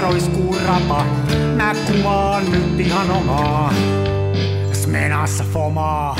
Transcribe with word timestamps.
roiskuu 0.00 0.56
rapa. 0.66 1.04
Mä 1.56 1.74
kuvaan 1.86 2.52
nyt 2.52 2.80
ihan 2.80 3.10
omaa. 3.10 3.74
Smenassa 4.72 5.44
fomaa. 5.44 6.16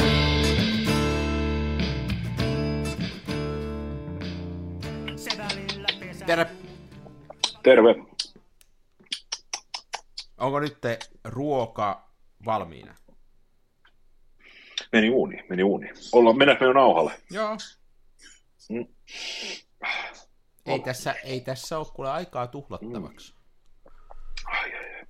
Terve. 6.26 6.50
Terve. 7.62 7.94
Onko 10.38 10.60
nyt 10.60 10.80
te 10.80 10.98
ruoka 11.24 12.08
valmiina? 12.44 12.94
Meni 14.92 15.10
uuni, 15.10 15.44
meni 15.48 15.62
uuni. 15.62 15.90
Ollaan, 16.12 16.38
mennäänkö 16.38 16.64
me 16.64 16.68
jo 16.68 16.72
nauhalle? 16.72 17.12
Joo. 17.30 17.56
Mm. 18.68 18.86
Ei 20.66 20.80
tässä, 20.80 21.12
ei 21.12 21.40
tässä 21.40 21.78
ole 21.78 21.86
kuule 21.94 22.10
aikaa 22.10 22.46
tuhlattavaksi. 22.46 23.37
Ai, 24.44 24.74
ai, 24.74 24.94
ai. 24.94 25.06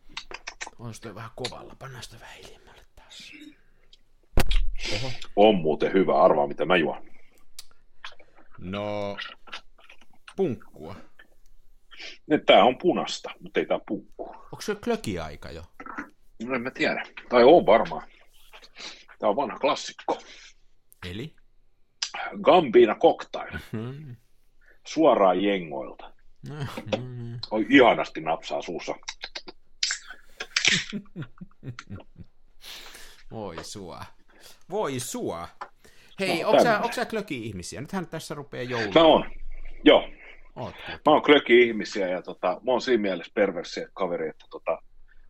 Olisi 0.78 1.00
toi 1.02 1.14
vähän 1.14 1.30
kovalla, 1.36 1.76
pannaan 1.78 2.02
sitä 2.02 2.16
vähän 2.20 2.36
hiljemmälle 2.36 2.84
taas. 2.96 3.32
On 5.36 5.54
muuten 5.54 5.92
hyvä, 5.92 6.22
arvaa 6.22 6.46
mitä 6.46 6.64
mä 6.64 6.76
juon. 6.76 7.08
No, 8.58 9.16
punkkua. 10.36 10.96
Nyt 12.26 12.46
Tää 12.46 12.64
on 12.64 12.78
punasta, 12.78 13.30
mutta 13.40 13.60
ei 13.60 13.66
tää 13.66 13.78
punkku. 13.88 14.24
Onko 14.28 14.60
se 14.60 14.74
klöki-aika 14.74 15.50
jo? 15.50 15.62
No 16.42 16.54
en 16.54 16.62
mä 16.62 16.70
tiedä. 16.70 17.02
Tai 17.28 17.44
on 17.44 17.66
varmaan. 17.66 18.08
Tää 19.18 19.28
on 19.28 19.36
vanha 19.36 19.58
klassikko. 19.58 20.18
Eli? 21.10 21.34
Gambina 22.42 22.94
Cocktail. 22.94 23.58
Hmm. 23.72 24.16
Suoraan 24.86 25.42
jengoilta. 25.42 26.12
Oi 27.50 27.66
ihanasti 27.68 28.20
napsaa 28.20 28.62
suussa. 28.62 28.94
Voi 33.30 33.64
sua. 33.64 34.04
Voi 34.70 35.00
sua. 35.00 35.48
Hei, 36.20 36.42
No, 36.42 36.48
onko 36.48 36.62
sä, 36.62 36.76
onko 36.76 36.92
sä 36.92 37.04
klöki-ihmisiä? 37.04 37.80
Nythän 37.80 38.06
tässä 38.06 38.34
rupeaa 38.34 38.62
joulu. 38.62 38.92
Mä 38.94 39.02
oon. 39.02 39.30
Joo. 39.84 40.08
Ootko? 40.56 40.80
Mä 40.86 41.12
oon 41.12 41.22
klöki-ihmisiä 41.22 42.08
ja 42.08 42.22
tota, 42.22 42.60
mä 42.64 42.70
oon 42.72 42.80
siinä 42.80 43.00
mielessä 43.02 43.32
perversi 43.34 43.80
kaveri, 43.94 44.28
että 44.28 44.44
tota, 44.50 44.82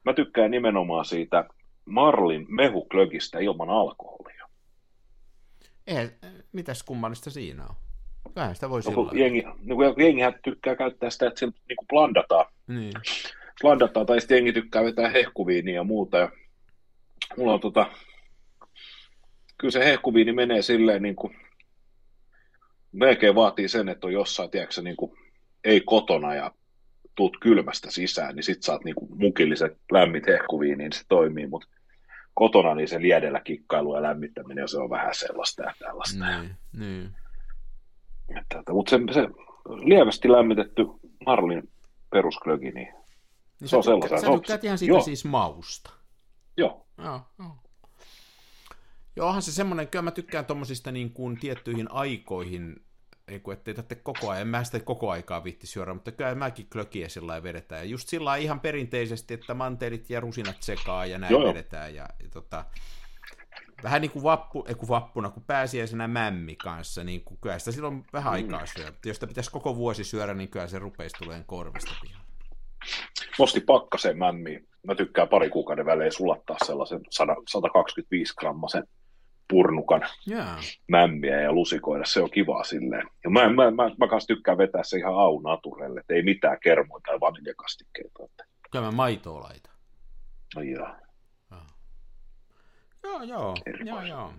mä 0.04 0.12
tykkään 0.14 0.50
nimenomaan 0.50 1.04
siitä 1.04 1.44
Marlin 1.84 2.46
mehuklökistä 2.48 3.38
ilman 3.38 3.70
alkoholia. 3.70 4.48
Ei, 5.86 6.10
mitäs 6.52 6.82
kummallista 6.82 7.30
siinä 7.30 7.66
on? 7.66 7.74
Kyllähän 8.34 8.54
sitä 8.54 8.70
voi 8.70 8.80
No, 8.80 8.90
sillä 8.90 9.20
jengi, 9.20 9.42
kun 9.42 10.04
jengihän 10.04 10.34
tykkää 10.44 10.76
käyttää 10.76 11.10
sitä, 11.10 11.26
että 11.26 11.38
sillä 11.38 11.52
niin 11.68 11.86
blandataan, 11.88 12.46
Niin. 12.66 12.92
blandataan, 13.62 14.06
tai 14.06 14.20
sitten 14.20 14.36
jengi 14.36 14.52
tykkää 14.52 14.84
vetää 14.84 15.08
hehkuviiniä 15.08 15.74
ja 15.74 15.84
muuta. 15.84 16.18
Ja 16.18 16.28
mulla 17.36 17.52
on 17.52 17.60
tota, 17.60 17.86
kyllä 19.58 19.72
se 19.72 19.84
hehkuviini 19.84 20.32
menee 20.32 20.62
silleen 20.62 21.02
niin 21.02 21.16
kuin, 21.16 21.36
melkein 22.92 23.34
vaatii 23.34 23.68
sen, 23.68 23.88
että 23.88 24.06
on 24.06 24.12
jossain, 24.12 24.50
tiedätkö, 24.50 24.82
niin 24.82 24.96
kuin, 24.96 25.12
ei 25.64 25.80
kotona 25.80 26.34
ja 26.34 26.52
tuut 27.16 27.36
kylmästä 27.40 27.90
sisään, 27.90 28.36
niin 28.36 28.44
sit 28.44 28.62
saat 28.62 28.84
niin 28.84 28.94
kuin 28.94 29.10
mukilliset 29.18 29.78
lämmit 29.92 30.26
hehkuviiniin, 30.26 30.78
niin 30.78 30.92
se 30.92 31.02
toimii, 31.08 31.46
mutta 31.46 31.68
kotona 32.34 32.74
niin 32.74 32.88
se 32.88 33.00
liedellä 33.00 33.40
kikkailu 33.40 33.96
ja 33.96 34.02
lämmittäminen, 34.02 34.68
se 34.68 34.78
on 34.78 34.90
vähän 34.90 35.14
sellaista 35.14 35.62
ja 35.62 35.74
tällaista. 35.78 36.40
Niin, 36.40 36.56
niin. 36.78 37.10
Mutta 38.72 38.90
se, 38.90 38.98
se 39.14 39.28
lievästi 39.66 40.32
lämmitetty 40.32 40.86
Marlin 41.26 41.70
perusklögi, 42.10 42.70
niin 42.70 42.88
niin 43.60 43.68
Se 43.68 43.76
on 43.76 43.84
sellaisen. 43.84 44.20
Sä 44.20 44.30
on- 44.30 44.40
tykkäät 44.40 44.64
ihan 44.64 44.78
siitä 44.78 44.92
joo. 44.92 45.00
siis 45.00 45.24
mausta. 45.24 45.90
joo, 46.56 46.86
Joo, 46.98 47.20
joo. 47.38 47.56
Joo, 49.16 49.26
onhan 49.28 49.42
se 49.42 49.52
semmoinen, 49.52 49.88
kyllä 49.88 50.02
mä 50.02 50.10
tykkään 50.10 50.44
tommosista 50.46 50.92
niin 50.92 51.12
kuin 51.12 51.40
tiettyihin 51.40 51.90
aikoihin, 51.90 52.76
ei 53.28 53.40
kun 53.40 53.52
ettei 53.52 53.74
tarvitse 53.74 53.94
koko 53.94 54.30
ajan, 54.30 54.40
en 54.40 54.48
mä 54.48 54.64
sitä 54.64 54.80
koko 54.80 55.10
aikaa 55.10 55.44
viitti 55.44 55.66
syödä, 55.66 55.94
mutta 55.94 56.12
kyllä 56.12 56.34
mäkin 56.34 56.66
klökiä 56.72 57.08
sillä 57.08 57.26
lailla 57.26 57.42
vedetään. 57.42 57.80
Ja 57.80 57.90
just 57.90 58.08
sillä 58.08 58.36
ihan 58.36 58.60
perinteisesti, 58.60 59.34
että 59.34 59.54
mantelit 59.54 60.10
ja 60.10 60.20
rusinat 60.20 60.56
sekaa 60.60 61.06
ja 61.06 61.18
näin 61.18 61.30
joo. 61.32 61.48
vedetään. 61.48 61.94
Ja, 61.94 62.08
ja 62.22 62.28
tota, 62.30 62.64
vähän 63.82 64.02
niin 64.02 64.10
kuin, 64.10 64.22
vappu, 64.22 64.64
ei 64.68 64.74
kun 64.74 64.88
vappuna, 64.88 65.30
kun 65.30 65.42
pääsiäisenä 65.42 66.08
mämmi 66.08 66.56
kanssa, 66.56 67.04
niin 67.04 67.24
kuin, 67.24 67.38
kyllä 67.40 67.58
sitä 67.58 67.72
silloin 67.72 68.04
vähän 68.12 68.32
aikaa 68.32 68.66
syö. 68.66 68.92
Jos 69.06 69.16
sitä 69.16 69.26
pitäisi 69.26 69.50
koko 69.50 69.76
vuosi 69.76 70.04
syödä, 70.04 70.34
niin 70.34 70.48
kyllä 70.48 70.66
se 70.66 70.78
rupeisi 70.78 71.16
tulemaan 71.18 71.44
korvista 71.44 71.94
pian. 72.02 72.20
nosti 73.38 73.60
pakkaseen 73.60 74.18
mämmiin. 74.18 74.68
Mä 74.86 74.94
tykkään 74.94 75.28
pari 75.28 75.50
kuukauden 75.50 75.86
välein 75.86 76.12
sulattaa 76.12 76.56
sellaisen 76.64 77.00
100, 77.10 77.34
125 77.48 78.34
grammasen 78.34 78.84
purnukan 79.50 80.02
Jaa. 80.26 80.60
mämmiä 80.88 81.40
ja 81.40 81.52
lusikoida. 81.52 82.04
Se 82.04 82.22
on 82.22 82.30
kivaa 82.30 82.64
silleen. 82.64 83.08
Ja 83.24 83.30
mä, 83.30 83.48
mä, 83.48 83.70
mä, 83.70 83.90
mä 83.98 84.08
kanssa 84.08 84.26
tykkään 84.26 84.58
vetää 84.58 84.82
se 84.84 84.98
ihan 84.98 85.14
au 85.14 85.40
naturelle, 85.40 86.00
että 86.00 86.14
ei 86.14 86.22
mitään 86.22 86.58
kermoja 86.62 87.00
tai 87.06 87.20
vaniljakastikkeita. 87.20 88.18
Kyllä 88.72 88.84
mä 88.84 88.90
maitoa 88.90 89.40
laitan. 89.40 89.74
no 90.56 90.62
joo. 90.62 91.07
Joo, 93.22 93.56
joo, 93.66 93.84
joo, 93.84 94.02
joo. 94.02 94.32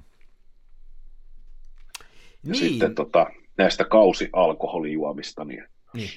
Ja 2.44 2.52
Niin, 2.52 2.56
sitten 2.56 2.96
tota, 2.96 3.28
näistä 3.58 3.86
kausialkoholijuomista, 3.86 5.46
niin 5.46 5.64
niin. 5.94 6.10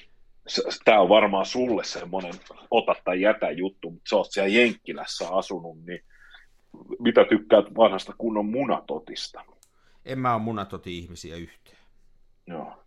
tämä 0.85 1.01
on 1.01 1.09
varmaan 1.09 1.47
sulle 1.47 1.85
semmoinen 1.85 2.35
ota 2.71 2.95
tai 3.05 3.21
jätä 3.21 3.51
juttu, 3.51 3.91
mutta 3.91 4.09
sä 4.09 4.17
oot 4.17 4.33
siellä 4.33 4.49
Jenkkilässä 4.49 5.29
asunut, 5.29 5.85
niin 5.85 6.05
mitä 6.99 7.25
tykkäät 7.25 7.65
vanhasta 7.77 8.15
kunnon 8.19 8.47
munatotista? 8.47 9.45
en 10.05 10.19
mä 10.19 10.35
ole 10.35 10.43
munatoti 10.43 10.99
ihmisiä 10.99 11.37
yhteen. 11.37 11.79
Joo, 12.47 12.85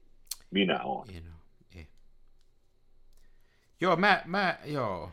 minä 0.52 0.84
oon. 0.84 1.10
En 1.10 1.24
oo, 1.28 1.40
ei. 1.76 1.88
Joo, 3.82 3.96
mä, 3.96 4.22
mä 4.26 4.58
joo. 4.66 5.12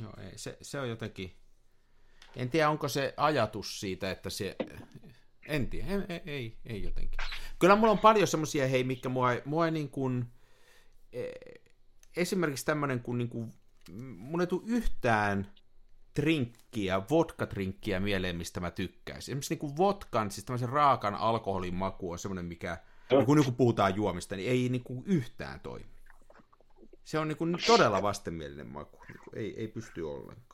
joo 0.00 0.12
ei, 0.18 0.38
se, 0.38 0.58
se 0.62 0.80
on 0.80 0.88
jotenkin, 0.88 1.32
en 2.36 2.50
tiedä 2.50 2.70
onko 2.70 2.88
se 2.88 3.14
ajatus 3.16 3.80
siitä, 3.80 4.10
että 4.10 4.30
se, 4.30 4.56
en 5.48 5.70
tiedä, 5.70 5.86
ei, 6.08 6.22
ei, 6.26 6.56
ei, 6.66 6.82
jotenkin. 6.82 7.18
Kyllä 7.58 7.76
mulla 7.76 7.92
on 7.92 7.98
paljon 7.98 8.28
semmoisia, 8.28 8.68
hei, 8.68 8.84
mikä 8.84 9.08
mua, 9.08 9.32
ei- 9.32 9.42
mua 9.44 9.64
ei 9.64 9.70
niin 9.70 9.88
kuin, 9.90 10.24
eh, 11.12 11.32
esimerkiksi 12.16 12.64
tämmöinen 12.64 13.00
kuin, 13.00 13.18
niin 13.18 13.28
kuin 13.28 13.52
mun 14.16 14.40
ei 14.40 14.46
tule 14.46 14.62
yhtään 14.66 15.52
trinkkiä, 16.14 17.02
vodka-trinkkiä 17.10 18.00
mieleen, 18.00 18.36
mistä 18.36 18.60
mä 18.60 18.70
tykkäisin. 18.70 19.32
Esimerkiksi 19.32 19.54
niin 19.54 19.58
kuin 19.58 19.76
vodkan, 19.76 20.30
siis 20.30 20.44
tämmöisen 20.44 20.68
raakan 20.68 21.14
alkoholin 21.14 21.74
maku 21.74 22.12
on 22.12 22.18
semmoinen, 22.18 22.44
mikä, 22.44 22.78
kun, 23.26 23.36
niin 23.36 23.44
kun 23.44 23.54
puhutaan 23.54 23.96
juomista, 23.96 24.36
niin 24.36 24.50
ei 24.50 24.68
niin 24.68 24.84
kuin 24.84 25.02
yhtään 25.06 25.60
toimi. 25.60 25.86
Se 27.04 27.18
on 27.18 27.28
niin 27.28 27.36
kuin 27.36 27.56
todella 27.66 28.02
vastenmielinen 28.02 28.66
maku. 28.66 28.98
Niin 29.08 29.18
kuin 29.24 29.38
ei, 29.38 29.60
ei 29.60 29.68
pysty 29.68 30.02
ollenkaan. 30.02 30.53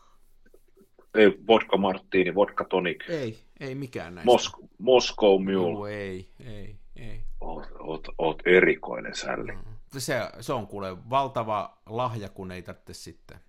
Ei 1.14 1.38
vodka 1.46 1.76
martini, 1.76 2.34
vodka 2.34 2.64
tonic, 2.64 3.08
Ei, 3.10 3.38
ei 3.60 3.74
mikään 3.74 4.14
näistä. 4.14 4.32
Mos- 4.32 4.66
Moscow 4.78 5.50
Joo, 5.50 5.70
Mule. 5.72 5.90
ei, 5.90 6.30
ei, 6.46 6.76
ei. 6.96 7.24
Oot, 7.40 7.68
oot, 7.78 8.08
oot 8.18 8.42
erikoinen 8.46 9.14
sälli. 9.14 9.52
Se, 9.98 10.20
se 10.40 10.52
on 10.52 10.66
kuule 10.66 11.10
valtava 11.10 11.78
lahja, 11.86 12.28
kun 12.28 12.52
ei 12.52 12.62
tarvitse 12.62 12.94
sitten. 12.94 13.40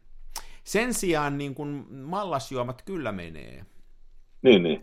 Sen 0.63 0.93
sijaan 0.93 1.37
niin 1.37 1.55
kuin 1.55 1.85
mallasjuomat 1.93 2.81
kyllä 2.81 3.11
menee, 3.11 3.65
Niin, 4.41 4.63
niin. 4.63 4.81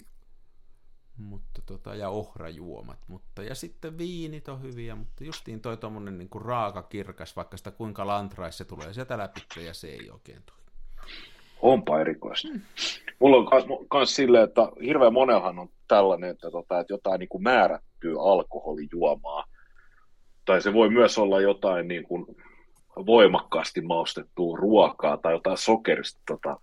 mutta 1.16 1.62
tota, 1.66 1.94
ja 1.94 2.08
ohrajuomat, 2.10 2.98
mutta 3.08 3.42
ja 3.42 3.54
sitten 3.54 3.98
viinit 3.98 4.48
on 4.48 4.62
hyviä, 4.62 4.94
mutta 4.94 5.24
justiin 5.24 5.60
toi 5.60 5.76
tommonen 5.76 6.18
niin 6.18 6.28
kuin 6.28 6.44
raaka 6.44 6.82
kirkas, 6.82 7.36
vaikka 7.36 7.56
sitä 7.56 7.70
kuinka 7.70 8.06
lantrais 8.06 8.58
se 8.58 8.64
tulee 8.64 8.92
sieltä 8.92 9.18
läpi 9.18 9.40
ja 9.66 9.74
se 9.74 9.88
ei 9.88 10.10
oikein 10.10 10.42
toimi. 10.42 10.62
Onpa 11.62 12.00
erikoista. 12.00 12.48
Mulla 13.18 13.36
on 13.36 13.86
kans 13.88 14.16
silleen, 14.16 14.44
että 14.44 14.68
hirveän 14.84 15.12
monellahan 15.12 15.58
on 15.58 15.68
tällainen, 15.88 16.30
että, 16.30 16.50
tota, 16.50 16.80
että 16.80 16.92
jotain 16.92 17.18
niin 17.18 17.28
kuin 17.28 17.42
määrättyä 17.42 18.22
alkoholijuomaa. 18.22 19.44
Tai 20.44 20.62
se 20.62 20.72
voi 20.72 20.90
myös 20.90 21.18
olla 21.18 21.40
jotain 21.40 21.88
niin 21.88 22.04
kuin 22.04 22.26
voimakkaasti 23.06 23.80
maustettua 23.80 24.56
ruokaa 24.56 25.16
tai 25.16 25.32
jotain 25.32 25.58
sokerista 25.58 26.20
tota, 26.26 26.60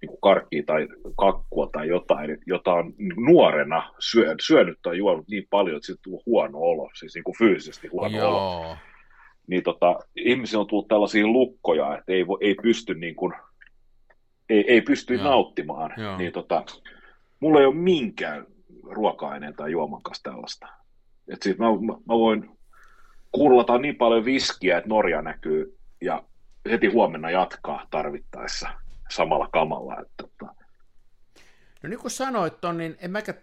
niin 0.00 0.08
kuin 0.08 0.20
karkkia 0.20 0.62
tai 0.66 0.88
kakkua 1.16 1.68
tai 1.72 1.88
jotain, 1.88 2.38
jota 2.46 2.72
on 2.72 2.94
nuorena 3.16 3.90
syö, 3.98 4.34
syönyt 4.40 4.78
tai 4.82 4.98
juonut 4.98 5.28
niin 5.28 5.46
paljon, 5.50 5.76
että 5.76 5.86
siitä 5.86 6.02
tulee 6.02 6.20
huono 6.26 6.58
olo, 6.58 6.90
siis 6.94 7.14
niin 7.14 7.24
kuin 7.24 7.38
fyysisesti 7.38 7.88
huono 7.88 8.28
olo. 8.28 8.38
Joo, 8.38 8.76
Niin 9.46 9.62
tota, 9.62 9.98
ihmisillä 10.16 10.60
on 10.60 10.66
tullut 10.66 10.88
tällaisia 10.88 11.26
lukkoja, 11.26 11.98
että 11.98 12.12
ei, 12.12 12.24
ei 12.40 12.54
pysty 12.62 12.94
niin 12.94 13.16
kuin, 13.16 13.32
ei, 14.50 14.64
ei 14.68 14.80
pysty 14.80 15.14
Joo. 15.14 15.24
nauttimaan. 15.24 15.90
Joo. 15.96 16.16
Niin 16.16 16.32
tota, 16.32 16.64
mulla 17.40 17.60
ei 17.60 17.66
ole 17.66 17.74
minkään 17.74 18.46
ruoka-aineen 18.82 19.54
tai 19.54 19.70
juoman 19.72 20.02
kanssa 20.02 20.30
tällaista. 20.30 20.66
Et 21.28 21.42
siis 21.42 21.58
mä, 21.58 21.66
mä, 21.66 21.92
mä 21.92 22.14
voin 22.14 22.50
kuullata 23.32 23.78
niin 23.78 23.96
paljon 23.96 24.24
viskiä, 24.24 24.78
että 24.78 24.88
Norja 24.88 25.22
näkyy 25.22 25.78
ja 26.00 26.22
heti 26.70 26.86
huomenna 26.86 27.30
jatkaa 27.30 27.86
tarvittaessa 27.90 28.68
samalla 29.10 29.48
kamalla. 29.52 30.00
Että, 30.00 30.14
tota. 30.16 30.54
No 31.82 31.88
niin 31.88 32.00
kuin 32.00 32.10
sanoit 32.10 32.60
ton, 32.60 32.78
niin 32.78 32.96
en 33.00 33.10
mäkä, 33.10 33.34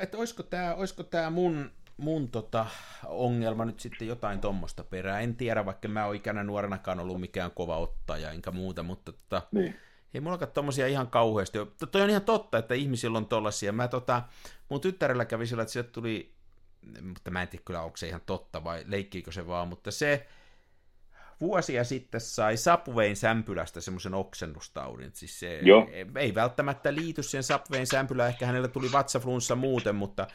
että 0.00 0.18
olisiko 0.18 0.42
tämä, 0.42 0.74
olisiko 0.74 1.02
tämä 1.02 1.30
mun, 1.30 1.70
mun 1.96 2.28
tota 2.28 2.66
ongelma 3.06 3.64
nyt 3.64 3.80
sitten 3.80 4.08
jotain 4.08 4.40
tuommoista 4.40 4.84
perää. 4.84 5.20
En 5.20 5.36
tiedä, 5.36 5.66
vaikka 5.66 5.88
mä 5.88 6.06
oon 6.06 6.16
ikänä 6.16 6.42
nuorenakaan 6.42 7.00
ollut 7.00 7.20
mikään 7.20 7.50
kova 7.50 7.76
ottaja 7.76 8.30
enkä 8.30 8.50
muuta, 8.50 8.82
mutta 8.82 9.12
tota, 9.12 9.42
niin. 9.52 9.74
Ei 10.14 10.20
mulla 10.20 10.46
tommosia 10.46 10.86
ihan 10.86 11.10
kauheasti. 11.10 11.58
Toi 11.92 12.02
on 12.02 12.10
ihan 12.10 12.22
totta, 12.22 12.58
että 12.58 12.74
ihmisillä 12.74 13.18
on 13.18 13.26
tollasia. 13.26 13.72
Mä 13.72 13.88
tota, 13.88 14.22
mun 14.68 14.80
tyttärellä 14.80 15.24
kävi 15.24 15.46
sillä, 15.46 15.62
että 15.62 15.72
sieltä 15.72 15.90
tuli, 15.92 16.34
mutta 17.02 17.30
mä 17.30 17.42
en 17.42 17.48
tiedä 17.48 17.62
kyllä, 17.64 17.82
onko 17.82 17.96
se 17.96 18.08
ihan 18.08 18.20
totta 18.26 18.64
vai 18.64 18.84
leikkiikö 18.86 19.32
se 19.32 19.46
vaan, 19.46 19.68
mutta 19.68 19.90
se, 19.90 20.26
vuosia 21.42 21.84
sitten 21.84 22.20
sai 22.20 22.56
Subwayn 22.56 23.16
sämpylästä 23.16 23.80
semmoisen 23.80 24.14
oksennustaudin. 24.14 25.10
Siis 25.14 25.40
se 25.40 25.58
Joo. 25.62 25.90
ei 26.16 26.34
välttämättä 26.34 26.94
liity 26.94 27.22
siihen 27.22 27.42
Subwayn 27.42 27.86
sämpylään, 27.86 28.28
ehkä 28.28 28.46
hänellä 28.46 28.68
tuli 28.68 28.92
vatsaflunssa 28.92 29.54
muuten, 29.54 29.94
mutta 29.94 30.26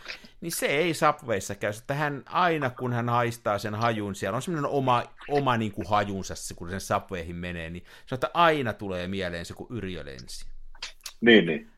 niin 0.42 0.52
se 0.52 0.66
ei 0.66 0.94
Subwayssa 0.94 1.56
käy. 1.56 1.74
Että 1.78 1.94
hän 1.94 2.24
aina 2.26 2.70
kun 2.70 2.94
hän 2.94 3.10
haistaa 3.10 3.58
sen 3.60 3.76
hajun, 3.76 4.16
siellä 4.16 4.36
on 4.36 4.42
semmoinen 4.42 4.72
oma, 4.72 5.04
oma 5.30 5.58
niin 5.58 5.72
kuin 5.72 5.88
hajunsa, 5.88 6.34
kun 6.56 6.70
sen 6.70 6.82
Subwayhin 6.82 7.36
menee, 7.36 7.70
niin 7.70 7.86
se 8.06 8.16
että 8.16 8.32
aina 8.34 8.74
tulee 8.74 9.08
mieleen 9.08 9.46
se, 9.46 9.54
kun 9.54 9.68
Yrjö 9.70 10.06
lensi. 10.06 10.46
Niin, 11.22 11.46
niin. 11.46 11.72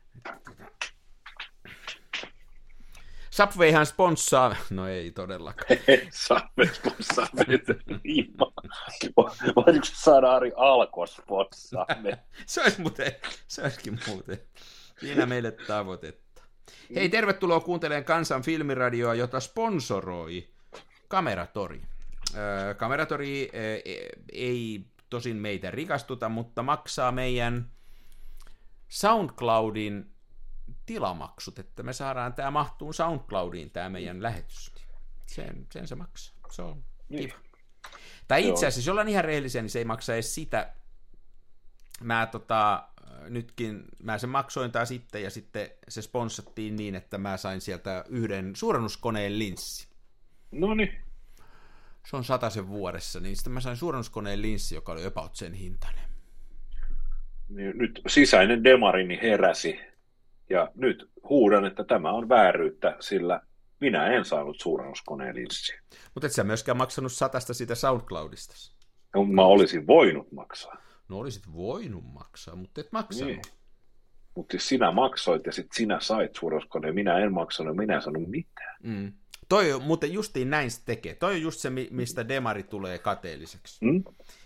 Subwayhan 3.30 3.86
sponssaa, 3.86 4.56
no 4.70 4.88
ei 4.88 5.10
todellakaan. 5.10 5.78
Subway 6.26 6.74
sponssaa 6.74 7.26
meitä 7.48 7.74
liimaa. 8.04 8.52
Voisiko 9.56 9.86
saada 9.92 10.32
Ari 10.32 10.52
Alko 10.56 11.06
sponssaa 11.06 11.86
se 12.46 12.62
olisi 12.62 12.80
muuten, 12.80 13.12
se 13.48 13.62
olisikin 13.62 14.00
muuten. 14.06 14.40
Siinä 15.00 15.26
meille 15.26 15.50
tavoitetta. 15.50 16.42
Hei, 16.94 17.08
tervetuloa 17.08 17.60
kuuntelemaan 17.60 18.04
Kansan 18.04 18.42
filmiradioa, 18.42 19.14
jota 19.14 19.40
sponsoroi 19.40 20.48
Kameratori. 21.08 21.82
Kameratori 22.76 23.50
öö, 23.54 23.78
ei 24.32 24.84
tosin 25.10 25.36
meitä 25.36 25.70
rikastuta, 25.70 26.28
mutta 26.28 26.62
maksaa 26.62 27.12
meidän 27.12 27.70
SoundCloudin 28.88 30.10
tilamaksut, 30.90 31.58
että 31.58 31.82
me 31.82 31.92
saadaan 31.92 32.34
tämä 32.34 32.50
mahtuu 32.50 32.92
SoundCloudiin, 32.92 33.70
tämä 33.70 33.88
meidän 33.88 34.22
lähetys. 34.22 34.72
Sen, 35.26 35.66
sen 35.72 35.88
se 35.88 35.94
maksaa. 35.94 36.36
Se 36.50 36.62
on 36.62 36.84
Niin. 37.08 37.28
kiva. 37.28 37.40
Tai 38.28 38.48
itse 38.48 38.66
asiassa, 38.66 38.78
jos 38.80 38.88
ollaan 38.88 39.08
ihan 39.08 39.24
rehellisiä, 39.24 39.62
niin 39.62 39.70
se 39.70 39.78
ei 39.78 39.84
maksa 39.84 40.14
edes 40.14 40.34
sitä. 40.34 40.72
Mä 42.00 42.26
tota, 42.26 42.88
nytkin, 43.28 43.84
mä 44.02 44.18
sen 44.18 44.30
maksoin 44.30 44.72
taas 44.72 44.88
sitten, 44.88 45.22
ja 45.22 45.30
sitten 45.30 45.70
se 45.88 46.02
sponssattiin 46.02 46.76
niin, 46.76 46.94
että 46.94 47.18
mä 47.18 47.36
sain 47.36 47.60
sieltä 47.60 48.04
yhden 48.08 48.56
suurennuskoneen 48.56 49.38
linssi. 49.38 49.88
No 50.50 50.74
niin. 50.74 50.96
Se 52.06 52.16
on 52.16 52.24
sen 52.50 52.68
vuodessa, 52.68 53.20
niin 53.20 53.36
sitten 53.36 53.52
mä 53.52 53.60
sain 53.60 53.76
suurennuskoneen 53.76 54.42
linssi, 54.42 54.74
joka 54.74 54.92
oli 54.92 55.06
about 55.06 55.36
sen 55.36 55.52
hintainen. 55.52 56.04
Niin 57.48 57.78
Nyt 57.78 58.00
sisäinen 58.06 58.64
demarini 58.64 59.18
heräsi 59.22 59.89
ja 60.50 60.68
nyt 60.74 61.10
huudan, 61.28 61.64
että 61.64 61.84
tämä 61.84 62.12
on 62.12 62.28
vääryyttä, 62.28 62.96
sillä 63.00 63.40
minä 63.80 64.06
en 64.06 64.24
saanut 64.24 64.60
suurennuskoneen 64.60 65.34
linssiä. 65.36 65.80
Mutta 66.14 66.26
et 66.26 66.32
sä 66.32 66.44
myöskään 66.44 66.76
maksanut 66.76 67.12
satasta 67.12 67.54
siitä 67.54 67.74
SoundCloudista. 67.74 68.54
No, 69.14 69.24
Mä 69.24 69.42
olisin 69.42 69.86
voinut 69.86 70.32
maksaa. 70.32 70.76
No 71.08 71.18
olisit 71.18 71.52
voinut 71.52 72.04
maksaa, 72.12 72.56
mutta 72.56 72.80
et 72.80 72.92
maksanut. 72.92 73.32
Niin. 73.32 73.42
Mutta 74.34 74.52
siis 74.52 74.68
sinä 74.68 74.92
maksoit 74.92 75.46
ja 75.46 75.52
sitten 75.52 75.76
sinä 75.76 76.00
sait 76.00 76.34
suurennuskoneen, 76.34 76.94
minä 76.94 77.18
en 77.18 77.32
maksanut, 77.32 77.76
minä 77.76 77.94
en 77.94 78.02
sanonut 78.02 78.30
mitään. 78.30 78.76
Mm. 78.82 79.12
Toi 79.48 79.72
on, 79.72 79.82
muuten 79.82 80.12
justiin 80.12 80.50
näin 80.50 80.70
se 80.70 80.84
tekee. 80.84 81.14
Toi 81.14 81.34
on 81.34 81.42
just 81.42 81.60
se, 81.60 81.70
mi- 81.70 81.88
mistä 81.90 82.28
demari 82.28 82.62
tulee 82.62 82.98
kateelliseksi. 82.98 83.84
Mm? 83.84 84.04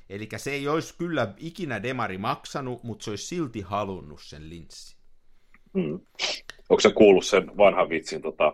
Eli 0.09 0.29
se 0.37 0.51
ei 0.51 0.69
olisi 0.69 0.95
kyllä 0.99 1.35
ikinä 1.37 1.83
demari 1.83 2.19
maksanut, 2.19 2.83
mutta 2.83 3.05
se 3.05 3.11
olisi 3.11 3.27
silti 3.27 3.61
halunnut 3.61 4.21
sen 4.23 4.51
linssin. 4.51 5.04
Mm. 5.75 6.01
Onko 6.69 6.81
se 6.81 6.93
kuullut 6.93 7.27
sen 7.27 7.57
vanhan 7.57 7.89
vitsin, 7.89 8.23
tota, 8.23 8.53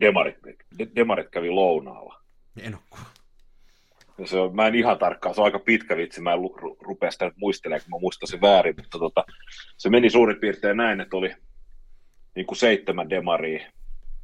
demarit, 0.00 0.36
de- 0.78 0.88
demarit 0.96 1.28
kävi 1.30 1.50
lounaalla? 1.50 2.20
En 2.62 2.74
ole. 2.74 3.00
Ja 4.18 4.26
se 4.26 4.38
on, 4.38 4.56
mä 4.56 4.66
en 4.66 4.74
ihan 4.74 4.98
tarkkaan, 4.98 5.34
se 5.34 5.40
on 5.40 5.44
aika 5.44 5.58
pitkä 5.58 5.96
vitsi, 5.96 6.20
mä 6.20 6.32
en 6.32 6.42
lu- 6.42 6.56
ru- 6.60 6.76
rupea 6.80 7.10
sitä 7.10 7.24
nyt 7.24 7.36
muistelemaan, 7.36 7.82
kun 7.84 7.90
mä 7.90 8.00
muistan 8.00 8.28
sen 8.28 8.40
väärin, 8.40 8.74
mutta 8.76 8.98
tota, 8.98 9.24
se 9.76 9.90
meni 9.90 10.10
suurin 10.10 10.40
piirtein 10.40 10.76
näin, 10.76 11.00
että 11.00 11.16
oli 11.16 11.34
niin 12.36 12.46
kuin 12.46 12.58
seitsemän 12.58 13.10
demaria, 13.10 13.70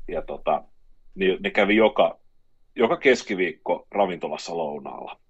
ja 0.08 0.22
tota, 0.22 0.64
niin 1.14 1.36
ne 1.40 1.50
kävi 1.50 1.76
joka, 1.76 2.18
joka 2.76 2.96
keskiviikko 2.96 3.86
ravintolassa 3.90 4.56
lounaalla. 4.56 5.20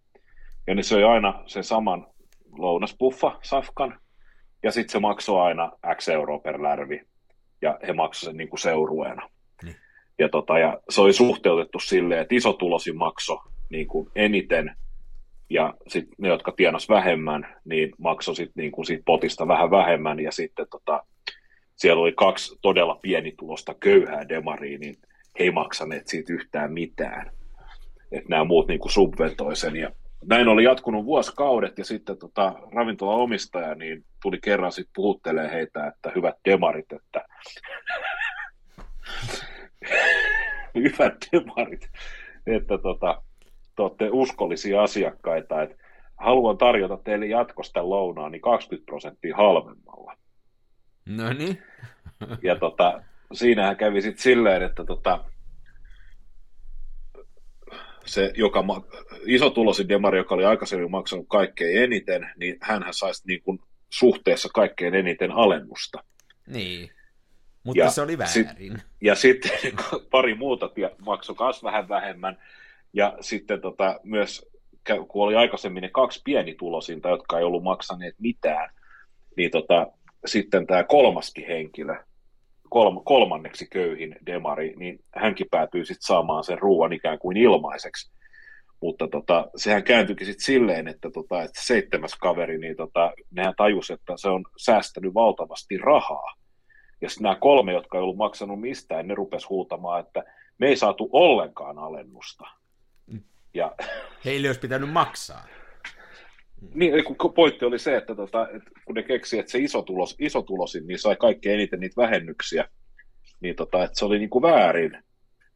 Ja 0.67 0.75
ne 0.75 0.82
söi 0.82 1.05
aina 1.05 1.43
sen 1.47 1.64
saman 1.64 2.06
lounaspuffa, 2.58 3.38
safkan, 3.43 4.00
ja 4.62 4.70
sitten 4.70 4.93
se 4.93 4.99
maksoi 4.99 5.41
aina 5.41 5.73
X 5.97 6.08
euroa 6.08 6.38
per 6.38 6.62
lärvi, 6.62 7.00
ja 7.62 7.79
he 7.87 7.93
maksoivat 7.93 8.32
sen 8.32 8.37
niin 8.37 8.49
kuin 8.49 8.61
seurueena. 8.61 9.31
Niin. 9.62 9.76
Ja, 10.19 10.29
tota, 10.29 10.58
ja 10.58 10.81
se 10.91 11.00
oli 11.00 11.12
suhteutettu 11.12 11.81
silleen, 11.81 12.20
että 12.20 12.35
isotulosin 12.35 12.97
makso 12.97 13.38
niin 13.70 13.87
kuin 13.87 14.11
eniten, 14.14 14.76
ja 15.50 15.75
sitten 15.88 16.14
ne, 16.19 16.29
jotka 16.29 16.53
tienas 16.53 16.88
vähemmän, 16.88 17.56
niin 17.64 17.93
maksoi 17.99 18.37
sit 18.37 18.50
niin 18.55 18.73
kuin 18.73 18.87
siitä 18.87 19.03
potista 19.06 19.49
vähän 19.49 19.70
vähemmän, 19.70 20.20
ja 20.20 20.32
sitten 20.32 20.67
tota, 20.70 21.05
siellä 21.76 22.03
oli 22.03 22.12
kaksi 22.12 22.58
todella 22.62 22.99
pienitulosta 23.03 23.75
köyhää 23.75 24.29
demaria, 24.29 24.79
niin 24.79 24.94
he 25.38 25.44
ei 25.44 25.50
maksaneet 25.50 26.08
siitä 26.08 26.32
yhtään 26.32 26.73
mitään. 26.73 27.31
Että 28.12 28.29
nämä 28.29 28.44
muut 28.44 28.69
niin 28.69 28.81
kuin 28.81 28.93
subventoi 28.93 29.56
sen, 29.56 29.76
ja 29.76 29.91
näin 30.24 30.48
oli 30.48 30.64
jatkunut 30.64 31.04
vuosikaudet, 31.04 31.78
ja 31.78 31.84
sitten 31.84 32.18
tota, 32.18 32.54
ravintola-omistaja 32.74 33.74
niin 33.74 34.04
tuli 34.22 34.38
kerran 34.42 34.72
sitten 34.72 34.92
puhuttelee 34.94 35.52
heitä, 35.52 35.86
että 35.86 36.12
hyvät 36.14 36.36
demarit, 36.44 36.92
että 36.92 37.24
hyvät 40.74 41.14
demarit, 41.32 41.91
että 42.46 42.79
tota, 42.79 43.22
te 43.76 43.82
olette 43.82 44.08
uskollisia 44.10 44.82
asiakkaita, 44.82 45.62
että 45.62 45.76
haluan 46.17 46.58
tarjota 46.58 46.98
teille 47.05 47.26
jatkosta 47.26 47.88
lounaa 47.88 48.31
niin 48.31 48.43
20 48.43 48.86
prosenttia 48.86 49.36
halvemmalla. 49.36 50.17
No 51.06 51.32
niin. 51.32 51.62
Ja 52.43 52.56
tota, 52.56 53.02
siinähän 53.32 53.76
kävi 53.76 54.02
sitten 54.02 54.22
silleen, 54.22 54.62
että 54.62 54.84
tota, 54.84 55.24
se, 58.06 58.32
joka 58.36 58.63
ma- 58.63 58.86
isotulosin 59.27 59.89
demari, 59.89 60.19
joka 60.19 60.34
oli 60.34 60.44
aikaisemmin 60.44 60.91
maksanut 60.91 61.27
kaikkein 61.29 61.82
eniten, 61.82 62.31
niin 62.36 62.56
hän 62.60 62.84
saisi 62.91 63.22
niin 63.27 63.43
kuin 63.43 63.58
suhteessa 63.91 64.48
kaikkein 64.55 64.94
eniten 64.94 65.32
alennusta. 65.32 66.05
Niin. 66.46 66.91
Mutta 67.65 67.82
Ja 67.82 67.91
se 67.91 68.03
oli 68.03 68.19
sit- 68.25 68.46
väärin. 68.46 68.82
Ja 69.01 69.15
sitten 69.15 69.51
pari 70.10 70.34
muuta 70.34 70.70
maksoi 71.06 71.36
myös 71.41 71.63
vähän 71.63 71.89
vähemmän. 71.89 72.39
Ja 72.93 73.17
sitten 73.20 73.60
tota, 73.60 74.01
myös, 74.03 74.46
kun 75.08 75.27
oli 75.27 75.34
aikaisemmin 75.34 75.81
ne 75.81 75.91
kaksi 75.93 76.20
pienitulosinta, 76.25 77.08
jotka 77.08 77.39
ei 77.39 77.44
ollut 77.44 77.63
maksaneet 77.63 78.15
mitään, 78.19 78.70
niin 79.36 79.51
tota, 79.51 79.86
sitten 80.27 80.67
tämä 80.67 80.84
kolmaskin 80.84 81.46
henkilö, 81.46 81.96
kolm- 82.76 83.02
kolmanneksi 83.04 83.66
köyhin 83.66 84.16
demari, 84.26 84.74
niin 84.76 84.98
hänkin 85.14 85.46
päätyy 85.50 85.84
sitten 85.84 86.06
saamaan 86.06 86.44
sen 86.44 86.58
ruoan 86.58 86.92
ikään 86.92 87.18
kuin 87.18 87.36
ilmaiseksi. 87.36 88.12
Mutta 88.82 89.08
tota, 89.08 89.46
sehän 89.56 89.84
kääntyikin 89.84 90.26
sitten 90.26 90.44
silleen, 90.44 90.88
että, 90.88 91.10
tota, 91.10 91.42
että 91.42 91.60
se 91.60 91.66
seitsemäs 91.66 92.14
kaveri, 92.14 92.58
niin 92.58 92.76
tota, 92.76 93.12
nehän 93.30 93.54
tajusi, 93.56 93.92
että 93.92 94.12
se 94.16 94.28
on 94.28 94.44
säästänyt 94.56 95.14
valtavasti 95.14 95.78
rahaa. 95.78 96.34
Ja 97.00 97.08
sitten 97.08 97.22
nämä 97.22 97.36
kolme, 97.36 97.72
jotka 97.72 97.98
ei 97.98 98.02
ollut 98.02 98.16
maksanut 98.16 98.60
mistään, 98.60 99.08
ne 99.08 99.14
rupes 99.14 99.48
huutamaan, 99.48 100.00
että 100.00 100.24
me 100.58 100.68
ei 100.68 100.76
saatu 100.76 101.08
ollenkaan 101.12 101.78
alennusta. 101.78 102.44
Mm. 103.06 103.20
Ja 103.54 103.74
Heille 104.24 104.48
olisi 104.48 104.60
pitänyt 104.60 104.90
maksaa. 104.90 105.46
Niin, 106.75 106.94
eli 106.94 107.03
kun 107.03 107.34
pointti 107.34 107.65
oli 107.65 107.79
se, 107.79 107.96
että, 107.96 108.15
tota, 108.15 108.48
kun 108.84 108.94
ne 108.94 109.03
keksi, 109.03 109.39
että 109.39 109.53
se 109.53 109.58
isotulos, 109.58 110.17
isotulosin 110.19 110.86
niin 110.86 110.98
sai 110.98 111.17
kaikkein 111.17 111.55
eniten 111.55 111.81
niitä 111.81 112.03
vähennyksiä, 112.03 112.69
niin 113.41 113.56
tota, 113.56 113.84
että 113.84 113.98
se 113.98 114.05
oli 114.05 114.19
niin 114.19 114.31
kuin 114.31 114.43
väärin, 114.43 114.98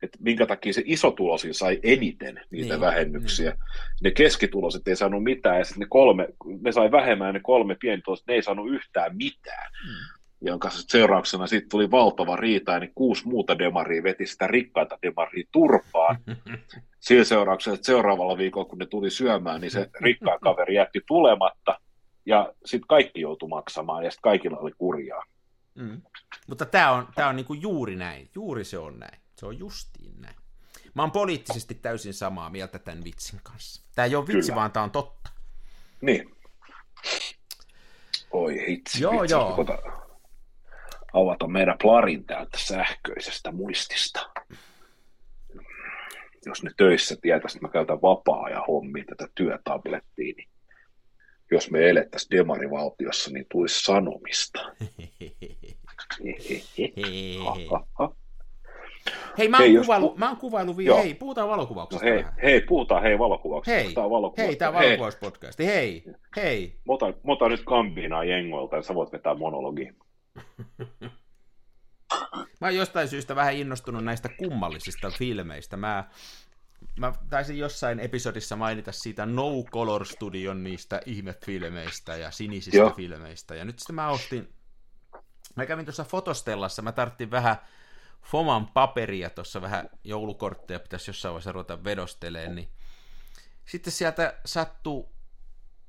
että 0.02 0.18
minkä 0.20 0.46
takia 0.46 0.72
se 0.72 0.82
isotulosin 0.84 1.54
sai 1.54 1.80
eniten 1.82 2.40
niitä 2.50 2.74
Niin, 2.74 2.80
vähennyksiä. 2.80 3.50
Niin. 3.50 3.60
Ne 4.02 4.10
keskituloiset 4.10 4.88
ei 4.88 4.96
saanut 4.96 5.24
mitään, 5.24 5.58
ja 5.58 5.64
sitten 5.64 5.80
ne 5.80 5.86
kolme, 5.90 6.28
ne 6.60 6.72
sai 6.72 6.90
vähemmän, 6.90 7.26
ja 7.26 7.32
ne 7.32 7.40
kolme 7.42 7.76
pienituloiset, 7.80 8.26
ne 8.26 8.34
ei 8.34 8.42
saanut 8.42 8.70
yhtään 8.70 9.16
mitään. 9.16 9.72
Mm. 9.88 10.19
Jonka 10.40 10.70
seurauksena 10.70 11.46
sitten 11.46 11.70
tuli 11.70 11.90
valtava 11.90 12.36
riita, 12.36 12.78
niin 12.78 12.92
kuusi 12.94 13.28
muuta 13.28 13.58
demaria 13.58 14.02
veti 14.02 14.26
sitä 14.26 14.46
rikkaita 14.46 14.98
demaria 15.02 15.44
turpaan. 15.52 16.18
Sillä 17.00 17.24
seurauksena, 17.24 17.74
että 17.74 17.86
seuraavalla 17.86 18.38
viikolla, 18.38 18.68
kun 18.68 18.78
ne 18.78 18.86
tuli 18.86 19.10
syömään, 19.10 19.60
niin 19.60 19.70
se 19.70 19.90
rikkaa 20.00 20.38
kaveri 20.38 20.74
jätti 20.74 21.00
tulematta, 21.06 21.80
ja 22.26 22.52
sitten 22.64 22.86
kaikki 22.88 23.20
joutui 23.20 23.48
maksamaan, 23.48 24.04
ja 24.04 24.10
sitten 24.10 24.22
kaikilla 24.22 24.58
oli 24.58 24.72
kurjaa. 24.78 25.24
Mm. 25.74 26.02
Mutta 26.46 26.66
tämä 26.66 26.90
on, 26.92 27.08
tää 27.14 27.28
on 27.28 27.36
niinku 27.36 27.54
juuri 27.54 27.96
näin. 27.96 28.30
Juuri 28.34 28.64
se 28.64 28.78
on 28.78 28.98
näin. 28.98 29.20
Se 29.36 29.46
on 29.46 29.58
justiin 29.58 30.20
näin. 30.20 30.36
Mä 30.94 31.02
oon 31.02 31.10
poliittisesti 31.10 31.74
täysin 31.74 32.14
samaa 32.14 32.50
mieltä 32.50 32.78
tämän 32.78 33.04
vitsin 33.04 33.40
kanssa. 33.42 33.82
Tämä 33.94 34.06
ei 34.06 34.14
ole 34.14 34.26
vitsi, 34.26 34.40
Kyllä. 34.40 34.54
vaan 34.54 34.72
tämä 34.72 34.84
on 34.84 34.90
totta. 34.90 35.30
Niin. 36.00 36.36
Oi 38.30 38.66
hitsi. 38.68 39.02
Joo, 39.02 39.20
vitsi, 39.22 39.34
joo. 39.34 39.52
Kota, 39.56 39.78
avata 41.12 41.46
meidän 41.46 41.76
plarin 41.82 42.24
täältä 42.24 42.58
sähköisestä 42.58 43.52
muistista. 43.52 44.30
Jos 46.46 46.62
ne 46.62 46.70
töissä 46.76 47.16
tietäisi, 47.22 47.58
että 47.58 47.66
mä 47.66 47.72
käytän 47.72 48.02
vapaa-ajan 48.02 48.64
hommiin 48.68 49.06
tätä 49.06 49.28
työtablettia, 49.34 50.34
niin 50.36 50.48
jos 51.50 51.70
me 51.70 51.90
elettäisiin 51.90 52.38
demarivaltiossa, 52.38 53.30
niin 53.30 53.46
tulisi 53.52 53.80
sanomista. 53.82 54.60
Hei, 59.38 59.48
mä 59.48 59.56
oon 59.56 59.66
Hei, 59.66 59.76
kuvailu, 59.76 60.08
pu- 60.14 60.18
mä 60.18 60.28
oon 60.28 60.36
kuvailu 60.36 60.76
vi- 60.76 60.84
Joo. 60.84 61.02
hei, 61.02 61.14
puhutaan 61.14 61.46
No 61.46 61.50
valokuvauksesta 61.52 62.04
hei, 62.06 62.16
vähän. 62.18 62.34
hei, 62.42 62.60
puhutaan 62.60 63.02
hei 63.02 63.18
valokuvauksesta. 63.18 63.82
Hei, 63.84 63.94
Tää 63.94 64.04
on 64.04 64.32
hei, 64.38 64.56
tää 64.56 64.68
on 64.68 64.74
valokuvauspodcasti. 64.74 65.66
Hei, 65.66 66.04
hei. 66.36 66.74
Mä 66.86 66.92
otan, 66.92 67.14
mä 67.26 67.32
otan 67.32 67.50
nyt 67.50 67.62
kambiinaa 67.64 68.24
jengoilta 68.24 68.76
ja 68.76 68.82
sä 68.82 68.94
voit 68.94 69.12
vetää 69.12 69.34
monologi. 69.34 69.88
Mä 72.60 72.66
oon 72.66 72.76
jostain 72.76 73.08
syystä 73.08 73.36
vähän 73.36 73.54
innostunut 73.54 74.04
näistä 74.04 74.28
kummallisista 74.28 75.10
filmeistä. 75.10 75.76
Mä, 75.76 76.04
mä 76.98 77.12
taisin 77.30 77.58
jossain 77.58 78.00
episodissa 78.00 78.56
mainita 78.56 78.92
siitä 78.92 79.26
No 79.26 79.50
Color 79.72 80.06
Studion 80.06 80.62
niistä 80.62 81.00
ihmefilmeistä 81.06 82.16
ja 82.16 82.30
sinisistä 82.30 82.76
Joo. 82.76 82.90
filmeistä. 82.90 83.54
Ja 83.54 83.64
nyt 83.64 83.78
sitten 83.78 83.94
mä 83.94 84.08
ostin, 84.08 84.54
mä 85.56 85.66
kävin 85.66 85.86
tuossa 85.86 86.04
fotostellassa, 86.04 86.82
mä 86.82 86.92
tarttin 86.92 87.30
vähän 87.30 87.56
Foman 88.22 88.66
paperia 88.66 89.30
tuossa 89.30 89.62
vähän 89.62 89.88
joulukortteja 90.04 90.80
pitäisi 90.80 91.10
jossain 91.10 91.32
vaiheessa 91.32 91.52
ruveta 91.52 91.84
vedosteleen, 91.84 92.54
niin 92.54 92.68
sitten 93.64 93.92
sieltä 93.92 94.40
sattuu 94.44 95.14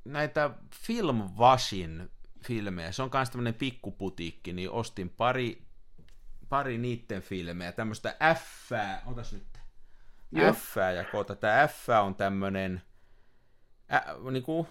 näitä 0.06 0.50
Film 0.76 1.30
Washin 1.38 2.12
filmejä. 2.44 2.92
Se 2.92 3.04
on 3.04 3.10
myös 3.14 3.30
tämmöinen 3.30 3.54
pikkuputiikki, 3.54 4.54
niin 4.54 4.70
ostin 4.70 5.10
pari, 5.10 5.66
pari 6.50 6.78
niitten 6.78 7.22
filmejä, 7.22 7.72
tämmöistä 7.72 8.16
F, 8.36 8.72
otas 9.06 9.34
nyt, 9.34 9.48
Joo. 10.32 10.54
F 10.54 10.76
ja 10.96 11.04
koota, 11.12 11.36
tämä 11.36 11.68
F 11.68 11.90
on 11.90 12.16
tämmöinen 12.16 12.82
ä, 13.94 14.04
niinku 14.32 14.68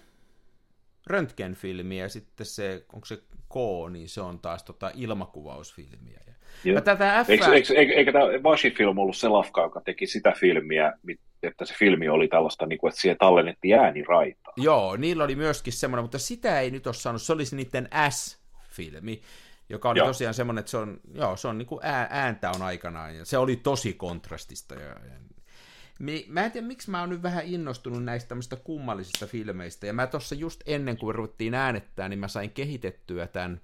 röntgenfilmi 1.07 1.99
ja 1.99 2.09
sitten 2.09 2.45
se, 2.45 2.85
onko 2.93 3.05
se 3.05 3.17
K, 3.49 3.55
niin 3.91 4.09
se 4.09 4.21
on 4.21 4.39
taas 4.39 4.63
tota 4.63 4.91
ilmakuvausfilmiä. 4.93 6.19
Ja 6.27 6.33
Joo. 6.63 6.75
Mä 6.75 6.81
tätä 6.81 7.23
F... 7.23 7.29
Eikö, 7.29 7.45
eikö, 7.45 7.73
eikö, 7.73 7.93
eikö 7.93 8.11
tämä 8.11 8.25
Vashi-film 8.43 8.97
ollut 8.97 9.17
se 9.17 9.27
lafka, 9.27 9.61
joka 9.61 9.81
teki 9.81 10.07
sitä 10.07 10.33
filmiä, 10.39 10.93
että 11.43 11.65
se 11.65 11.73
filmi 11.73 12.09
oli 12.09 12.27
tällaista, 12.27 12.65
niin 12.65 12.79
kuin, 12.79 12.89
että 12.89 13.01
siihen 13.01 13.17
tallennettiin 13.17 13.75
ääniraita? 13.75 14.51
Joo, 14.57 14.95
niillä 14.95 15.23
oli 15.23 15.35
myöskin 15.35 15.73
semmoinen, 15.73 16.03
mutta 16.03 16.19
sitä 16.19 16.59
ei 16.59 16.71
nyt 16.71 16.87
ole 16.87 16.93
saanut, 16.93 17.21
se 17.21 17.33
olisi 17.33 17.55
niiden 17.55 17.89
S-filmi, 18.09 19.21
joka 19.69 19.89
oli 19.89 19.99
Joo. 19.99 20.07
tosiaan 20.07 20.33
semmoinen, 20.33 20.59
että 20.59 20.71
se 20.71 20.77
on, 20.77 20.99
joo, 21.13 21.37
se 21.37 21.47
on 21.47 21.57
niin 21.57 21.65
kuin 21.65 21.79
ää, 21.83 22.07
ääntä 22.09 22.51
on 22.51 22.61
aikanaan, 22.61 23.15
ja 23.15 23.25
se 23.25 23.37
oli 23.37 23.55
tosi 23.55 23.93
kontrastista. 23.93 24.75
Ja, 24.75 24.87
ja, 24.87 24.95
mä 26.27 26.45
en 26.45 26.51
tiedä, 26.51 26.67
miksi 26.67 26.91
mä 26.91 26.99
oon 26.99 27.09
nyt 27.09 27.23
vähän 27.23 27.45
innostunut 27.45 28.03
näistä 28.03 28.29
tämmöistä 28.29 28.55
kummallisista 28.55 29.27
filmeistä, 29.27 29.87
ja 29.87 29.93
mä 29.93 30.07
tuossa 30.07 30.35
just 30.35 30.61
ennen 30.65 30.97
kuin 30.97 31.15
ruvettiin 31.15 31.53
äänettää, 31.53 32.09
niin 32.09 32.19
mä 32.19 32.27
sain 32.27 32.51
kehitettyä 32.51 33.27
tämän, 33.27 33.61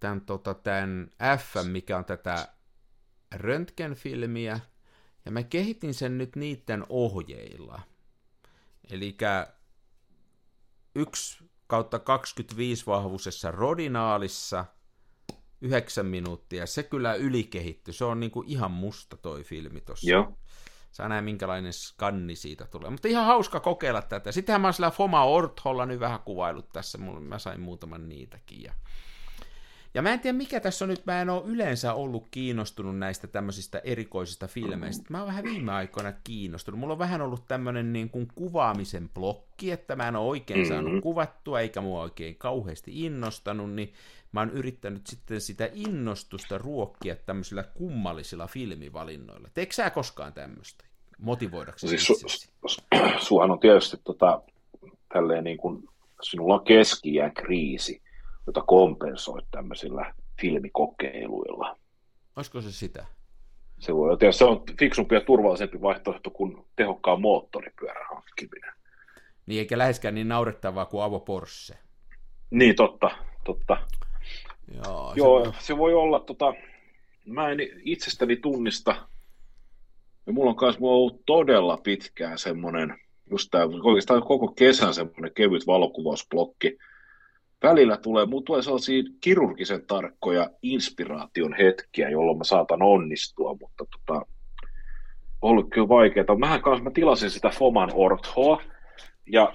tämän, 0.00 0.20
tota, 0.20 0.54
tämän 0.54 1.10
F, 1.38 1.54
mikä 1.70 1.98
on 1.98 2.04
tätä 2.04 2.48
röntgenfilmiä, 3.34 4.60
ja 5.24 5.30
mä 5.30 5.42
kehitin 5.42 5.94
sen 5.94 6.18
nyt 6.18 6.36
niiden 6.36 6.86
ohjeilla. 6.88 7.80
Eli 8.90 9.16
1 10.94 11.44
kautta 11.66 11.98
25 11.98 12.86
vahvuisessa 12.86 13.50
rodinaalissa, 13.50 14.64
9 15.60 16.06
minuuttia. 16.06 16.66
Se 16.66 16.82
kyllä 16.82 17.14
ylikehitty. 17.14 17.92
Se 17.92 18.04
on 18.04 18.20
niinku 18.20 18.44
ihan 18.46 18.70
musta 18.70 19.16
toi 19.16 19.44
filmi 19.44 19.80
tossa. 19.80 20.10
Joo. 20.10 20.38
Saa 20.90 21.08
nähdä, 21.08 21.22
minkälainen 21.22 21.72
skanni 21.72 22.36
siitä 22.36 22.66
tulee. 22.66 22.90
Mutta 22.90 23.08
ihan 23.08 23.26
hauska 23.26 23.60
kokeilla 23.60 24.02
tätä. 24.02 24.32
Sittenhän 24.32 24.60
mä 24.60 24.66
oon 24.66 24.74
sillä 24.74 24.90
Foma 24.90 25.24
Ortholla 25.24 25.86
nyt 25.86 26.00
vähän 26.00 26.20
kuvailut 26.20 26.68
tässä. 26.72 26.98
Mä 27.20 27.38
sain 27.38 27.60
muutaman 27.60 28.08
niitäkin. 28.08 28.62
Ja, 28.62 28.74
ja 29.94 30.02
mä 30.02 30.12
en 30.12 30.20
tiedä, 30.20 30.36
mikä 30.38 30.60
tässä 30.60 30.84
on 30.84 30.88
nyt. 30.88 31.06
Mä 31.06 31.22
en 31.22 31.30
ole 31.30 31.42
yleensä 31.46 31.94
ollut 31.94 32.28
kiinnostunut 32.30 32.98
näistä 32.98 33.26
tämmöisistä 33.26 33.80
erikoisista 33.84 34.46
filmeistä. 34.46 35.04
Mä 35.10 35.18
oon 35.18 35.26
vähän 35.26 35.44
viime 35.44 35.72
aikoina 35.72 36.12
kiinnostunut. 36.24 36.80
Mulla 36.80 36.92
on 36.92 36.98
vähän 36.98 37.20
ollut 37.22 37.48
tämmöinen 37.48 37.92
niin 37.92 38.10
kuin 38.10 38.28
kuvaamisen 38.34 39.08
blokki, 39.08 39.70
että 39.70 39.96
mä 39.96 40.08
en 40.08 40.16
ole 40.16 40.28
oikein 40.28 40.60
Mhm. 40.60 40.68
saanut 40.68 41.02
kuvattua, 41.02 41.60
eikä 41.60 41.80
mua 41.80 42.02
oikein 42.02 42.36
kauheasti 42.36 43.04
innostanut, 43.04 43.72
niin 43.72 43.92
mä 44.32 44.40
oon 44.40 44.50
yrittänyt 44.50 45.06
sitten 45.06 45.40
sitä 45.40 45.70
innostusta 45.74 46.58
ruokkia 46.58 47.16
tämmöisillä 47.16 47.62
kummallisilla 47.62 48.46
filmivalinnoilla. 48.46 49.48
Teekö 49.54 49.72
sä 49.74 49.90
koskaan 49.90 50.32
tämmöistä? 50.32 50.84
Motivoidaksesi 51.18 51.88
Siis 51.98 52.06
su, 52.06 52.12
itsesi? 52.12 52.48
su, 52.66 52.80
suhan 53.18 53.50
on 53.50 53.58
tietysti 53.58 53.96
tota, 54.04 54.42
tälleen 55.12 55.44
niin 55.44 55.58
kuin, 55.58 55.88
sinulla 56.22 56.54
on 56.54 56.64
keski 56.64 57.12
kriisi, 57.34 58.02
jota 58.48 58.62
kompensoit 58.62 59.44
tämmöisillä 59.50 60.14
filmikokeiluilla. 60.40 61.76
Olisiko 62.36 62.60
se 62.60 62.72
sitä? 62.72 63.06
Se, 63.78 63.94
voi, 63.94 64.10
olla- 64.10 64.32
se 64.32 64.44
on 64.44 64.62
fiksumpi 64.78 65.14
ja 65.14 65.20
turvallisempi 65.20 65.80
vaihtoehto 65.80 66.30
kuin 66.30 66.66
tehokkaan 66.76 67.20
moottoripyörän 67.20 68.06
hankkiminen. 68.14 68.72
Niin 69.46 69.58
eikä 69.58 69.78
läheskään 69.78 70.14
niin 70.14 70.28
naurettavaa 70.28 70.86
kuin 70.86 71.04
Avo 71.04 71.20
Porsche. 71.20 71.78
Niin, 72.50 72.76
totta, 72.76 73.10
totta. 73.44 73.76
Joo, 74.74 75.12
Joo, 75.16 75.44
se, 75.44 75.52
se 75.60 75.76
voi 75.78 75.94
olla, 75.94 76.20
tota, 76.20 76.54
mä 77.26 77.48
en 77.48 77.58
itsestäni 77.82 78.36
tunnista, 78.36 79.08
ja 80.26 80.32
mulla 80.32 80.50
on 80.50 80.56
myös 80.60 80.78
mulla 80.78 80.92
on 80.92 80.98
ollut 80.98 81.22
todella 81.26 81.76
pitkään 81.76 82.38
semmoinen, 82.38 82.98
just 83.30 83.48
tää, 83.50 83.66
oikeastaan 83.82 84.22
koko 84.22 84.48
kesän 84.48 84.94
semmoinen 84.94 85.34
kevyt 85.34 85.66
valokuvausblokki. 85.66 86.78
Välillä 87.62 87.96
tulee, 87.96 88.26
mulla 88.26 88.42
tulee 88.42 88.62
sellaisia 88.62 89.02
kirurgisen 89.20 89.86
tarkkoja 89.86 90.50
inspiraation 90.62 91.54
hetkiä, 91.54 92.10
jolloin 92.10 92.38
mä 92.38 92.44
saatan 92.44 92.82
onnistua, 92.82 93.56
mutta 93.60 93.84
tota, 93.90 94.26
ollut 95.42 95.70
kyllä 95.70 95.88
vaikeaa. 95.88 96.38
Mähän 96.38 96.62
kanssa 96.62 96.84
mä 96.84 96.90
tilasin 96.90 97.30
sitä 97.30 97.48
Foman 97.48 97.90
Orthoa, 97.94 98.62
ja 99.32 99.52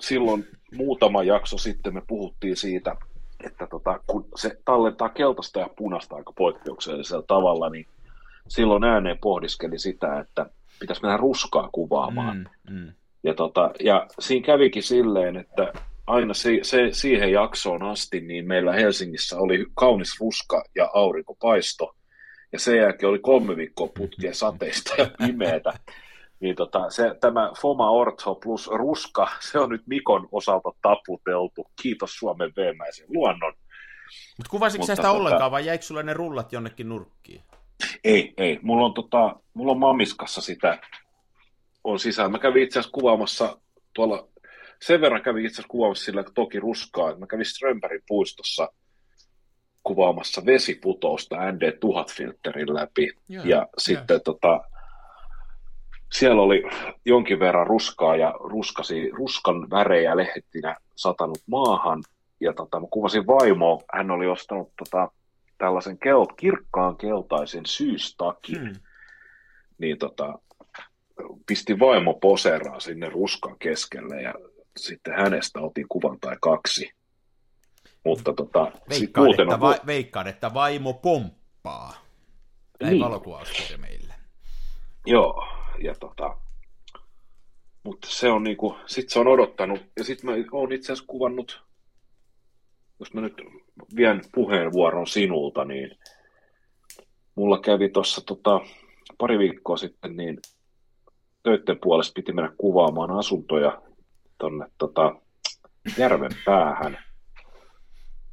silloin 0.00 0.46
muutama 0.76 1.22
jakso 1.22 1.58
sitten 1.58 1.94
me 1.94 2.02
puhuttiin 2.06 2.56
siitä, 2.56 2.96
että 3.44 3.66
tota, 3.66 4.00
kun 4.06 4.28
se 4.36 4.58
tallentaa 4.64 5.08
keltaista 5.08 5.60
ja 5.60 5.70
punaista 5.76 6.16
aika 6.16 6.32
poikkeuksellisella 6.32 7.24
tavalla, 7.26 7.70
niin 7.70 7.86
silloin 8.48 8.84
ääneen 8.84 9.18
pohdiskeli 9.18 9.78
sitä, 9.78 10.20
että 10.20 10.46
pitäisi 10.80 11.02
mennä 11.02 11.16
ruskaa 11.16 11.68
kuvaamaan. 11.72 12.48
mm, 12.70 12.76
mm. 12.76 12.92
Ja, 13.22 13.34
tota, 13.34 13.70
ja 13.80 14.06
siinä 14.18 14.46
kävikin 14.46 14.82
silleen, 14.82 15.36
että 15.36 15.72
aina 16.06 16.34
se, 16.34 16.50
se, 16.62 16.88
siihen 16.92 17.32
jaksoon 17.32 17.82
asti, 17.82 18.20
niin 18.20 18.48
meillä 18.48 18.72
Helsingissä 18.72 19.38
oli 19.38 19.66
kaunis 19.74 20.20
ruska 20.20 20.64
ja 20.74 20.90
aurinkopaisto, 20.94 21.96
ja 22.52 22.58
sen 22.58 22.76
jälkeen 22.76 23.10
oli 23.10 23.18
kolme 23.18 23.56
viikkoa 23.56 23.88
putkea 23.96 24.34
sateista 24.34 24.94
ja 24.98 25.10
pimeätä. 25.26 25.72
Niin 26.40 26.56
tota, 26.56 26.90
se, 26.90 27.14
tämä 27.20 27.50
Foma 27.60 27.90
Ortho 27.90 28.34
plus 28.34 28.70
ruska, 28.72 29.28
se 29.40 29.58
on 29.58 29.70
nyt 29.70 29.82
Mikon 29.86 30.28
osalta 30.32 30.70
taputeltu. 30.82 31.66
Kiitos 31.82 32.18
Suomen 32.18 32.52
veemäisen 32.56 33.06
luonnon. 33.08 33.52
Mutta 34.38 34.50
kuvasitko 34.50 34.82
Mutta 34.82 34.96
sitä 34.96 35.08
tota- 35.08 35.10
ollenkaan, 35.10 35.50
vai 35.50 35.66
jäikö 35.66 35.84
sulle 35.84 36.02
ne 36.02 36.14
rullat 36.14 36.52
jonnekin 36.52 36.88
nurkkiin? 36.88 37.42
Ei, 38.04 38.34
ei. 38.36 38.58
Mulla 38.62 38.86
on, 38.86 38.94
tota, 38.94 39.36
mulla 39.54 39.72
on 39.72 39.78
mamiskassa 39.78 40.40
sitä 40.40 40.78
on 41.84 41.98
sisään. 41.98 42.32
Mä 42.32 42.38
kävin 42.38 42.62
itse 42.62 42.78
asiassa 42.78 42.92
kuvaamassa 42.92 43.58
tuolla, 43.94 44.28
sen 44.82 45.00
verran 45.00 45.22
kävin 45.22 45.46
itse 45.46 45.54
asiassa 45.54 45.70
kuvaamassa 45.70 46.04
sillä 46.04 46.24
toki 46.34 46.60
ruskaa, 46.60 47.10
että 47.10 47.20
mä 47.20 47.26
kävin 47.26 47.44
Strömbergin 47.44 48.02
puistossa 48.08 48.68
kuvaamassa 49.82 50.42
vesiputousta 50.46 51.36
ND1000-filterin 51.36 52.74
läpi. 52.74 53.12
Joo, 53.28 53.44
ja 53.44 53.56
joo. 53.56 53.66
sitten 53.78 54.20
tota, 54.24 54.60
siellä 56.12 56.42
oli 56.42 56.62
jonkin 57.04 57.40
verran 57.40 57.66
ruskaa 57.66 58.16
ja 58.16 58.34
ruskasi, 58.40 59.10
ruskan 59.10 59.70
värejä 59.70 60.16
lehtinä 60.16 60.76
satanut 60.96 61.42
maahan. 61.46 62.02
ja 62.40 62.52
tota, 62.52 62.80
mä 62.80 62.86
kuvasin 62.90 63.26
vaimoa, 63.26 63.82
hän 63.92 64.10
oli 64.10 64.26
ostanut 64.26 64.72
tota, 64.76 65.10
tällaisen 65.58 65.98
kelt, 65.98 66.32
kirkkaan 66.36 66.96
keltaisen 66.96 67.66
syystakin, 67.66 68.60
hmm. 68.60 68.74
niin 69.78 69.98
tota, 69.98 70.38
pisti 71.46 71.78
vaimo 71.78 72.14
poseraa 72.14 72.80
sinne 72.80 73.08
ruskan 73.08 73.56
keskelle 73.58 74.22
ja 74.22 74.34
sitten 74.76 75.14
hänestä 75.14 75.60
otin 75.60 75.86
kuvan 75.88 76.20
tai 76.20 76.36
kaksi. 76.40 76.90
Mutta 78.04 78.32
tota, 78.32 78.72
veikkaan, 78.88 79.26
muuten 79.26 79.42
että 79.42 79.54
on... 79.54 79.60
va- 79.60 79.86
veikkaan, 79.86 80.26
että 80.26 80.54
vaimo 80.54 80.92
pomppaa. 80.92 81.92
Näin 82.80 83.00
niin. 83.00 83.80
meille. 83.80 84.14
Joo, 85.06 85.48
ja 85.82 85.94
tota, 85.94 86.36
mutta 87.82 88.08
se 88.10 88.30
on 88.30 88.42
niinku, 88.42 88.76
sit 88.86 89.08
se 89.08 89.18
on 89.18 89.26
odottanut, 89.26 89.80
ja 89.96 90.04
sitten 90.04 90.30
mä 90.30 90.36
oon 90.52 90.72
itse 90.72 90.92
asiassa 90.92 91.06
kuvannut, 91.06 91.62
jos 93.00 93.14
mä 93.14 93.20
nyt 93.20 93.42
vien 93.96 94.22
puheenvuoron 94.34 95.06
sinulta, 95.06 95.64
niin 95.64 95.98
mulla 97.34 97.60
kävi 97.60 97.88
tuossa 97.88 98.20
tota, 98.26 98.60
pari 99.18 99.38
viikkoa 99.38 99.76
sitten, 99.76 100.16
niin 100.16 100.38
töiden 101.42 101.78
puolesta 101.82 102.12
piti 102.14 102.32
mennä 102.32 102.52
kuvaamaan 102.58 103.10
asuntoja 103.10 103.82
tonne 104.38 104.66
tota, 104.78 105.14
järven 105.98 106.30
päähän. 106.44 106.98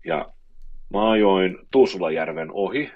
Ja 0.05 0.33
mä 0.89 1.12
ajoin 1.12 1.57
Tuusulajärven 1.72 2.51
ohi 2.51 2.91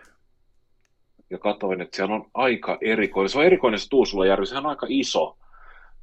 ja 1.30 1.38
katsoin, 1.40 1.82
että 1.82 1.96
siellä 1.96 2.16
on 2.16 2.30
aika 2.34 2.78
erikoinen. 2.82 3.30
Se 3.30 3.40
on 3.40 3.46
erikoinen 3.46 3.80
se 3.80 3.90
Tuusulajärvi, 3.90 4.46
se 4.46 4.58
on 4.58 4.66
aika 4.66 4.88
iso. 4.90 5.38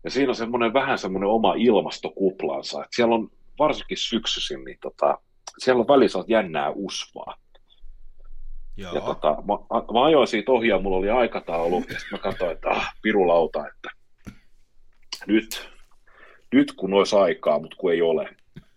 Ja 0.04 0.10
siinä 0.10 0.28
on 0.30 0.34
semmoinen 0.34 0.72
vähän 0.72 0.98
semmoinen 0.98 1.28
oma 1.28 1.54
ilmastokuplansa. 1.54 2.84
Että 2.84 2.96
siellä 2.96 3.14
on 3.14 3.30
varsinkin 3.58 3.96
syksyisin, 3.96 4.64
niin 4.64 4.78
tota, 4.80 5.18
siellä 5.58 5.80
on 5.80 5.88
välissä 5.88 6.18
jännää 6.28 6.70
usvaa. 6.70 7.34
Joo. 8.76 8.94
Ja 8.94 9.00
tota, 9.00 9.28
mä, 9.30 9.54
mä 9.92 10.04
ajoin 10.04 10.26
siitä 10.26 10.52
ohi 10.52 10.68
ja 10.68 10.78
mulla 10.78 10.96
oli 10.96 11.10
aikataulu, 11.10 11.76
ja 11.76 11.98
sitten 11.98 12.08
mä 12.12 12.18
katsoin, 12.18 12.52
että 12.52 12.70
ah, 12.70 12.94
pirulauta, 13.02 13.68
että 13.68 13.90
nyt, 15.26 15.73
nyt 16.54 16.72
kun 16.72 16.94
olisi 16.94 17.16
aikaa, 17.16 17.58
mutta 17.58 17.76
kun 17.76 17.92
ei 17.92 18.02
ole. 18.02 18.36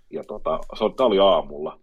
Ja 0.10 0.24
tota, 0.24 0.60
se 0.78 0.84
oli, 0.84 0.94
tämä 0.94 1.08
oli 1.08 1.20
aamulla. 1.20 1.80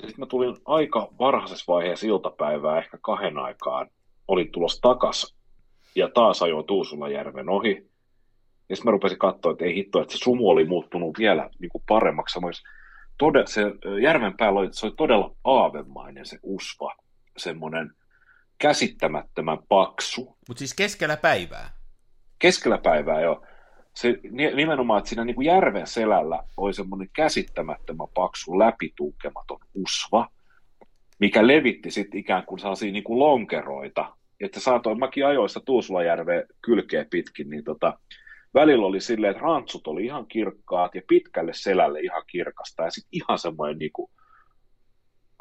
Sitten 0.00 0.14
mä 0.18 0.26
tulin 0.26 0.56
aika 0.64 1.08
varhaisessa 1.18 1.72
vaiheessa 1.72 2.06
iltapäivää, 2.06 2.78
ehkä 2.78 2.98
kahden 3.02 3.38
aikaan, 3.38 3.90
olin 4.28 4.52
tulossa 4.52 4.80
takas 4.80 5.36
ja 5.94 6.08
taas 6.14 6.42
ajoin 6.42 6.66
Tuusulajärven 6.66 7.48
ohi. 7.48 7.90
Ja 8.68 8.76
sitten 8.76 8.88
mä 8.88 8.92
rupesin 8.92 9.18
katsoa, 9.18 9.52
että 9.52 9.64
ei 9.64 9.74
hitto, 9.74 10.00
että 10.00 10.12
se 10.12 10.18
sumu 10.18 10.48
oli 10.48 10.64
muuttunut 10.64 11.18
vielä 11.18 11.50
niin 11.58 11.68
kuin 11.68 11.84
paremmaksi. 11.88 12.38
tode, 13.18 13.44
se 13.46 13.62
järven 14.02 14.36
päällä 14.36 14.60
oli, 14.60 14.68
se 14.72 14.86
oli 14.86 14.94
todella 14.96 15.36
aavemainen 15.44 16.26
se 16.26 16.38
usva, 16.42 16.94
semmoinen 17.36 17.90
käsittämättömän 18.58 19.58
paksu. 19.68 20.36
Mutta 20.48 20.58
siis 20.58 20.74
keskellä 20.74 21.16
päivää? 21.16 21.70
Keskellä 22.38 22.78
päivää, 22.78 23.20
joo. 23.20 23.46
Se, 23.96 24.18
nimenomaan, 24.54 24.98
että 24.98 25.08
siinä 25.08 25.24
niin 25.24 25.36
kuin 25.36 25.46
järven 25.46 25.86
selällä 25.86 26.42
oli 26.56 26.74
semmoinen 26.74 27.08
käsittämättömän 27.12 28.08
paksu 28.14 28.58
läpitunkematon 28.58 29.58
usva, 29.74 30.28
mikä 31.18 31.46
levitti 31.46 31.90
sitten 31.90 32.20
ikään 32.20 32.46
kuin 32.46 32.58
sellaisia 32.58 32.92
niin 32.92 33.04
kuin 33.04 33.18
lonkeroita, 33.18 34.16
että 34.40 34.60
saatoin 34.60 34.98
mäkin 34.98 35.26
ajoissa 35.26 35.60
Tuusulajärven 35.60 36.44
kylkeä 36.62 37.06
pitkin, 37.10 37.50
niin 37.50 37.64
tota, 37.64 37.98
välillä 38.54 38.86
oli 38.86 39.00
silleen, 39.00 39.30
että 39.30 39.42
rantsut 39.42 39.86
oli 39.86 40.04
ihan 40.04 40.26
kirkkaat 40.26 40.94
ja 40.94 41.02
pitkälle 41.08 41.52
selälle 41.54 42.00
ihan 42.00 42.22
kirkasta 42.26 42.82
ja 42.82 42.90
sitten 42.90 43.10
ihan 43.12 43.38
semmoinen 43.38 43.78
niin 43.78 43.92
kuin 43.92 44.10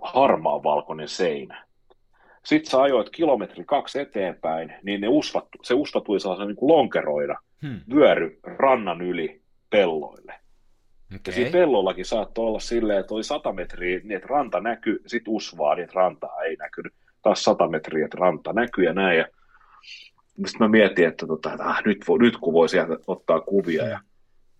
harmaa 0.02 0.64
valkoinen 0.64 1.08
seinä. 1.08 1.66
Sitten 2.46 2.72
sä 2.72 2.82
ajoit 2.82 3.10
kilometri 3.10 3.64
kaksi 3.66 4.00
eteenpäin, 4.00 4.74
niin 4.84 5.02
ne 5.02 5.08
usvat, 5.08 5.46
se 5.64 5.74
usva 5.74 6.02
tuli 6.02 6.20
sellaisen 6.20 6.48
niin 6.48 6.56
kuin 6.56 6.78
lonkeroida, 6.78 7.36
hmm. 7.68 7.96
vyöry 7.96 8.40
rannan 8.44 9.02
yli 9.02 9.42
pelloille. 9.70 10.34
Okay. 11.06 11.20
Ja 11.28 11.32
siinä 11.32 11.52
pellollakin 11.52 12.06
saattoi 12.06 12.46
olla 12.46 12.60
silleen, 12.60 13.00
että 13.00 13.14
oli 13.14 13.24
sata 13.24 13.54
metriä, 13.54 14.00
niin 14.00 14.12
että 14.12 14.28
ranta 14.28 14.60
näkyy, 14.60 15.02
sitten 15.06 15.34
usvaa, 15.34 15.76
niin 15.76 15.84
että 15.84 15.96
rantaa 15.96 16.42
ei 16.42 16.56
näkynyt. 16.56 16.94
Taas 17.22 17.44
sata 17.44 17.68
metriä, 17.68 18.06
että 18.06 18.18
ranta 18.20 18.54
näkyy 18.54 18.84
ja 18.84 18.94
näin. 18.94 19.18
Ja 19.18 19.28
sitten 20.46 20.60
mä 20.60 20.68
mietin, 20.68 21.08
että, 21.08 21.28
tota, 21.28 21.52
että 21.52 21.66
ah, 21.66 21.82
nyt, 21.86 21.98
vo, 22.08 22.18
nyt 22.18 22.38
kun 22.38 22.54
voi 22.54 22.70
sieltä 22.70 22.98
ottaa 23.08 23.42
kuvia. 23.42 23.88
Ja 23.88 24.00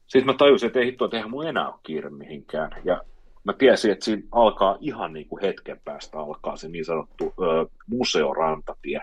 sitten 0.08 0.26
mä 0.26 0.34
tajusin, 0.34 0.68
että 0.68 0.80
ei 0.80 0.86
hittoa, 0.86 1.06
että 1.06 1.18
eihän 1.18 1.30
mun 1.30 1.48
enää 1.48 1.68
ole 1.68 1.80
kiire 1.84 2.10
mihinkään. 2.10 2.72
Ja 2.84 3.02
mä 3.44 3.54
tiesin, 3.54 3.92
että 3.92 4.06
siinä 4.06 4.24
alkaa 4.32 4.78
ihan 4.80 5.14
niin 5.14 5.28
kuin 5.28 5.42
hetken 5.42 5.82
päästä 5.86 6.20
alkaa 6.20 6.58
se 6.58 6.70
niin 6.70 6.86
sanottu 6.86 7.34
ö, 7.42 7.66
museorantatie. 7.88 9.02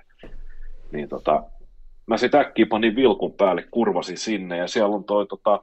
Niin 0.93 1.09
tota, 1.09 1.43
mä 2.07 2.17
sitten 2.17 2.41
äkkiä 2.41 2.67
panin 2.67 2.97
vilkun 2.97 3.35
päälle, 3.35 3.65
kurvasin 3.71 4.19
sinne 4.19 4.57
ja 4.57 4.69
siellä 4.69 4.95
on 4.95 5.05
toi 5.05 5.27
tota, 5.27 5.63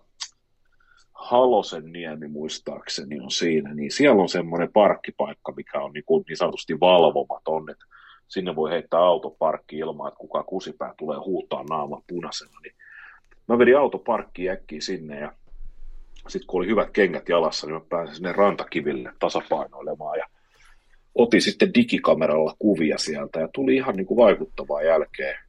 Halosen 1.14 1.92
niemi 1.92 2.28
muistaakseni 2.28 3.20
on 3.20 3.32
siinä, 3.32 3.74
niin 3.74 3.92
siellä 3.92 4.22
on 4.22 4.30
semmoinen 4.30 4.72
parkkipaikka, 4.74 5.52
mikä 5.52 5.80
on 5.80 5.94
niin, 5.94 6.04
kuin 6.06 6.24
niin 6.28 6.38
sanotusti 6.38 6.80
valvomaton, 6.80 7.70
että 7.70 7.86
sinne 8.28 8.56
voi 8.56 8.72
heittää 8.72 9.00
autoparkki 9.00 9.78
ilman, 9.78 10.08
että 10.08 10.18
kuka 10.18 10.44
kusipää 10.44 10.94
tulee 10.98 11.18
huutaa 11.18 11.64
naama 11.70 12.02
punaisena, 12.08 12.60
niin 12.64 12.74
mä 13.48 13.58
vedin 13.58 13.78
autoparkkiin 13.78 14.52
äkkiä 14.52 14.82
sinne 14.82 15.20
ja 15.20 15.34
sitten 16.28 16.48
kun 16.48 16.62
oli 16.62 16.68
hyvät 16.68 16.90
kengät 16.90 17.30
jalassa, 17.30 17.68
niin 17.68 17.74
mä 17.74 17.82
pääsin 17.90 18.16
sinne 18.16 18.32
rantakiville 18.32 19.14
tasapainoilemaan 19.20 20.18
ja 20.18 20.26
otin 21.16 21.42
sitten 21.42 21.74
digikameralla 21.74 22.56
kuvia 22.60 22.98
sieltä 22.98 23.40
ja 23.40 23.48
tuli 23.54 23.76
ihan 23.76 23.96
niin 23.96 24.08
kuin 24.08 24.18
vaikuttavaa 24.18 24.82
jälkeen. 24.82 25.49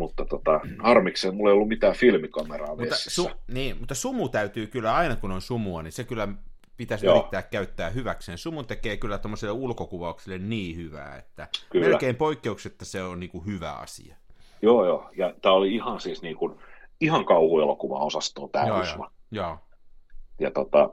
Mutta 0.00 0.24
tota, 0.24 0.60
harmikseen 0.78 1.34
mulla 1.34 1.50
ei 1.50 1.54
ollut 1.54 1.68
mitään 1.68 1.94
filmikameraa 1.94 2.76
mutta, 2.76 2.96
su, 2.96 3.30
niin, 3.48 3.78
mutta 3.78 3.94
sumu 3.94 4.28
täytyy 4.28 4.66
kyllä, 4.66 4.94
aina 4.94 5.16
kun 5.16 5.32
on 5.32 5.40
sumua, 5.40 5.82
niin 5.82 5.92
se 5.92 6.04
kyllä 6.04 6.28
pitäisi 6.76 7.06
Joo. 7.06 7.14
yrittää 7.14 7.42
käyttää 7.42 7.90
hyväkseen. 7.90 8.38
Sumun 8.38 8.66
tekee 8.66 8.96
kyllä 8.96 9.18
tuommoiselle 9.18 9.52
ulkokuvaukselle 9.52 10.38
niin 10.38 10.76
hyvää, 10.76 11.16
että 11.16 11.48
kyllä. 11.70 11.88
melkein 11.88 12.16
poikkeuksetta 12.16 12.84
se 12.84 13.02
on 13.02 13.20
niin 13.20 13.30
kuin 13.30 13.46
hyvä 13.46 13.72
asia. 13.72 14.16
Joo, 14.62 14.86
joo. 14.86 15.10
Ja 15.16 15.34
tämä 15.42 15.54
oli 15.54 15.74
ihan 15.74 16.00
siis 16.00 16.22
niin 16.22 16.36
kuin, 16.36 16.54
ihan 17.00 17.24
kauhuelokuva-osastoa 17.24 18.48
tämä 18.52 18.66
joo, 18.66 18.84
joo. 18.84 19.10
joo. 19.30 19.58
Ja 20.40 20.50
tota, 20.50 20.90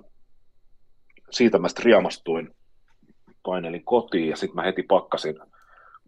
siitä 1.30 1.60
mä 1.60 1.68
sitten 1.68 1.86
riamastuin, 1.86 2.56
painelin 3.44 3.86
kotiin 3.86 4.30
ja 4.30 4.36
sitten 4.36 4.56
mä 4.56 4.64
heti 4.64 4.84
pakkasin. 4.84 5.40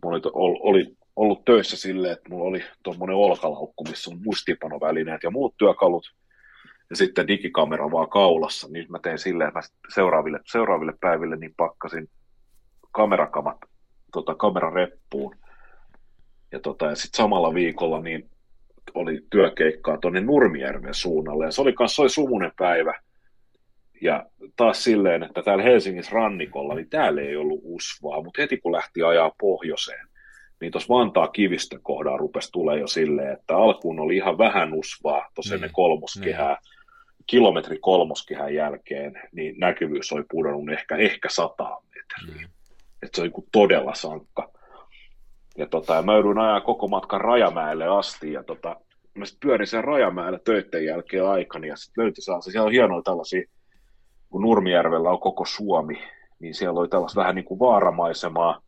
Mulla 0.03 0.19
oli, 0.33 0.59
oli 0.61 0.97
ollut 1.19 1.45
töissä 1.45 1.77
silleen, 1.77 2.13
että 2.13 2.29
mulla 2.29 2.45
oli 2.45 2.63
tuommoinen 2.83 3.15
olkalaukku, 3.15 3.83
missä 3.83 4.11
on 4.11 4.21
muistipanovälineet 4.23 5.23
ja 5.23 5.31
muut 5.31 5.57
työkalut, 5.57 6.15
ja 6.89 6.95
sitten 6.95 7.27
digikamera 7.27 7.91
vaan 7.91 8.09
kaulassa, 8.09 8.67
niin 8.71 8.85
mä 8.89 8.99
tein 8.99 9.19
silleen, 9.19 9.47
että 9.47 9.59
mä 9.59 9.93
seuraaville, 9.93 10.39
seuraaville 10.45 10.93
päiville 11.01 11.35
niin 11.35 11.53
pakkasin 11.57 12.09
kamerakamat 12.91 13.57
tota, 14.11 14.35
kamerareppuun. 14.35 15.35
Ja, 16.51 16.59
tota, 16.59 16.85
ja 16.85 16.95
sitten 16.95 17.17
samalla 17.17 17.53
viikolla 17.53 18.01
niin 18.01 18.29
oli 18.93 19.21
työkeikkaa 19.29 19.97
tuonne 19.97 20.21
Nurmijärven 20.21 20.93
suunnalle, 20.93 21.45
ja 21.45 21.51
se 21.51 21.61
oli 21.61 21.73
myös 21.79 21.99
oli 21.99 22.09
sumunen 22.09 22.51
päivä. 22.57 23.01
Ja 24.01 24.25
taas 24.55 24.83
silleen, 24.83 25.23
että 25.23 25.43
täällä 25.43 25.63
Helsingissä 25.63 26.11
rannikolla, 26.11 26.75
niin 26.75 26.89
täällä 26.89 27.21
ei 27.21 27.35
ollut 27.35 27.59
usvaa, 27.63 28.23
mutta 28.23 28.41
heti 28.41 28.57
kun 28.57 28.71
lähti 28.71 29.03
ajaa 29.03 29.31
pohjoiseen, 29.39 30.07
niin 30.61 30.71
tuossa 30.71 30.93
Vantaa 30.93 31.27
kivistön 31.27 31.79
kohdalla 31.83 32.17
rupesi 32.17 32.51
tulee 32.51 32.79
jo 32.79 32.87
silleen, 32.87 33.33
että 33.33 33.57
alkuun 33.57 33.99
oli 33.99 34.15
ihan 34.15 34.37
vähän 34.37 34.73
usvaa 34.73 35.27
tuossa 35.35 35.53
niin, 35.53 35.55
ennen 35.55 35.73
kolmoskehää, 35.73 36.57
niin. 36.61 37.23
kilometri 37.27 37.79
kolmoskehän 37.81 38.55
jälkeen, 38.55 39.21
niin 39.31 39.59
näkyvyys 39.59 40.11
oli 40.11 40.23
pudonnut 40.31 40.69
ehkä, 40.69 40.95
ehkä 40.95 41.29
sataa 41.29 41.81
metriä. 41.85 42.35
Niin. 42.35 42.49
Että 43.03 43.15
se 43.15 43.21
oli 43.21 43.31
todella 43.51 43.93
sankka. 43.93 44.51
Ja, 45.57 45.67
tota, 45.67 45.93
ja 45.95 46.01
mä 46.01 46.13
joudun 46.13 46.39
ajaa 46.39 46.61
koko 46.61 46.87
matkan 46.87 47.21
Rajamäelle 47.21 47.87
asti, 47.87 48.33
ja 48.33 48.43
tota, 48.43 48.75
mä 49.13 49.25
sitten 49.25 49.47
pyörin 49.47 49.67
sen 49.67 49.83
Rajamäellä 49.83 50.39
töiden 50.39 50.85
jälkeen 50.85 51.27
aikana, 51.27 51.67
ja 51.67 51.75
sitten 51.75 52.03
löytyi 52.03 52.23
sellaisia, 52.23 52.51
siellä 52.51 52.65
on 52.65 52.71
hienoja 52.71 53.01
tällaisia, 53.01 53.43
kun 54.29 54.41
Nurmijärvellä 54.41 55.09
on 55.09 55.19
koko 55.19 55.45
Suomi, 55.45 56.01
niin 56.39 56.53
siellä 56.53 56.79
oli 56.79 56.87
tällaista 56.87 57.19
vähän 57.21 57.35
niin 57.35 57.45
kuin 57.45 57.59
vaaramaisemaa, 57.59 58.61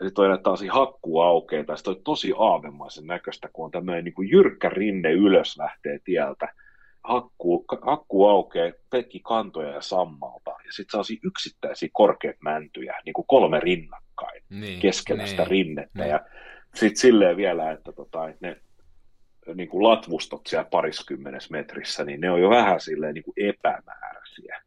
ja 0.00 0.06
sitten 0.06 0.24
on 0.24 0.42
taas 0.42 0.64
hakkuu 0.70 1.20
aukeaa, 1.20 1.64
tai 1.64 1.76
sitten 1.76 2.04
tosi 2.04 2.32
aavemaisen 2.38 3.06
näköistä, 3.06 3.48
kun 3.52 3.64
on 3.64 3.70
tämmöinen 3.70 4.04
niin 4.04 4.30
jyrkkä 4.30 4.68
rinne 4.68 5.12
ylös 5.12 5.58
lähtee 5.58 5.98
tieltä. 6.04 6.48
Hakkuu, 7.04 7.64
hakkuu 7.82 8.28
aukeaa, 8.28 8.72
pekki 8.90 9.20
kantoja 9.20 9.68
ja 9.68 9.80
sammalta, 9.80 10.50
ja 10.50 10.72
sitten 10.72 11.04
saa 11.04 11.16
yksittäisiä 11.24 11.88
korkeat 11.92 12.36
mäntyjä, 12.40 13.00
niin 13.04 13.12
kuin 13.12 13.26
kolme 13.26 13.60
rinnakkain 13.60 14.42
niin, 14.50 14.80
keskellä 14.80 15.22
niin, 15.22 15.30
sitä 15.30 15.44
rinnettä. 15.44 15.98
Niin. 15.98 16.10
Ja 16.10 16.20
sitten 16.74 16.96
silleen 16.96 17.36
vielä, 17.36 17.70
että, 17.70 17.92
tota, 17.92 18.28
että 18.28 18.46
ne 18.46 18.56
niin 19.54 19.68
kuin 19.68 19.82
latvustot 19.82 20.46
siellä 20.46 20.68
pariskymmenes 20.70 21.50
metrissä, 21.50 22.04
niin 22.04 22.20
ne 22.20 22.30
on 22.30 22.40
jo 22.40 22.50
vähän 22.50 22.80
silleen 22.80 23.14
niin 23.14 23.24
kuin 23.24 23.34
epämääräisiä. 23.36 24.62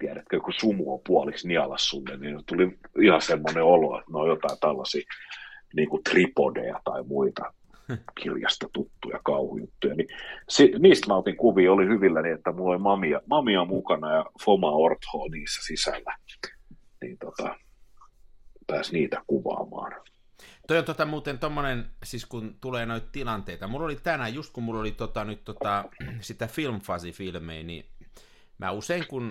Tiedätkö, 0.00 0.36
joku 0.36 0.52
sumu 0.52 0.94
on 0.94 1.00
puoliksi 1.06 1.48
nialas 1.48 1.88
sulle, 1.88 2.16
niin 2.16 2.40
tuli 2.46 2.78
ihan 3.02 3.22
semmoinen 3.22 3.64
olo, 3.64 3.98
että 3.98 4.12
ne 4.12 4.18
on 4.18 4.28
jotain 4.28 4.58
tällaisia 4.60 5.02
niin 5.76 5.88
kuin 5.88 6.04
tripodeja 6.04 6.80
tai 6.84 7.02
muita 7.02 7.52
kirjasta 8.22 8.68
tuttuja 8.72 9.20
kauhujuttuja. 9.24 9.94
Niin, 9.94 10.08
niistä 10.78 11.06
mä 11.08 11.16
otin 11.16 11.36
kuvia, 11.36 11.72
oli 11.72 11.86
hyvilläni, 11.86 12.30
että 12.30 12.52
mulla 12.52 12.70
oli 12.70 12.78
mamia, 12.78 13.20
mamia 13.26 13.64
mukana 13.64 14.14
ja 14.14 14.24
Foma 14.44 14.70
Ortho 14.70 15.28
niissä 15.28 15.62
sisällä. 15.66 16.16
Niin 17.02 17.18
tota, 17.18 17.56
pääsi 18.66 18.92
niitä 18.92 19.22
kuvaamaan. 19.26 19.92
Toi 20.66 20.78
on 20.78 20.84
tota 20.84 21.04
muuten 21.04 21.38
tommonen, 21.38 21.84
siis 22.04 22.26
kun 22.26 22.56
tulee 22.60 22.86
noita 22.86 23.08
tilanteita. 23.12 23.68
Mulla 23.68 23.84
oli 23.84 23.96
tänään, 23.96 24.34
just 24.34 24.52
kun 24.52 24.64
mulla 24.64 24.80
oli 24.80 24.92
tota, 24.92 25.24
nyt 25.24 25.44
tota, 25.44 25.84
sitä 26.20 26.46
filmfasi-filmejä, 26.46 27.62
niin 27.62 27.84
mä 28.60 28.70
usein 28.70 29.06
kun, 29.06 29.30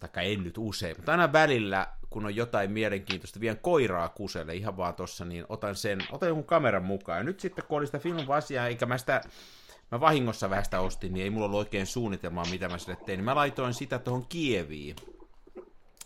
taikka 0.00 0.20
en 0.20 0.44
nyt 0.44 0.58
usein, 0.58 0.96
mutta 0.96 1.12
aina 1.12 1.32
välillä, 1.32 1.88
kun 2.10 2.24
on 2.24 2.36
jotain 2.36 2.70
mielenkiintoista, 2.70 3.40
vien 3.40 3.58
koiraa 3.58 4.08
kuselle 4.08 4.54
ihan 4.54 4.76
vaan 4.76 4.94
tossa, 4.94 5.24
niin 5.24 5.46
otan 5.48 5.76
sen, 5.76 5.98
otan 6.10 6.28
jonkun 6.28 6.46
kameran 6.46 6.84
mukaan. 6.84 7.18
Ja 7.18 7.24
nyt 7.24 7.40
sitten 7.40 7.64
kun 7.64 7.78
oli 7.78 7.86
sitä 7.86 7.98
filmfasia, 7.98 8.66
eikä 8.66 8.86
mä 8.86 8.98
sitä, 8.98 9.20
mä 9.90 10.00
vahingossa 10.00 10.50
vähän 10.50 10.64
sitä 10.64 10.80
ostin, 10.80 11.12
niin 11.12 11.24
ei 11.24 11.30
mulla 11.30 11.46
ollut 11.46 11.58
oikein 11.58 11.86
suunnitelmaa, 11.86 12.44
mitä 12.50 12.68
mä 12.68 12.78
sille 12.78 12.96
tein. 13.06 13.16
Niin 13.18 13.24
mä 13.24 13.34
laitoin 13.34 13.74
sitä 13.74 13.98
tuohon 13.98 14.26
Kieviin 14.28 14.96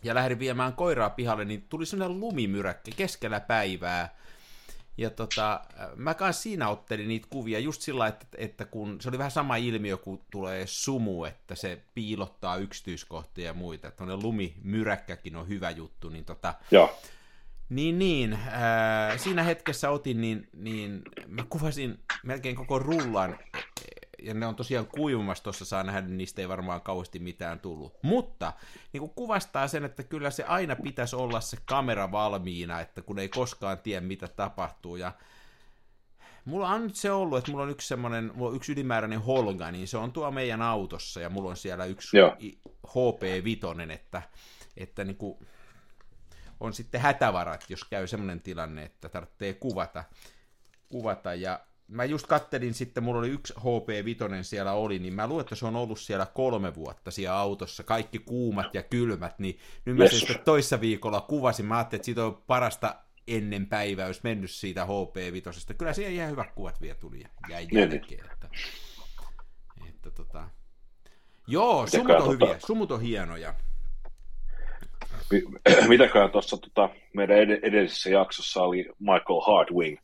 ja 0.02 0.14
lähdin 0.14 0.38
viemään 0.38 0.72
koiraa 0.72 1.10
pihalle, 1.10 1.44
niin 1.44 1.62
tuli 1.68 1.86
sellainen 1.86 2.20
lumimyräkkä 2.20 2.90
keskellä 2.96 3.40
päivää. 3.40 4.16
Ja 4.96 5.10
tota, 5.10 5.60
mä 5.96 6.14
kanssa 6.14 6.42
siinä 6.42 6.68
ottelin 6.68 7.08
niitä 7.08 7.26
kuvia 7.30 7.58
just 7.58 7.82
sillä, 7.82 8.06
että, 8.06 8.26
että 8.36 8.64
kun 8.64 9.00
se 9.00 9.08
oli 9.08 9.18
vähän 9.18 9.30
sama 9.30 9.56
ilmiö, 9.56 9.96
kun 9.96 10.20
tulee 10.30 10.66
sumu, 10.66 11.24
että 11.24 11.54
se 11.54 11.82
piilottaa 11.94 12.56
yksityiskohtia 12.56 13.44
ja 13.44 13.54
muita, 13.54 13.88
että 13.88 14.04
lumimyräkkäkin 14.06 15.36
on 15.36 15.48
hyvä 15.48 15.70
juttu, 15.70 16.08
niin 16.08 16.24
tota, 16.24 16.54
Joo. 16.70 16.98
niin, 17.68 17.98
niin. 17.98 18.38
Ää, 18.50 19.18
siinä 19.18 19.42
hetkessä 19.42 19.90
otin, 19.90 20.20
niin, 20.20 20.48
niin 20.52 21.02
mä 21.26 21.44
kuvasin 21.48 21.98
melkein 22.24 22.56
koko 22.56 22.78
rullan 22.78 23.38
ja 24.24 24.34
ne 24.34 24.46
on 24.46 24.56
tosiaan 24.56 24.86
kuivumassa, 24.86 25.44
tuossa 25.44 25.64
saa 25.64 25.82
nähdä, 25.82 26.00
niin 26.00 26.16
niistä 26.16 26.42
ei 26.42 26.48
varmaan 26.48 26.80
kauheasti 26.80 27.18
mitään 27.18 27.60
tullut. 27.60 27.94
Mutta 28.02 28.52
niin 28.92 29.00
kuin 29.00 29.12
kuvastaa 29.14 29.68
sen, 29.68 29.84
että 29.84 30.02
kyllä 30.02 30.30
se 30.30 30.44
aina 30.44 30.76
pitäisi 30.76 31.16
olla 31.16 31.40
se 31.40 31.56
kamera 31.64 32.12
valmiina, 32.12 32.80
että 32.80 33.02
kun 33.02 33.18
ei 33.18 33.28
koskaan 33.28 33.78
tiedä, 33.78 34.06
mitä 34.06 34.28
tapahtuu. 34.28 34.96
Ja 34.96 35.12
mulla 36.44 36.68
on 36.68 36.82
nyt 36.82 36.96
se 36.96 37.12
ollut, 37.12 37.38
että 37.38 37.50
mulla 37.50 37.64
on 37.64 37.70
yksi 37.70 37.88
semmoinen, 37.88 38.32
mulla 38.34 38.50
on 38.50 38.56
yksi 38.56 38.72
ylimääräinen 38.72 39.20
Holga, 39.20 39.70
niin 39.70 39.88
se 39.88 39.96
on 39.96 40.12
tuo 40.12 40.30
meidän 40.30 40.62
autossa, 40.62 41.20
ja 41.20 41.30
mulla 41.30 41.50
on 41.50 41.56
siellä 41.56 41.84
yksi 41.84 42.16
Joo. 42.16 42.36
HP-vitonen, 42.86 43.90
että, 43.90 44.22
että 44.76 45.04
niin 45.04 45.16
kuin 45.16 45.38
on 46.60 46.72
sitten 46.72 47.00
hätävarat, 47.00 47.64
jos 47.68 47.84
käy 47.84 48.06
semmoinen 48.06 48.40
tilanne, 48.40 48.82
että 48.84 49.08
tarvitsee 49.08 49.54
kuvata, 49.54 50.04
kuvata 50.88 51.34
ja 51.34 51.60
mä 51.88 52.04
just 52.04 52.26
kattelin 52.26 52.74
sitten, 52.74 53.04
mulla 53.04 53.18
oli 53.18 53.28
yksi 53.28 53.54
HP5 53.58 54.42
siellä 54.42 54.72
oli, 54.72 54.98
niin 54.98 55.14
mä 55.14 55.26
luulen, 55.26 55.40
että 55.44 55.54
se 55.54 55.66
on 55.66 55.76
ollut 55.76 55.98
siellä 56.00 56.26
kolme 56.26 56.74
vuotta 56.74 57.10
siellä 57.10 57.38
autossa, 57.38 57.82
kaikki 57.82 58.18
kuumat 58.18 58.74
ja 58.74 58.82
kylmät, 58.82 59.38
niin 59.38 59.58
nyt 59.84 59.96
mä 59.96 60.04
Yes. 60.04 60.18
sitten 60.18 60.38
toissa 60.44 60.80
viikolla 60.80 61.20
kuvasin, 61.20 61.66
mä 61.66 61.76
ajattelin, 61.76 61.98
että 61.98 62.04
siitä 62.06 62.24
on 62.24 62.42
parasta 62.46 62.94
ennen 63.28 63.66
päivää, 63.66 64.08
jos 64.08 64.22
mennyt 64.22 64.50
siitä 64.50 64.84
HP5. 64.84 65.74
Kyllä 65.78 65.92
siellä 65.92 66.12
ihan 66.12 66.30
hyvät 66.30 66.52
kuvat 66.54 66.80
vielä 66.80 66.94
tuli 66.94 67.20
ja 67.20 67.28
jäi 67.48 67.66
Niin, 67.66 67.90
jälkeen. 67.92 68.24
Että, 68.32 68.48
että 69.88 70.10
tota... 70.10 70.48
Joo, 71.46 71.86
sumut 71.86 72.10
on 72.10 72.22
tota- 72.22 72.30
hyviä, 72.30 72.56
sumut 72.66 72.90
on 72.92 73.00
hienoja. 73.00 73.54
Mi- 75.32 75.42
Mitäköhän 75.88 76.30
tuossa 76.30 76.56
tota, 76.56 76.88
meidän 77.14 77.38
ed- 77.38 77.58
edellisessä 77.62 78.10
jaksossa 78.10 78.62
oli 78.62 78.88
Michael 78.98 79.40
Hardwing 79.46 79.98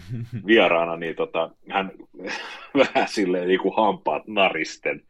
vieraana, 0.46 0.96
niin 0.96 1.16
tota, 1.16 1.50
hän 1.70 1.90
vähän 2.94 3.08
silleen 3.08 3.48
niin 3.48 3.60
kuin 3.60 3.76
hampaat 3.76 4.22
naristen 4.26 5.02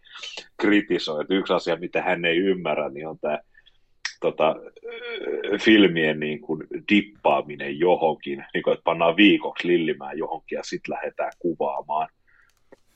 kritisoi, 0.56 1.20
että 1.20 1.34
yksi 1.34 1.52
asia, 1.52 1.76
mitä 1.76 2.02
hän 2.02 2.24
ei 2.24 2.36
ymmärrä, 2.36 2.88
niin 2.88 3.08
on 3.08 3.18
tämä 3.18 3.38
tota, 4.20 4.56
filmien 5.60 6.20
niin 6.20 6.40
kuin 6.40 6.66
dippaaminen 6.92 7.78
johonkin, 7.78 8.44
niin 8.54 8.62
kuin, 8.62 8.74
että 8.74 8.84
pannaan 8.84 9.16
viikoksi 9.16 9.68
lillimään 9.68 10.18
johonkin 10.18 10.56
ja 10.56 10.62
sitten 10.64 10.94
lähdetään 10.94 11.32
kuvaamaan. 11.38 12.08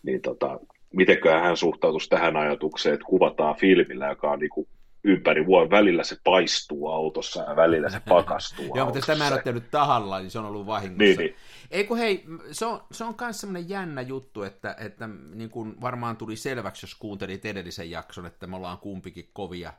Niin 0.03 0.23
tota, 0.23 0.61
mitenköhän 0.95 1.43
hän 1.43 1.57
suhtautuisi 1.57 2.09
tähän 2.09 2.37
ajatukseen, 2.37 2.95
että 2.95 3.07
kuvataan 3.07 3.57
filmillä, 3.57 4.07
joka 4.07 4.31
on 4.31 4.39
niin 4.39 4.51
kuin 4.51 4.69
ympäri 5.05 5.47
vuoden. 5.47 5.71
Välillä 5.71 6.05
se 6.05 6.17
paistuu 6.25 6.89
autossa 6.89 7.43
ja 7.43 7.57
välillä 7.57 7.91
se 7.91 8.01
pakastuu 8.09 8.65
Joo, 8.77 8.85
mutta 8.85 8.99
jos 8.99 9.07
tämä 9.07 9.29
ole 9.29 9.43
tehnyt 9.43 9.71
tahalla, 9.71 10.19
niin 10.19 10.31
se 10.31 10.39
on 10.39 10.45
ollut 10.45 10.67
vahingossa. 10.67 11.03
Niin, 11.05 11.19
niin. 11.19 11.35
Ei 11.71 11.85
kun 11.85 11.99
hei, 11.99 12.25
se 12.53 12.67
on, 12.67 12.85
se 12.93 13.05
on 13.05 13.15
myös 13.21 13.41
semmoinen 13.41 13.69
jännä 13.69 14.01
juttu, 14.01 14.43
että, 14.43 14.77
että 14.79 15.09
niin 15.35 15.51
kuin 15.51 15.81
varmaan 15.81 16.17
tuli 16.17 16.37
selväksi, 16.37 16.87
jos 16.87 16.95
kuuntelit 16.95 17.45
edellisen 17.45 17.91
jakson, 17.91 18.27
että 18.27 18.47
me 18.47 18.57
ollaan 18.57 18.79
kumpikin 18.79 19.31
kovia 19.33 19.73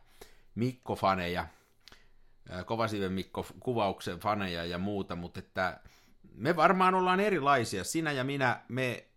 Mikko-faneja, 0.56 1.45
Kovasiven 2.65 3.13
Mikko 3.13 3.45
kuvauksen 3.60 4.19
faneja 4.19 4.65
ja 4.65 4.78
muuta, 4.78 5.15
mutta 5.15 5.39
että 5.39 5.80
me 6.36 6.56
varmaan 6.56 6.95
ollaan 6.95 7.19
erilaisia. 7.19 7.84
Sinä 7.84 8.12
ja 8.12 8.23
minä, 8.23 8.62
me, 8.67 9.08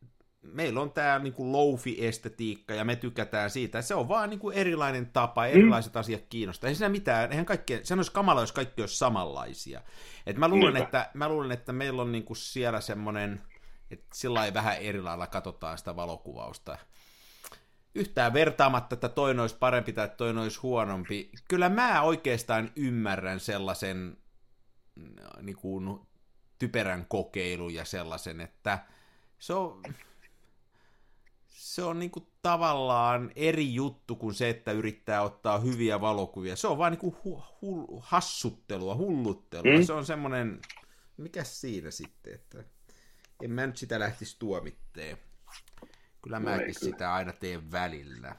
meillä 0.42 0.80
on 0.80 0.92
tämä 0.92 1.18
niin 1.18 1.32
kuin 1.32 1.52
loufi-estetiikka 1.52 2.74
ja 2.74 2.84
me 2.84 2.96
tykätään 2.96 3.50
siitä. 3.50 3.82
Se 3.82 3.94
on 3.94 4.08
vaan 4.08 4.30
niin 4.30 4.40
kuin 4.40 4.56
erilainen 4.56 5.06
tapa, 5.06 5.46
erilaiset 5.46 5.94
mm. 5.94 6.00
asiat 6.00 6.24
kiinnostaa. 6.28 6.68
Ei 6.68 6.74
siinä 6.74 6.88
mitään, 6.88 7.30
eihän 7.30 7.46
kaikki, 7.46 7.80
sehän 7.82 7.98
olisi 7.98 8.12
kamala, 8.12 8.40
jos 8.40 8.52
kaikki 8.52 8.82
olisi 8.82 8.98
samanlaisia. 8.98 9.80
Et 10.26 10.36
mä, 10.36 10.48
luulen, 10.48 10.74
Niinpä. 10.74 10.84
että, 10.84 11.10
mä 11.14 11.28
luulen, 11.28 11.52
että 11.52 11.72
meillä 11.72 12.02
on 12.02 12.12
niin 12.12 12.24
kuin 12.24 12.36
siellä 12.36 12.80
semmoinen, 12.80 13.42
että 13.90 14.06
sillä 14.14 14.38
lailla 14.38 14.54
vähän 14.54 14.76
eri 14.78 15.02
lailla 15.02 15.26
katsotaan 15.26 15.78
sitä 15.78 15.96
valokuvausta. 15.96 16.78
Yhtään 17.94 18.32
vertaamatta, 18.32 18.94
että 18.94 19.08
toinen 19.08 19.40
olisi 19.40 19.56
parempi 19.56 19.92
tai 19.92 20.10
toinen 20.16 20.42
olisi 20.42 20.60
huonompi. 20.60 21.30
Kyllä 21.48 21.68
mä 21.68 22.02
oikeastaan 22.02 22.70
ymmärrän 22.76 23.40
sellaisen 23.40 24.16
niin 25.42 25.56
kuin, 25.56 26.00
typerän 26.58 27.06
kokeilun 27.08 27.74
ja 27.74 27.84
sellaisen, 27.84 28.40
että 28.40 28.78
se 29.38 29.54
on, 29.54 29.82
se 31.74 31.82
on 31.82 31.98
niin 31.98 32.10
kuin 32.10 32.26
tavallaan 32.42 33.30
eri 33.36 33.74
juttu 33.74 34.16
kuin 34.16 34.34
se, 34.34 34.48
että 34.48 34.72
yrittää 34.72 35.22
ottaa 35.22 35.58
hyviä 35.58 36.00
valokuvia. 36.00 36.56
Se 36.56 36.68
on 36.68 36.78
vaan 36.78 36.92
niin 36.92 37.00
kuin 37.00 37.16
hu, 37.24 37.42
hu, 37.62 38.00
hassuttelua, 38.02 38.94
hulluttelua. 38.94 39.78
Mm. 39.78 39.82
Se 39.82 39.92
on 39.92 40.06
semmoinen, 40.06 40.60
mikä 41.16 41.44
siinä 41.44 41.90
sitten, 41.90 42.34
että 42.34 42.64
en 43.42 43.50
mä 43.50 43.66
nyt 43.66 43.76
sitä 43.76 43.98
lähtisi 43.98 44.36
tuomitteen. 44.38 45.18
Kyllä 46.22 46.38
No 46.38 46.44
mäkin 46.44 46.64
kyllä. 46.64 46.78
sitä 46.78 47.14
aina 47.14 47.32
teen 47.32 47.72
välillä. 47.72 48.36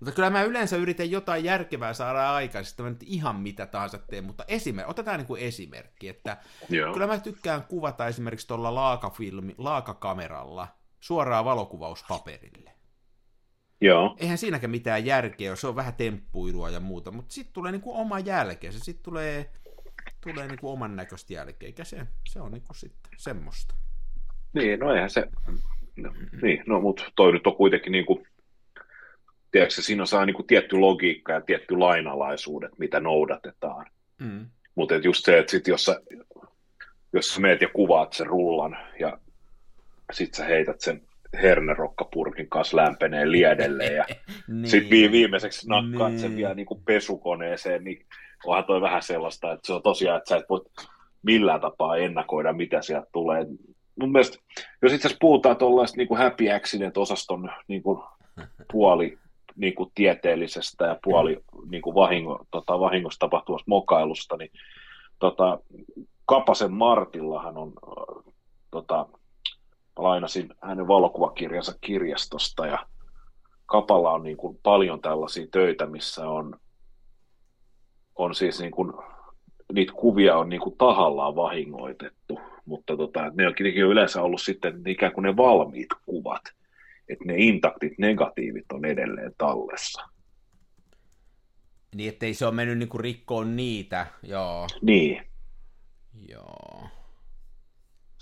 Mutta 0.00 0.14
kyllä 0.14 0.30
mä 0.30 0.42
yleensä 0.42 0.76
yritän 0.76 1.10
jotain 1.10 1.44
järkevää 1.44 1.94
saada 1.94 2.34
aikaiseksi, 2.34 2.72
että 2.72 2.82
mä 2.82 2.90
nyt 2.90 3.02
ihan 3.02 3.36
mitä 3.36 3.66
tahansa 3.66 3.98
teen, 3.98 4.24
mutta 4.24 4.44
esimerkki, 4.48 4.90
otetaan 4.90 5.18
niin 5.18 5.26
kuin 5.26 5.42
esimerkki, 5.42 6.08
että 6.08 6.36
Joo. 6.68 6.92
Kyllä 6.92 7.06
mä 7.06 7.18
tykkään 7.18 7.64
kuvata 7.64 8.06
esimerkiksi 8.06 8.46
tuolla 8.46 8.74
laakafilmi, 8.74 9.54
laakakameralla 9.58 10.81
suoraan 11.02 11.44
valokuvauspaperille. 11.44 12.72
Joo. 13.80 14.16
Eihän 14.20 14.38
siinäkään 14.38 14.70
mitään 14.70 15.06
järkeä 15.06 15.50
ole, 15.50 15.56
se 15.56 15.66
on 15.66 15.76
vähän 15.76 15.94
temppuilua 15.94 16.70
ja 16.70 16.80
muuta, 16.80 17.10
mutta 17.10 17.34
sitten 17.34 17.52
tulee 17.52 17.72
niinku 17.72 17.96
oma 17.96 18.18
jälkeensä, 18.18 18.78
sitten 18.78 19.02
tulee, 19.02 19.50
tulee 20.20 20.48
niinku 20.48 20.70
oman 20.70 20.96
näköistä 20.96 21.32
jälkeä, 21.32 21.66
eikä 21.66 21.84
se, 21.84 22.06
se 22.28 22.40
on 22.40 22.52
niinku 22.52 22.74
sitten 22.74 23.12
semmoista. 23.16 23.74
Niin, 24.52 24.80
no 24.80 24.94
eihän 24.94 25.10
se, 25.10 25.28
no, 25.96 26.12
niin, 26.42 26.62
no 26.66 26.80
mutta 26.80 27.04
toi 27.16 27.32
nyt 27.32 27.46
on 27.46 27.56
kuitenkin 27.56 27.92
niin 27.92 28.06
kuin, 28.06 28.26
tiedätkö, 29.50 29.82
siinä 29.82 30.06
saa 30.06 30.26
niin 30.26 30.36
kuin 30.36 30.46
tietty 30.46 30.76
logiikka 30.76 31.32
ja 31.32 31.40
tietty 31.40 31.76
lainalaisuudet, 31.76 32.78
mitä 32.78 33.00
noudatetaan. 33.00 33.86
Mm. 34.20 34.46
Mutta 34.74 34.94
just 34.94 35.24
se, 35.24 35.38
että 35.38 35.50
sit 35.50 35.68
jos 35.68 35.84
sä, 35.84 36.00
jos 37.12 37.34
sä 37.34 37.40
meet 37.40 37.60
ja 37.60 37.68
kuvaat 37.68 38.12
sen 38.12 38.26
rullan 38.26 38.76
ja 39.00 39.18
sit 40.12 40.34
sä 40.34 40.44
heität 40.44 40.80
sen 40.80 41.02
hernerokkapurkin 41.42 42.48
kanssa 42.48 42.76
lämpeneen 42.76 43.32
liedelle 43.32 43.84
ja 43.84 44.04
Niin. 44.48 44.66
sitten 44.66 44.90
vi- 44.90 45.12
viimeiseksi 45.12 45.68
nakkaat 45.68 46.10
Niin. 46.12 46.20
sen 46.20 46.36
vielä 46.36 46.54
niin 46.54 46.66
kuin 46.66 46.82
pesukoneeseen, 46.84 47.84
niin 47.84 48.06
onhan 48.46 48.64
toi 48.64 48.80
vähän 48.80 49.02
sellaista, 49.02 49.52
että 49.52 49.66
se 49.66 49.72
on 49.72 49.82
tosiaan, 49.82 50.18
että 50.18 50.28
sä 50.28 50.36
et 50.36 50.48
voi 50.50 50.60
millään 51.22 51.60
tapaa 51.60 51.96
ennakoida, 51.96 52.52
mitä 52.52 52.82
sieltä 52.82 53.06
tulee. 53.12 53.46
Mun 54.00 54.12
mielestä, 54.12 54.38
jos 54.82 54.92
itse 54.92 55.08
asiassa 55.08 55.18
puhutaan 55.20 55.56
tuollaista 55.56 55.96
niin 55.96 56.16
happy 56.16 56.50
accident-osaston 56.50 57.50
niin 57.68 57.82
kuin 57.82 58.02
puoli 58.72 59.18
niin 59.56 59.74
kuin 59.74 59.90
tieteellisestä 59.94 60.84
ja 60.86 60.96
puoli 61.04 61.38
niin 61.70 61.82
kuin 61.82 61.94
vahingo, 61.94 62.46
tota, 62.50 62.80
vahingossa 62.80 63.18
tapahtuvasta 63.18 63.64
mokailusta, 63.68 64.36
niin 64.36 64.50
tota, 65.18 65.58
Kapasen 66.26 66.72
Martillahan 66.72 67.56
on, 67.58 67.72
tota, 68.70 69.06
lainasin 69.96 70.54
hänen 70.62 70.88
valokuvakirjansa 70.88 71.74
kirjastosta 71.80 72.66
ja 72.66 72.86
Kapalla 73.66 74.12
on 74.12 74.22
niin 74.22 74.36
kuin 74.36 74.58
paljon 74.62 75.00
tällaisia 75.00 75.46
töitä, 75.50 75.86
missä 75.86 76.28
on, 76.28 76.60
on 78.14 78.34
siis 78.34 78.60
niin 78.60 78.70
kuin, 78.70 78.92
niitä 79.72 79.92
kuvia 79.92 80.36
on 80.36 80.48
niin 80.48 80.60
kuin 80.60 80.76
tahallaan 80.78 81.36
vahingoitettu, 81.36 82.40
mutta 82.64 82.96
tota, 82.96 83.30
ne 83.34 83.46
on 83.46 83.54
kuitenkin 83.54 83.82
yleensä 83.82 84.22
ollut 84.22 84.40
sitten 84.40 84.82
ikään 84.86 85.12
kuin 85.12 85.22
ne 85.22 85.36
valmiit 85.36 85.88
kuvat, 86.06 86.42
että 87.08 87.24
ne 87.24 87.34
intaktit 87.36 87.92
negatiivit 87.98 88.72
on 88.72 88.84
edelleen 88.84 89.32
tallessa. 89.38 90.02
Niin, 91.94 92.08
ettei 92.08 92.34
se 92.34 92.46
ole 92.46 92.54
mennyt 92.54 92.78
niinku 92.78 92.98
rikkoon 92.98 93.56
niitä, 93.56 94.06
joo. 94.22 94.66
Niin. 94.82 95.22
Joo. 96.28 96.88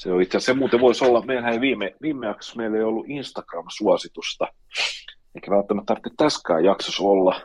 Se 0.01 0.13
on 0.13 0.23
itse 0.23 0.37
asiassa, 0.37 0.53
se 0.53 0.59
muuten 0.59 0.81
voisi 0.81 1.05
olla, 1.05 1.23
meillähän 1.23 1.53
ei 1.53 1.61
viime, 1.61 1.95
viime 2.03 2.27
jaksossa 2.27 2.57
meillä 2.57 2.77
ei 2.77 2.83
ollut 2.83 3.07
Instagram-suositusta, 3.09 4.47
eikä 5.35 5.51
välttämättä 5.51 5.87
tarvitse 5.87 6.11
tässäkään 6.17 6.65
jaksossa 6.65 7.03
olla, 7.03 7.41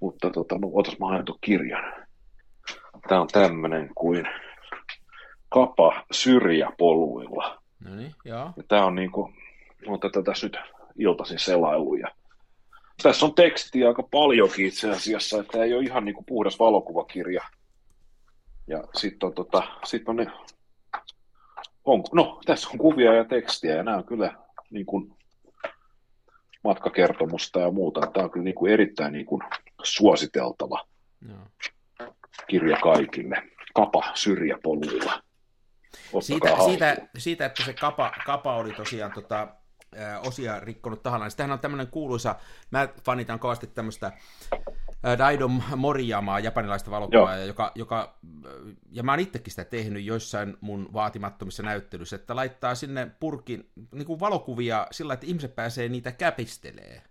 mutta 0.00 0.30
tota, 0.30 0.58
no, 0.58 0.70
otas 0.72 0.98
mä 0.98 1.08
haen 1.08 1.24
kirjan. 1.40 1.94
Tämä 3.08 3.20
on 3.20 3.28
tämmöinen 3.28 3.90
kuin 3.94 4.28
kapa 5.48 6.04
syrjäpoluilla. 6.10 7.62
No 7.80 7.94
niin, 7.94 8.14
joo. 8.24 8.52
Ja 8.56 8.62
tämä 8.68 8.84
on 8.84 8.94
niin 8.94 9.12
kuin, 9.12 9.34
on 9.86 10.00
tätä 10.00 10.22
tässä 10.22 10.46
nyt 10.46 10.56
iltaisin 10.98 11.38
selailu 11.38 11.94
ja 11.94 12.08
tässä 13.02 13.26
on 13.26 13.34
tekstiä 13.34 13.88
aika 13.88 14.02
paljonkin 14.02 14.66
itse 14.66 14.90
asiassa, 14.90 15.40
että 15.40 15.64
ei 15.64 15.74
ole 15.74 15.84
ihan 15.84 16.04
niin 16.04 16.14
kuin 16.14 16.26
puhdas 16.26 16.58
valokuvakirja. 16.58 17.42
Ja 18.66 18.84
sitten 18.94 19.26
on, 19.26 19.34
tota, 19.34 19.62
sit 19.84 20.08
on 20.08 20.16
ne, 20.16 20.26
on, 21.84 22.04
no 22.12 22.40
tässä 22.46 22.68
on 22.72 22.78
kuvia 22.78 23.14
ja 23.14 23.24
tekstiä 23.24 23.74
ja 23.74 23.82
nämä 23.82 23.96
on 23.96 24.04
kyllä 24.04 24.34
niin 24.70 24.86
kuin 24.86 25.16
matkakertomusta 26.64 27.60
ja 27.60 27.70
muuta. 27.70 28.00
Tämä 28.00 28.24
on 28.24 28.30
kyllä 28.30 28.44
niin 28.44 28.54
kuin 28.54 28.72
erittäin 28.72 29.12
niin 29.12 29.26
kuin 29.26 29.42
suositeltava 29.82 30.86
joo. 31.28 31.38
kirja 32.46 32.76
kaikille. 32.76 33.36
Kapa 33.74 34.02
syrjäpoluilla. 34.14 35.22
Siitä, 36.20 36.48
siitä, 36.64 36.96
siitä, 37.18 37.46
että 37.46 37.64
se 37.64 37.72
kapa, 37.72 38.12
kapa 38.26 38.56
oli 38.56 38.72
tosiaan 38.72 39.12
tota, 39.12 39.48
osia 40.26 40.60
rikkonut 40.60 41.02
tahallaan. 41.02 41.30
Sitähän 41.30 41.52
on 41.52 41.58
tämmöinen 41.58 41.86
kuuluisa, 41.86 42.34
mä 42.70 42.88
fanitan 43.04 43.38
kovasti 43.38 43.66
tämmöistä 43.66 44.12
Daido 45.18 45.48
Moriyamaa, 45.76 46.40
japanilaista 46.40 46.90
valokuvaa, 46.90 47.36
joka, 47.36 47.72
joka, 47.74 48.18
ja 48.90 49.02
mä 49.02 49.12
oon 49.12 49.20
itsekin 49.20 49.50
sitä 49.50 49.64
tehnyt 49.64 50.04
joissain 50.04 50.56
mun 50.60 50.88
vaatimattomissa 50.92 51.62
näyttelyissä, 51.62 52.16
että 52.16 52.36
laittaa 52.36 52.74
sinne 52.74 53.10
purkin 53.20 53.70
niin 53.92 54.06
kuin 54.06 54.20
valokuvia 54.20 54.86
sillä, 54.90 55.14
että 55.14 55.26
ihmiset 55.26 55.54
pääsee 55.54 55.88
niitä 55.88 56.12
käpistelee. 56.12 57.02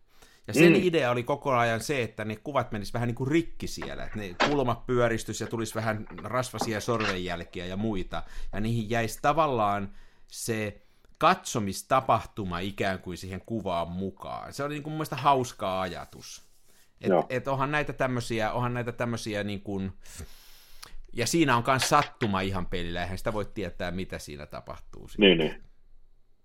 Ja 0.47 0.53
sen 0.53 0.73
mm. 0.73 0.79
idea 0.82 1.12
oli 1.12 1.23
koko 1.23 1.51
ajan 1.51 1.82
se, 1.82 2.03
että 2.03 2.25
ne 2.25 2.36
kuvat 2.36 2.71
menis 2.71 2.93
vähän 2.93 3.08
niin 3.08 3.15
kuin 3.15 3.32
rikki 3.32 3.67
siellä, 3.67 4.03
että 4.03 4.19
ne 4.19 4.36
kulmat 4.49 4.86
pyöristys 4.86 5.41
ja 5.41 5.47
tulisi 5.47 5.75
vähän 5.75 6.06
rasvasia 6.23 6.82
sorvenjälkiä 6.82 7.65
ja 7.65 7.77
muita, 7.77 8.23
ja 8.53 8.60
niihin 8.60 8.89
jäisi 8.89 9.19
tavallaan 9.21 9.93
se 10.27 10.82
katsomistapahtuma 11.17 12.60
ikään 12.60 12.99
kuin 12.99 13.17
siihen 13.17 13.41
kuvaan 13.45 13.91
mukaan. 13.91 14.53
Se 14.53 14.63
oli 14.63 14.73
niin 14.73 14.84
kuin 14.84 14.93
mun 14.93 15.06
hauska 15.12 15.82
ajatus. 15.82 16.53
Että 17.04 17.26
et 17.30 17.48
onhan 17.48 17.72
näitä 17.72 17.94
tämmöisiä, 17.94 18.52
onhan 18.52 18.74
näitä 18.74 18.92
tämmöisiä 18.92 19.44
niin 19.44 19.62
kuin, 19.62 19.94
ja 21.13 21.28
siinä 21.28 21.58
on 21.58 21.63
myös 21.68 21.89
sattuma 21.89 22.42
ihan 22.42 22.66
pelillä, 22.66 23.02
eihän 23.02 23.18
sitä 23.18 23.34
voi 23.34 23.46
tietää, 23.54 23.92
mitä 23.92 24.20
siinä 24.20 24.46
tapahtuu. 24.46 25.10
Niin, 25.18 25.38
niin. 25.38 25.63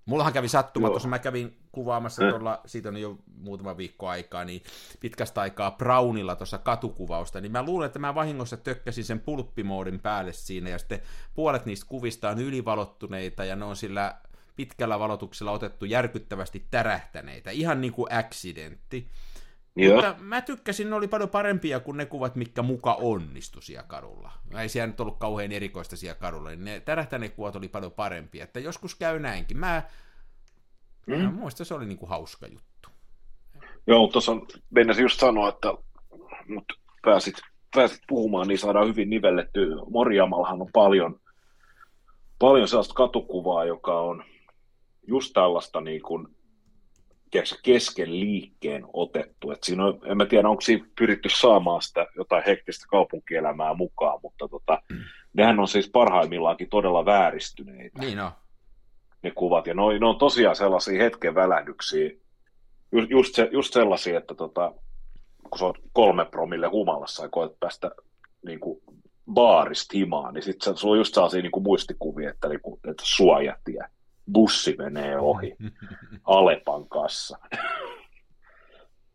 Mullahan 0.04 0.32
kävi 0.32 0.48
sattuma, 0.48 0.88
tuossa 0.88 1.08
mä 1.08 1.18
kävin 1.18 1.56
kuvaamassa 1.72 2.24
eh. 2.24 2.30
tuolla, 2.30 2.60
siitä 2.66 2.88
on 2.88 2.96
jo 2.96 3.18
muutama 3.36 3.76
viikko 3.76 4.08
aikaa, 4.08 4.44
niin 4.44 4.62
pitkästä 5.00 5.40
aikaa 5.40 5.70
Brownilla 5.70 6.36
tuossa 6.36 6.58
katukuvausta, 6.58 7.40
niin 7.40 7.52
mä 7.52 7.62
luulen, 7.62 7.86
että 7.86 7.98
mä 7.98 8.14
vahingossa 8.14 8.56
tökkäsin 8.56 9.04
sen 9.04 9.20
pulppimoodin 9.20 10.00
päälle 10.00 10.32
siinä, 10.32 10.70
ja 10.70 10.78
sitten 10.78 11.00
puolet 11.34 11.66
niistä 11.66 11.86
kuvista 11.88 12.30
on 12.30 12.38
ylivalottuneita, 12.38 13.44
ja 13.44 13.56
ne 13.56 13.64
on 13.64 13.76
sillä 13.76 14.14
pitkällä 14.56 14.98
valotuksella 14.98 15.52
otettu 15.52 15.84
järkyttävästi 15.84 16.66
tärähtäneitä, 16.70 17.50
ihan 17.50 17.80
niin 17.80 17.92
kuin 17.92 18.12
accidentti. 18.12 19.10
Joo. 19.76 19.94
Mutta 19.94 20.14
mä 20.22 20.40
tykkäsin, 20.40 20.90
ne 20.90 20.96
oli 20.96 21.08
paljon 21.08 21.28
parempia 21.28 21.80
kuin 21.80 21.96
ne 21.96 22.06
kuvat, 22.06 22.36
mitkä 22.36 22.62
muka 22.62 22.94
onnistu 22.94 23.60
siellä 23.60 23.88
kadulla. 23.88 24.32
Ei 24.60 24.68
siellä 24.68 24.86
nyt 24.86 25.00
ollut 25.00 25.18
kauhean 25.18 25.52
erikoista 25.52 25.96
siellä 25.96 26.18
kadulla, 26.20 26.50
niin 26.50 26.64
ne 26.64 26.80
tärähtäneet 26.80 27.34
kuvat 27.34 27.56
oli 27.56 27.68
paljon 27.68 27.92
parempia. 27.92 28.44
Että 28.44 28.60
joskus 28.60 28.94
käy 28.94 29.18
näinkin. 29.18 29.56
Mä, 29.56 29.82
mm. 31.06 31.14
mä 31.14 31.30
muistan, 31.30 31.66
se 31.66 31.74
oli 31.74 31.86
niinku 31.86 32.06
hauska 32.06 32.46
juttu. 32.46 32.88
Joo, 33.86 34.00
mutta 34.00 34.12
tuossa 34.12 34.32
mennäisin 34.70 35.02
just 35.02 35.20
sanoa, 35.20 35.48
että 35.48 35.68
mut 36.48 36.64
pääsit, 37.02 37.34
pääsit 37.74 38.00
puhumaan, 38.08 38.48
niin 38.48 38.58
saadaan 38.58 38.88
hyvin 38.88 39.10
nivelletty. 39.10 39.68
Morjamallahan 39.90 40.60
on 40.60 40.68
paljon, 40.72 41.20
paljon 42.38 42.68
sellaista 42.68 42.94
katukuvaa, 42.94 43.64
joka 43.64 44.00
on 44.00 44.24
just 45.06 45.32
tällaista 45.32 45.80
niin 45.80 46.02
kuin, 46.02 46.37
kesken 47.62 48.20
liikkeen 48.20 48.84
otettu. 48.92 49.50
Et 49.50 49.64
siinä 49.64 49.84
on, 49.84 49.98
en 50.04 50.16
mä 50.16 50.26
tiedä, 50.26 50.48
onko 50.48 50.60
siinä 50.60 50.86
pyritty 50.98 51.28
saamaan 51.28 51.82
sitä 51.82 52.06
jotain 52.16 52.42
hektistä 52.46 52.86
kaupunkielämää 52.88 53.74
mukaan, 53.74 54.20
mutta 54.22 54.48
tota, 54.48 54.82
mm. 54.90 54.98
nehän 55.32 55.60
on 55.60 55.68
siis 55.68 55.90
parhaimmillaankin 55.90 56.68
todella 56.68 57.04
vääristyneitä. 57.04 58.00
Niin 58.00 58.20
on. 58.20 58.30
Ne 59.22 59.30
kuvat, 59.30 59.66
ja 59.66 59.74
ne 59.74 59.82
on, 59.82 60.00
ne 60.00 60.06
on 60.06 60.18
tosiaan 60.18 60.56
sellaisia 60.56 61.02
hetken 61.02 61.34
välähdyksiä, 61.34 62.10
just, 63.10 63.34
se, 63.34 63.48
just 63.52 63.72
sellaisia, 63.72 64.18
että 64.18 64.34
tota, 64.34 64.72
kun 65.50 65.58
sä 65.58 65.64
oot 65.64 65.78
kolme 65.92 66.24
promille 66.24 66.66
humalassa 66.66 67.22
ja 67.22 67.28
koet 67.28 67.60
päästä 67.60 67.90
niin 68.46 68.60
kuin 68.60 68.80
baarista 69.32 69.98
himaan, 69.98 70.34
niin 70.34 70.42
sitten 70.42 70.76
sulla 70.76 70.92
on 70.92 70.98
just 70.98 71.14
sellaisia 71.14 71.42
niin 71.42 71.52
kuin 71.52 71.62
muistikuvia, 71.62 72.30
että, 72.30 72.48
niin 72.48 72.60
kuin, 72.60 72.80
että 72.90 73.02
suojatie 73.06 73.84
bussi 74.32 74.74
menee 74.78 75.18
ohi 75.18 75.56
Alepan 76.24 76.88
kanssa. 76.88 77.38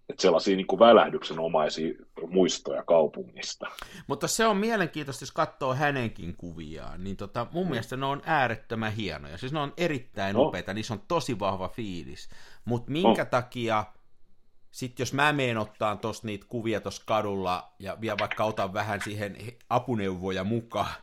Että 0.10 0.22
sellaisia 0.22 0.56
niin 0.56 0.68
kuin 0.68 0.80
välähdyksenomaisia 0.80 1.94
muistoja 2.28 2.84
kaupungista. 2.84 3.66
Mutta 4.08 4.28
se 4.28 4.46
on 4.46 4.58
mielenkiintoista, 4.58 5.24
jos 5.24 5.32
katsoo 5.32 5.74
hänenkin 5.74 6.36
kuviaan, 6.38 7.04
niin 7.04 7.18
tota, 7.18 7.48
mun 7.52 7.66
mm. 7.66 7.70
mielestä 7.70 7.98
ne 7.98 8.06
on 8.06 8.22
äärettömän 8.26 8.92
hienoja. 8.92 9.38
Siis 9.38 9.54
ne 9.54 9.60
on 9.60 9.74
erittäin 9.78 10.34
no. 10.34 10.44
upeita, 10.44 10.74
niissä 10.74 10.94
on 10.94 11.04
tosi 11.08 11.40
vahva 11.40 11.68
fiilis. 11.68 12.30
Mutta 12.66 12.92
minkä 12.92 13.24
no. 13.24 13.30
takia, 13.30 13.86
sitten 14.72 15.04
jos 15.04 15.14
mä 15.14 15.34
meen 15.34 15.58
ottaa 15.58 15.96
tos 15.96 16.24
niitä 16.24 16.46
kuvia 16.50 16.82
tuossa 16.82 17.04
kadulla 17.06 17.74
ja 17.80 17.98
vielä 18.02 18.18
vaikka 18.20 18.44
otan 18.44 18.74
vähän 18.74 19.02
siihen 19.02 19.38
apuneuvoja 19.70 20.44
mukaan, 20.44 20.94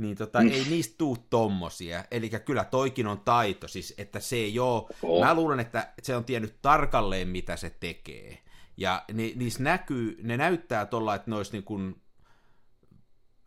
niin 0.00 0.16
tota, 0.16 0.40
mm. 0.40 0.48
ei 0.48 0.64
niistä 0.70 0.94
tuu 0.98 1.16
tommosia. 1.30 2.04
Eli 2.10 2.30
kyllä 2.44 2.64
toikin 2.64 3.06
on 3.06 3.20
taito, 3.20 3.68
siis 3.68 3.94
että 3.98 4.20
se 4.20 4.36
ei 4.36 4.58
ole, 4.58 4.82
oh. 5.02 5.24
mä 5.24 5.34
luulen, 5.34 5.60
että 5.60 5.92
se 6.02 6.16
on 6.16 6.24
tiennyt 6.24 6.54
tarkalleen, 6.62 7.28
mitä 7.28 7.56
se 7.56 7.70
tekee. 7.80 8.38
Ja 8.76 9.02
ne, 9.12 9.32
niissä 9.36 9.62
näkyy, 9.62 10.16
ne 10.22 10.36
näyttää 10.36 10.86
tuolla, 10.86 11.14
että 11.14 11.30
ne 11.30 11.36
olisi 11.36 11.52
niin 11.52 11.64
kuin 11.64 11.94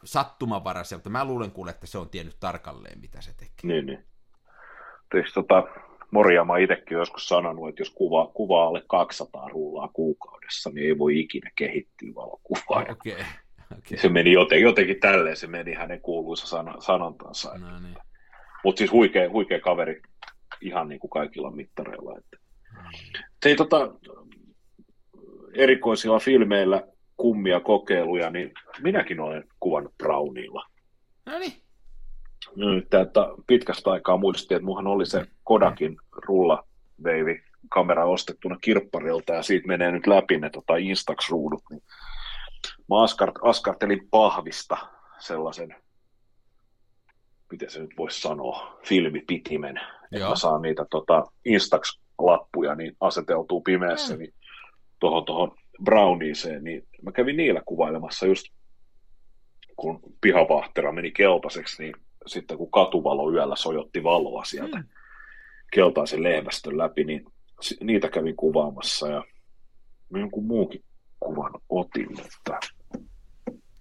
sattumanvaraiselta. 0.04 1.10
Mä 1.10 1.26
luulen 1.26 1.52
kuule, 1.52 1.72
että 1.72 1.88
se 1.88 1.98
on 1.98 2.10
tiennyt 2.10 2.39
tarkalleen, 2.39 3.00
mitä 3.00 3.22
se 3.22 3.32
tekee. 3.32 3.54
Niin, 3.63 3.86
niin. 3.86 4.06
Siis 5.12 5.34
tota, 5.34 5.63
Morjama 6.12 6.58
itsekin 6.58 6.98
joskus 6.98 7.28
sanonut, 7.28 7.70
että 7.70 7.82
jos 7.82 7.89
kuva, 7.89 8.32
kuva 8.34 8.68
alle 8.68 8.84
200 8.88 9.50
rullaa 9.50 9.88
kuukaudessa, 9.88 10.70
niin 10.70 10.88
ei 10.88 10.98
voi 10.98 11.20
ikinä 11.20 11.52
kehittyä 11.56 12.10
valokuvaa. 12.16 12.86
Okei. 12.89 13.13
Okay. 13.13 13.26
Okay. 13.71 13.97
Se 13.97 14.10
meni 14.10 14.32
jotenkin, 14.32 14.65
jotenkin 14.65 14.99
tälleen, 14.99 15.38
se 15.38 15.47
meni 15.47 15.73
hänen 15.73 16.02
kuuluisa 16.02 16.47
san, 16.47 16.76
sanontansa. 16.80 17.58
No, 17.58 17.80
niin. 17.80 17.97
Mutta 18.63 18.80
siis 18.80 18.91
huikea, 18.91 19.30
huikea 19.30 19.60
kaveri 19.60 20.02
ihan 20.62 20.88
niin 20.88 20.99
kuin 20.99 21.12
kaikilla 21.12 21.52
mittareilla. 21.52 22.17
Että. 22.17 22.38
Mm. 23.45 23.56
tota, 23.56 23.93
erikoisilla 25.54 26.19
filmeillä 26.19 26.84
kummia 27.17 27.60
kokeiluja, 27.60 28.30
niin 28.30 28.52
minäkin 28.82 29.19
olen 29.19 29.43
kuvannut 29.60 29.97
Brownilla. 29.97 30.65
No 31.26 31.39
niin. 31.39 31.54
Nyt, 32.56 32.93
että 32.93 33.28
pitkästä 33.47 33.91
aikaa 33.91 34.17
muistin, 34.17 34.56
että 34.56 34.65
muhan 34.65 34.88
oli 34.88 35.06
se 35.06 35.26
Kodakin 35.43 35.97
rulla 36.12 36.67
veivi 37.04 37.41
kamera 37.69 38.06
ostettuna 38.06 38.58
kirpparilta 38.62 39.34
ja 39.34 39.43
siitä 39.43 39.67
menee 39.67 39.91
nyt 39.91 40.08
läpi 40.08 40.38
ne 40.38 40.49
tota 40.49 40.73
Instax-ruudut, 40.73 41.63
niin 41.69 41.84
mä 42.89 43.04
askart, 43.04 43.36
askartelin 43.41 44.08
pahvista 44.12 44.78
sellaisen, 45.19 45.76
miten 47.52 47.69
se 47.69 47.80
nyt 47.80 47.91
voisi 47.97 48.21
sanoa, 48.21 48.80
filmipitimen, 48.88 49.80
että 50.12 50.30
mä 50.30 50.36
saan 50.36 50.62
niitä 50.62 50.86
tota, 50.89 51.23
Instax-lappuja 51.45 52.76
niin 52.76 52.97
aseteltuu 52.99 53.62
pimeässä 53.62 54.13
mm. 54.13 54.19
niin 54.19 54.34
tuohon 54.99 55.26
tohon 55.26 55.52
Brownieseen, 55.84 56.63
niin 56.63 56.88
mä 57.02 57.12
kävin 57.12 57.38
niillä 57.38 57.62
kuvailemassa 57.65 58.26
just 58.26 58.45
kun 59.76 59.99
pihavahtera 60.21 60.91
meni 60.91 61.12
keltaiseksi, 61.12 61.84
niin 61.84 61.95
sitten 62.26 62.58
kun 62.58 62.71
katuvalo 62.71 63.32
yöllä 63.32 63.56
sojotti 63.56 64.04
valoa 64.04 64.43
sieltä 64.45 64.78
mm. 64.78 64.86
keltaisen 65.73 66.23
lehmästön 66.23 66.78
läpi, 66.78 67.04
niin 67.04 67.26
niitä 67.84 68.10
kävin 68.10 68.36
kuvaamassa 68.36 69.08
ja 69.08 69.23
jonkun 70.12 70.45
muunkin 70.45 70.84
kuvan 71.24 71.52
otin, 71.70 72.08
mutta 72.12 72.60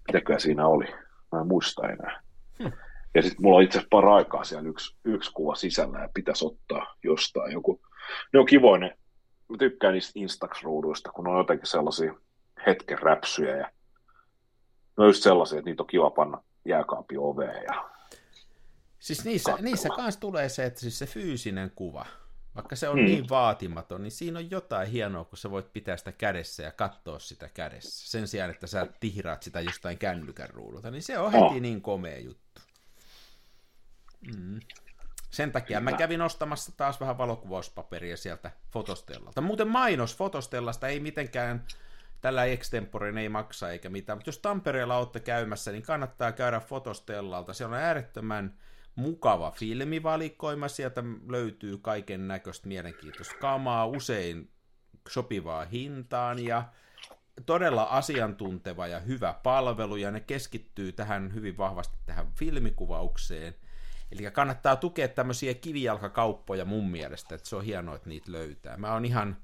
mitäköhän 0.07 0.41
siinä 0.41 0.67
oli? 0.67 0.87
Mä 1.33 1.41
en 1.41 1.47
muista 1.47 1.89
enää. 1.89 2.23
Ja 3.15 3.23
sitten 3.23 3.43
mulla 3.43 3.57
on 3.57 3.63
itse 3.63 3.79
asiassa 3.79 3.89
paraikaa 3.91 4.45
siellä 4.45 4.69
yksi, 4.69 4.97
yksi 5.05 5.33
kuva 5.33 5.55
sisällä 5.55 5.99
ja 5.99 6.09
pitäisi 6.15 6.47
ottaa 6.47 6.95
jostain 7.03 7.53
joku. 7.53 7.81
Ne 8.33 8.41
on 8.41 8.47
kivoinen. 8.47 8.99
Mä 9.49 9.57
tykkään 9.59 9.95
niistä 9.95 10.13
Instax-ruuduista, 10.15 11.13
kun 11.13 11.29
on 11.29 11.39
jotenkin 11.39 11.67
sellaisia 11.67 12.15
hetken 12.67 12.99
räpsyjä 12.99 13.57
ja 13.57 13.71
ne 14.99 15.05
on 15.05 15.07
just 15.07 15.23
sellaisia, 15.23 15.59
että 15.59 15.71
niitä 15.71 15.83
on 15.83 15.87
kiva 15.87 16.11
panna 16.11 16.43
jääkaapin 16.65 17.19
oveen 17.19 17.65
ja 17.65 17.93
Siis 19.03 19.25
niissä, 19.25 19.59
niissä 19.61 19.89
kanssa 19.89 20.21
tulee 20.21 20.49
se, 20.49 20.65
että 20.65 20.81
siis 20.81 20.99
se 20.99 21.07
fyysinen 21.07 21.73
kuva, 21.75 22.07
vaikka 22.55 22.77
se 22.77 22.89
on 22.89 22.99
Hmm. 22.99 23.05
niin 23.05 23.29
vaatimaton, 23.29 24.03
niin 24.03 24.11
siinä 24.13 24.39
on 24.39 24.51
jotain 24.51 24.89
hienoa, 24.89 25.25
kun 25.25 25.39
sä 25.39 25.51
voit 25.51 25.73
pitää 25.73 25.97
sitä 25.97 26.13
kädessä 26.13 26.63
ja 26.63 26.73
katsoa 26.73 27.19
sitä 27.19 27.49
kädessä. 27.55 28.11
Sen 28.11 28.29
sijaan, 28.29 28.51
että 28.51 28.67
sä 28.67 28.87
tihraat 29.01 29.43
sitä 29.43 29.61
jostain 29.61 29.99
kännykän 29.99 30.51
ruudulta, 30.51 30.91
niin 30.91 31.03
se 31.03 31.19
on 31.19 31.33
heti 31.33 31.45
Oh. 31.45 31.61
niin 31.61 31.83
komea 31.83 32.19
juttu. 32.19 32.61
Mm. 34.37 34.61
Sen 35.31 35.53
takia 35.53 35.81
mä 35.81 35.93
kävin 35.93 36.23
ostamassa 36.23 36.73
taas 36.77 37.01
vähän 37.01 37.19
valokuvauspaperia 37.19 38.17
sieltä 38.17 38.51
Fotostellalta. 38.71 39.41
Muuten 39.41 39.69
mainos 39.69 40.17
Fotostellasta 40.17 40.89
ei 40.89 41.01
mitenkään 41.01 41.65
tällä 42.21 42.45
extemporen 42.45 43.19
ei 43.19 43.29
maksa 43.29 43.71
eikä 43.71 43.89
mitään, 43.89 44.19
mutta 44.19 44.29
jos 44.29 44.39
Tampereella 44.39 44.97
olette 44.97 45.21
käymässä, 45.21 45.73
niin 45.73 45.83
kannattaa 45.83 46.33
käydä 46.33 46.61
Fotostellalta. 46.61 47.53
Se 47.53 47.65
on 47.65 47.75
äärettömän 47.75 48.55
mukava 48.95 49.51
filmivalikoima, 49.51 50.69
sieltä 50.69 51.05
löytyy 51.29 51.79
kaiken 51.79 52.29
näköistä 52.29 52.69
mielenkiintoista 52.69 53.35
kamaa, 53.41 53.87
usein 53.87 54.51
sopivaa 55.09 55.65
hintaan 55.65 56.39
ja 56.39 56.65
todella 57.47 57.83
asiantunteva 57.83 58.87
ja 58.87 59.01
hyvä 59.01 59.35
palvelu, 59.43 59.97
ja 59.97 60.11
ne 60.11 60.21
keskittyy 60.21 60.93
tähän 60.93 61.35
hyvin 61.35 61.57
vahvasti 61.57 61.97
tähän 62.07 62.27
filmikuvaukseen. 62.39 63.55
Eli 64.13 64.31
kannattaa 64.31 64.77
tukea 64.77 65.09
tämmöisiä 65.09 65.55
kivijalkakauppoja 65.55 66.65
mun 66.65 66.91
mielestä, 66.91 67.35
että 67.35 67.49
se 67.49 67.57
on 67.57 67.65
hienoa, 67.65 67.97
että 67.97 68.09
niitä 68.09 68.33
löytää. 68.33 68.77
Mä 68.77 68.93
oon 68.93 69.05
ihan, 69.05 69.37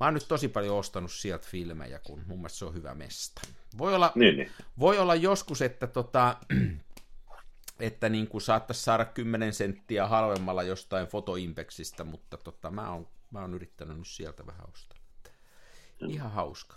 mä 0.00 0.06
oon 0.06 0.14
nyt 0.14 0.28
tosi 0.28 0.48
paljon 0.48 0.78
ostanut 0.78 1.12
sieltä 1.12 1.46
filmejä, 1.48 1.98
kun 1.98 2.22
mun 2.26 2.38
mielestä 2.38 2.58
se 2.58 2.64
on 2.64 2.74
hyvä 2.74 2.94
mesta. 2.94 3.42
Voi 3.78 3.94
olla, 3.94 4.12
niin, 4.14 4.36
niin. 4.36 4.50
voi 4.78 4.98
olla 4.98 5.14
joskus, 5.14 5.62
että, 5.62 5.86
tota, 5.86 6.36
että 7.80 8.08
niin 8.08 8.28
kuin 8.28 8.42
saattaisi 8.42 8.82
saada 8.82 9.04
10 9.04 9.52
senttiä 9.52 10.06
halvemmalla 10.06 10.62
jostain 10.62 11.06
fotoimpexistä, 11.06 12.04
mutta 12.04 12.36
tota, 12.36 12.70
mä, 12.70 12.92
oon, 12.92 13.08
mä 13.30 13.40
oon 13.40 13.54
yrittänyt 13.54 13.96
nyt 13.96 14.06
sieltä 14.06 14.46
vähän 14.46 14.66
ostaa. 14.72 14.98
Ihan 16.08 16.30
hauska. 16.32 16.76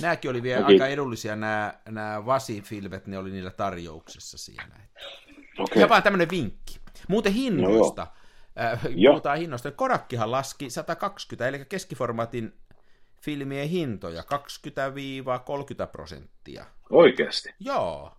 Nämäkin 0.00 0.30
oli 0.30 0.42
vielä 0.42 0.64
Okei. 0.64 0.74
aika 0.74 0.86
edullisia, 0.86 1.36
nämä, 1.36 1.74
nämä 1.88 2.26
Vasi-filmet, 2.26 3.06
ne 3.06 3.18
oli 3.18 3.30
niillä 3.30 3.50
tarjouksessa 3.50 4.38
siellä. 4.38 4.74
Okei. 5.58 5.82
Ja 5.82 5.88
vaan 5.88 6.02
tämmöinen 6.02 6.30
vinkki. 6.30 6.80
Muuten 7.08 7.32
hinnoista. 7.32 8.06
äh, 8.60 8.80
Joo. 8.94 9.12
puhutaan 9.12 9.38
hinnoista. 9.38 9.70
Kodakkihan 9.70 10.30
laski 10.30 10.70
120, 10.70 11.48
eli 11.48 11.64
keskiformaatin 11.64 12.60
filmien 13.22 13.68
hintoja 13.68 14.22
20-30 14.22 14.24
prosenttia. 15.92 16.66
Oikeasti. 16.90 17.54
Joo. 17.60 18.12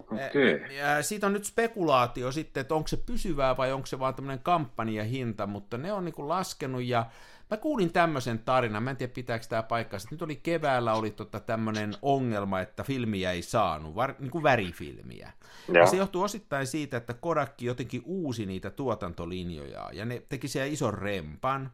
Okei. 0.00 0.76
Ja 0.76 1.02
siitä 1.02 1.26
on 1.26 1.32
nyt 1.32 1.44
spekulaatio 1.44 2.32
sitten, 2.32 2.60
että 2.60 2.74
onko 2.74 2.88
se 2.88 2.96
pysyvää 2.96 3.56
vai 3.56 3.72
onko 3.72 3.86
se 3.86 3.98
vaan 3.98 4.14
tämmöinen 4.14 4.42
kampanjahinta, 4.42 5.46
mutta 5.46 5.78
ne 5.78 5.92
on 5.92 6.04
niinku 6.04 6.28
laskenut 6.28 6.82
ja 6.82 7.06
mä 7.50 7.56
kuulin 7.56 7.92
tämmöisen 7.92 8.38
tarinan, 8.38 8.82
mä 8.82 8.90
en 8.90 8.96
tiedä 8.96 9.12
pitääkö 9.12 9.46
tämä 9.48 9.62
paikkansa, 9.62 10.08
nyt 10.10 10.22
oli 10.22 10.36
keväällä 10.36 10.94
oli 10.94 11.10
tota 11.10 11.40
tämmöinen 11.40 11.94
ongelma, 12.02 12.60
että 12.60 12.84
filmiä 12.84 13.32
ei 13.32 13.42
saanut, 13.42 13.94
var, 13.94 14.14
niin 14.18 14.30
kuin 14.30 14.42
värifilmiä. 14.42 15.32
Ja 15.68 15.74
Joo. 15.74 15.86
se 15.86 15.96
johtuu 15.96 16.22
osittain 16.22 16.66
siitä, 16.66 16.96
että 16.96 17.14
Kodakki 17.14 17.66
jotenkin 17.66 18.02
uusi 18.04 18.46
niitä 18.46 18.70
tuotantolinjoja 18.70 19.90
ja 19.92 20.04
ne 20.04 20.22
teki 20.28 20.48
siellä 20.48 20.72
ison 20.72 20.94
rempan. 20.94 21.72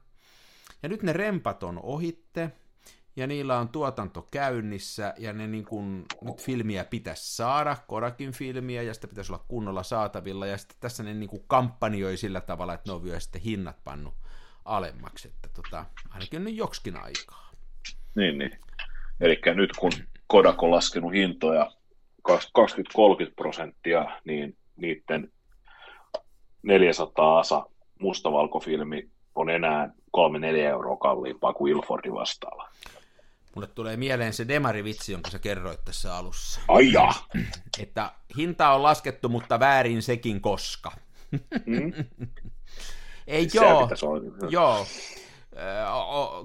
Ja 0.83 0.89
nyt 0.89 1.03
ne 1.03 1.12
rempat 1.12 1.62
on 1.62 1.81
ohitte 1.83 2.53
ja 3.16 3.26
niillä 3.26 3.59
on 3.59 3.68
tuotanto 3.68 4.29
käynnissä 4.31 5.14
ja 5.18 5.33
ne 5.33 5.46
niin 5.46 5.64
kuin, 5.64 6.05
nyt 6.22 6.42
filmiä 6.42 6.85
pitäisi 6.85 7.37
saada, 7.37 7.76
Kodakin 7.87 8.33
filmiä 8.33 8.83
ja 8.83 8.94
sitä 8.94 9.09
pitäisi 9.09 9.33
olla 9.33 9.44
kunnolla 9.48 9.83
saatavilla 9.83 10.46
ja 10.46 10.59
sitten 10.59 10.76
tässä 10.81 11.02
ne 11.02 11.14
niin 11.14 11.31
kuin 11.31 11.44
kampanjoi 11.46 12.16
sillä 12.16 12.40
tavalla, 12.40 12.74
että 12.74 12.90
ne 12.90 12.94
on 12.94 13.05
vielä 13.05 13.20
sitten 13.20 13.42
hinnat 13.42 13.76
pannut 13.85 14.14
alemmaksi, 14.64 15.29
että 15.29 15.48
tota, 15.62 15.85
ainakin 16.11 16.44
nyt 16.44 16.57
joksikin 16.57 16.96
aikaa. 16.96 17.50
Niin, 18.14 18.38
niin. 18.38 18.59
Eli 19.20 19.40
nyt 19.55 19.70
kun 19.79 19.92
Kodak 20.26 20.62
on 20.62 20.70
laskenut 20.70 21.12
hintoja 21.12 21.70
20-30 22.29 22.33
prosenttia, 23.37 24.20
niin 24.24 24.57
niiden 24.76 25.33
400 26.62 27.38
asa 27.38 27.66
mustavalkofilmi 28.00 29.09
on 29.35 29.50
enää 29.50 29.90
3-4 30.16 30.57
euroa 30.57 30.96
kalliimpaa 30.96 31.52
kuin 31.52 31.72
Ilfordin 31.72 32.14
vastaava. 32.14 32.68
Mulle 33.57 33.66
tulee 33.66 33.97
mieleen 33.97 34.33
se 34.33 34.49
demarivitsi, 34.49 35.12
jonka 35.12 35.31
sä 35.31 35.38
kerroit 35.38 35.85
tässä 35.85 36.16
alussa. 36.16 36.61
Ai 36.69 36.92
ja. 36.92 37.12
Että 37.79 38.12
hinta 38.37 38.71
on 38.71 38.83
laskettu, 38.83 39.29
mutta 39.29 39.61
väärin 39.61 40.03
sekin 40.03 40.40
koska. 40.40 40.92
Mm? 41.66 41.92
Ei 43.27 43.49
joo, 43.55 43.88
joo. 44.51 44.87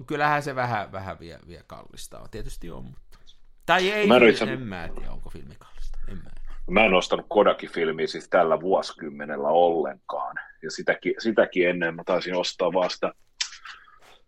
Kyllähän 0.08 0.44
se 0.44 0.56
vähän, 0.56 0.92
vähän 0.92 1.20
vie, 1.20 1.40
vie 1.48 1.64
kallista 1.68 2.20
on. 2.20 2.30
Tietysti 2.30 2.72
on, 2.72 2.86
mutta... 2.86 3.18
Tai 3.66 3.90
ei, 3.90 4.08
Mä 4.08 4.16
en 4.16 4.24
en, 4.24 4.30
itse- 4.30 4.54
en 4.54 4.62
mä 4.62 4.90
tiedä, 4.96 5.12
onko 5.12 5.30
filmi 5.30 5.56
kallista. 5.60 5.98
En 6.08 6.18
mä. 6.18 6.30
Mä 6.70 6.86
en 6.86 6.94
ostanut 6.94 7.26
Kodakin 7.30 7.72
filmiä 7.72 8.08
siis 8.08 8.30
tällä 8.30 8.62
vuosikymmenellä 8.62 9.48
ollenkaan. 9.48 10.36
Ja 10.64 10.72
sitäkin, 10.72 11.14
sitäkin 11.20 11.70
ennen 11.70 11.96
mä 11.96 12.04
taisin 12.04 12.36
ostaa 12.36 12.74
vasta 12.74 13.14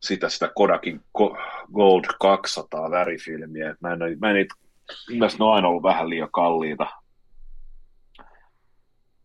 sitä, 0.03 0.29
sitä 0.29 0.51
Kodakin 0.55 1.01
Go- 1.17 1.37
Gold 1.73 2.05
200 2.19 2.91
värifilmiä. 2.91 3.75
Mä 3.79 3.93
en, 3.93 3.99
mä 4.19 4.29
en 4.29 4.35
niitä, 4.35 4.55
ne 5.39 5.45
on 5.45 5.53
aina 5.53 5.67
ollut 5.67 5.83
vähän 5.83 6.09
liian 6.09 6.31
kalliita. 6.31 6.87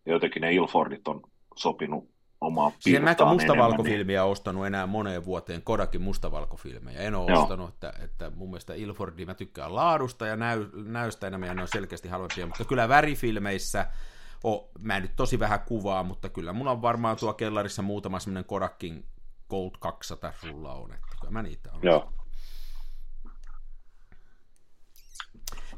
Ja 0.05 0.13
jotenkin 0.13 0.41
ne 0.41 0.53
Ilfordit 0.53 1.07
on 1.07 1.21
sopinut 1.55 2.09
omaan 2.41 2.71
Siis 2.79 2.95
en 2.95 3.03
mäkään 3.03 3.07
pirtaan 3.07 3.29
enemmän, 3.29 3.37
niin- 3.37 3.57
mustavalkofilmiä 3.57 4.23
ostanut 4.23 4.65
enää 4.65 4.87
moneen 4.87 5.25
vuoteen, 5.25 5.61
Kodakin 5.61 6.01
mustavalkofilmejä. 6.01 6.99
En 6.99 7.15
ole 7.15 7.31
Joo. 7.31 7.41
ostanut, 7.41 7.69
että, 7.69 7.93
että 8.03 8.31
mun 8.35 8.49
mielestä 8.49 8.73
Ilfordi, 8.73 9.25
mä 9.25 9.33
tykkään 9.33 9.75
laadusta 9.75 10.27
ja 10.27 10.35
näy, 10.35 10.65
näystä 10.73 11.27
enemmän, 11.27 11.47
ja 11.47 11.53
ne 11.53 11.61
on 11.61 11.67
selkeästi 11.67 12.07
halvempia, 12.07 12.45
mutta 12.45 12.65
kyllä 12.65 12.89
värifilmeissä, 12.89 13.85
oh, 14.43 14.69
mä 14.79 14.95
en 14.95 15.01
nyt 15.01 15.15
tosi 15.15 15.39
vähän 15.39 15.59
kuvaa, 15.59 16.03
mutta 16.03 16.29
kyllä 16.29 16.53
mulla 16.53 16.71
on 16.71 16.81
varmaan 16.81 17.17
tuo 17.17 17.33
kellarissa 17.33 17.81
muutama 17.81 18.19
semmoinen 18.19 18.45
Kodakin 18.45 19.05
Gold 19.49 19.71
200 19.79 20.33
rulla 20.43 20.73
on, 20.73 20.93
että 20.93 21.07
kyllä 21.19 21.31
mä 21.31 21.43
niitä 21.43 21.71
on. 21.73 21.79
Joo. 21.83 22.13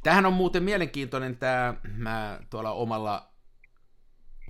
Tämähän 0.03 0.25
on 0.25 0.33
muuten 0.33 0.63
mielenkiintoinen 0.63 1.37
tämä, 1.37 1.73
mä 1.97 2.39
tuolla 2.49 2.71
omalla 2.71 3.31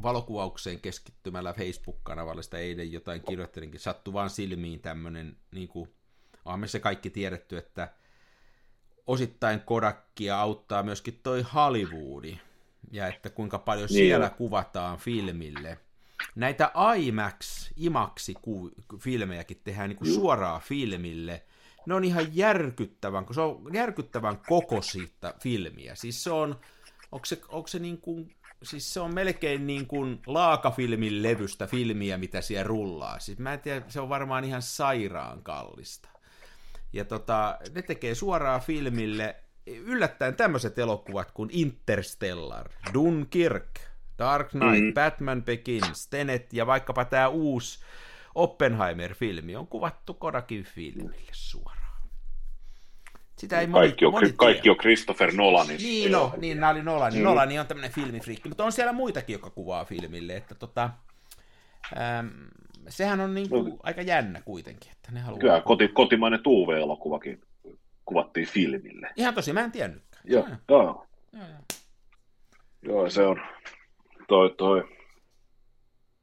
valokuvaukseen 0.04 0.80
keskittymällä 0.80 1.54
Facebook-kanavalla 1.54 2.42
sitä 2.42 2.58
eilen 2.58 2.92
jotain 2.92 3.22
kirjoittelinkin, 3.22 3.80
sattui 3.80 4.14
vaan 4.14 4.30
silmiin 4.30 4.80
tämmöinen, 4.80 5.38
niin 5.52 5.68
kuin, 5.68 5.94
on 6.46 6.60
me 6.60 6.68
se 6.68 6.80
kaikki 6.80 7.10
tiedetty, 7.10 7.58
että 7.58 7.94
osittain 9.08 9.62
Kodakia 9.62 10.42
auttaa 10.42 10.84
myöskin 10.84 11.20
toi 11.24 11.42
Hollywoodi, 11.54 12.38
ja 12.92 13.08
että 13.08 13.30
kuinka 13.30 13.60
paljon 13.60 13.88
Niin 13.88 13.96
siellä 13.96 14.26
on. 14.26 14.36
kuvataan 14.36 14.98
filmille. 14.98 15.78
Näitä 16.36 16.72
IMAX, 16.98 17.70
IMAXi 17.78 18.36
filmejäkin 19.00 19.62
tehdään 19.64 19.90
niin 19.90 19.98
kuin 19.98 20.14
suoraan 20.14 20.62
filmille. 20.62 21.44
Ne 21.86 21.94
on 21.94 22.04
ihan 22.04 22.36
järkyttävän, 22.36 23.26
se 23.32 23.42
on 23.42 23.74
järkyttävän 23.74 24.38
kokoisista 24.38 25.34
filmiä. 25.40 25.96
Siis 25.96 26.24
se 26.24 26.32
on, 26.32 26.60
onko 27.12 27.26
se, 27.26 27.42
onko 27.50 27.68
se 27.68 27.80
niin 27.80 27.98
kuin, 27.98 28.36
siis 28.64 28.94
se 28.94 29.00
on 29.00 29.14
melkein 29.14 29.68
niin 29.68 29.88
kuin 29.88 30.22
laakafilmin 30.26 31.24
levystä 31.24 31.68
filmiä, 31.68 32.18
mitä 32.18 32.42
siellä 32.42 32.64
rullaa. 32.64 33.20
Siis 33.20 33.40
mä 33.40 33.54
en 33.54 33.60
tiedä, 33.60 33.86
se 33.88 34.00
on 34.00 34.10
varmaan 34.10 34.44
ihan 34.44 34.62
sairaan 34.62 35.44
kallista. 35.44 36.10
Ja 36.94 37.06
tota, 37.06 37.58
ne 37.76 37.82
tekee 37.82 38.16
suoraan 38.16 38.62
filmille 38.62 39.36
yllättäen 39.68 40.36
tämmöiset 40.36 40.80
elokuvat 40.80 41.32
kuin 41.32 41.50
Interstellar, 41.54 42.70
Dunkirk, 42.94 43.80
Dark 44.22 44.50
Knight, 44.50 44.84
Mhm. 44.84 44.94
Batman 44.94 45.44
Begins, 45.44 46.08
Tenet 46.08 46.54
ja 46.54 46.68
vaikkapa 46.68 47.06
tämä 47.06 47.28
uusi 47.28 47.80
Oppenheimer-filmi 48.36 49.56
on 49.56 49.68
kuvattu 49.68 50.14
Kodakin 50.14 50.64
filmille 50.64 51.32
suoraan. 51.32 51.82
Sitä 53.38 53.60
ei 53.60 53.68
moni, 53.68 53.88
Kaikki 53.88 54.06
on, 54.06 54.12
moni 54.12 54.34
kaikki 54.36 54.70
on 54.70 54.78
Christopher 54.78 55.32
Nolanin. 55.34 55.78
Niin, 55.78 56.12
no, 56.12 56.34
niin 56.38 56.60
nämä 56.60 56.70
oli 56.72 56.82
Nolani. 56.84 57.18
Mm. 57.18 57.24
Nolani 57.24 57.60
on 57.60 57.68
tämmöinen 57.68 57.92
filmifriikki, 57.92 58.50
mutta 58.50 58.64
on 58.66 58.72
siellä 58.72 58.94
muitakin, 58.94 59.34
jotka 59.34 59.50
kuvaa 59.50 59.86
filmille, 59.86 60.36
että 60.38 60.56
tota, 60.56 60.90
äm, 62.20 62.30
sehän 62.90 63.20
on 63.20 63.34
niin 63.34 63.50
kuin 63.50 63.80
aika 63.84 64.02
jännä 64.02 64.42
kuitenkin, 64.42 64.92
että 64.92 65.12
ne 65.12 65.20
haluaa... 65.20 65.40
Kyllä, 65.40 65.62
koti, 65.62 65.88
kotimainen 65.88 66.44
Tuve-elokuvakin 66.44 67.42
kuvattiin 68.06 68.48
filmille. 68.48 69.10
Ihan 69.16 69.34
tosi, 69.34 69.54
mä 69.54 69.62
en 69.62 69.72
tiennytkään. 69.72 70.24
Joo, 70.26 70.48
Joo, 70.70 70.84
joo. 70.84 71.06
joo, 71.34 71.44
joo. 71.48 71.58
Joo, 72.82 73.10
se 73.10 73.22
on, 73.26 73.42
toi, 74.32 74.54
toi, 74.58 74.84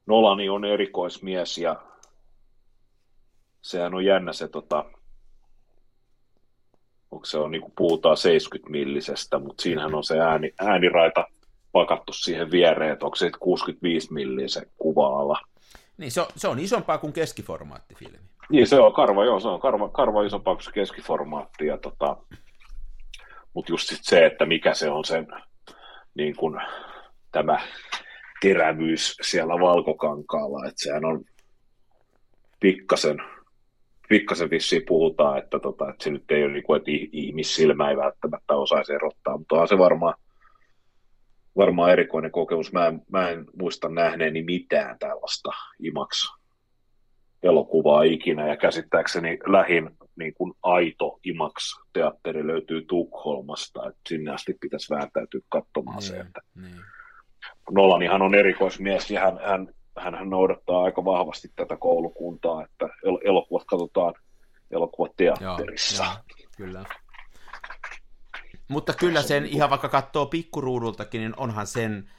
Nolani 0.06 0.48
on 0.48 0.64
erikoismies 0.64 1.59
ja 1.59 1.76
sehän 3.62 3.94
on 3.94 4.04
jännä 4.04 4.32
se, 4.32 4.48
tota, 4.48 4.84
onko 7.11 7.24
se 7.24 7.38
on, 7.38 7.50
niin 7.50 7.61
kuin 7.61 7.72
puhutaan 7.76 8.16
70 8.16 8.70
millisestä, 8.70 9.38
mutta 9.38 9.62
siinähän 9.62 9.94
on 9.94 10.04
se 10.04 10.20
ääni, 10.20 10.52
ääniraita 10.61 11.26
pakattu 11.72 12.12
siihen 12.12 12.50
viereen, 12.50 12.92
että 12.92 13.04
onko 13.04 13.16
se 13.16 13.30
65 13.40 14.12
milliä 14.12 14.48
se 14.48 14.62
kuva-ala. 14.76 15.40
Niin, 15.98 16.11
se 16.11 16.20
on, 16.20 16.26
se 16.36 16.48
on 16.48 16.59
isompaa 16.59 16.98
kuin 16.98 17.12
keskiformaattifilmi. 17.12 18.18
Niin, 18.50 18.66
se 18.66 18.80
on 18.80 18.92
karva, 18.92 19.24
joo, 19.24 19.40
se 19.40 19.48
on 19.48 19.61
karva, 19.61 19.88
karva 19.88 20.22
isompaa 20.22 20.54
kuin 20.54 20.64
se 20.64 20.72
keskiformaatti, 20.72 21.66
ja 21.66 21.78
tota, 21.78 22.16
mutta 23.54 23.72
just 23.72 23.88
sit 23.88 24.00
se, 24.02 24.26
että 24.26 24.46
mikä 24.46 24.74
se 24.74 24.90
on 24.90 25.04
sen 25.04 25.26
niin 26.14 26.36
kun, 26.36 26.61
tämä 27.39 27.59
terävyys 28.41 29.16
siellä 29.22 29.55
valkokankaalla, 29.61 30.66
että 30.66 30.82
sehän 30.82 31.05
on 31.05 31.24
pikkasen, 32.61 33.16
pikkasen 34.09 34.51
vissiin 34.51 34.82
puhutaan, 34.89 35.39
että, 35.39 35.59
tota, 35.59 35.91
että 35.91 36.05
se 36.05 36.11
nyt 36.11 36.30
ei 36.30 36.45
ole 36.45 36.53
niin 36.53 36.62
kuin, 36.62 36.78
että 36.78 36.91
ih- 36.91 37.09
ihmissilmä 37.12 37.91
ei 37.91 37.97
välttämättä 37.97 38.55
osaisi 38.55 38.93
erottaa, 38.93 39.39
mutta 39.39 39.55
on 39.55 39.68
se 39.68 39.78
varmaan, 39.78 40.14
varmaan 41.57 41.93
erikoinen 41.93 42.30
kokemus. 42.30 42.72
Mä 42.72 42.86
en, 42.86 43.01
mä 43.12 43.30
en 43.30 43.45
muista 43.59 43.89
nähneeni 43.89 44.43
mitään 44.43 44.99
tällaista 44.99 45.51
IMAX 45.80 46.32
elokuvaa 47.43 48.03
ikinä, 48.03 48.49
ja 48.49 48.57
käsittääkseni 48.57 49.39
lähin 49.47 49.91
niin 50.16 50.34
kuin 50.34 50.53
aito 50.62 51.18
IMAX-teatteri 51.24 52.47
löytyy 52.47 52.82
Tukholmasta, 52.82 53.89
että 53.89 54.01
sinne 54.09 54.30
asti 54.30 54.57
pitäisi 54.61 54.95
vääntäytyä 54.95 55.41
katsomaan 55.49 56.03
se, 56.03 56.20
että 56.20 56.41
niin. 56.55 56.80
Nolanihan 57.70 58.22
on 58.22 58.34
erikoismies 58.34 59.10
ja 59.10 59.20
hän, 59.20 59.38
hän, 59.44 59.68
hän, 59.98 60.14
hän 60.14 60.30
noudattaa 60.30 60.82
aika 60.82 61.04
vahvasti 61.04 61.52
tätä 61.56 61.76
koulukuntaa, 61.76 62.64
että 62.64 62.88
el- 63.04 63.18
elokuvat 63.24 63.64
katsotaan 63.66 64.14
elokuvat 64.70 65.12
Joo, 65.20 65.36
teatterissa. 65.36 66.04
joo, 66.04 66.46
kyllä. 66.56 66.84
Mutta 68.68 68.92
kyllä 68.92 69.22
sen 69.22 69.46
ihan 69.46 69.70
vaikka 69.70 69.88
katsoo 69.88 70.26
pikkuruudultakin, 70.26 71.20
niin 71.20 71.34
onhan 71.36 71.66
sen, 71.66 72.10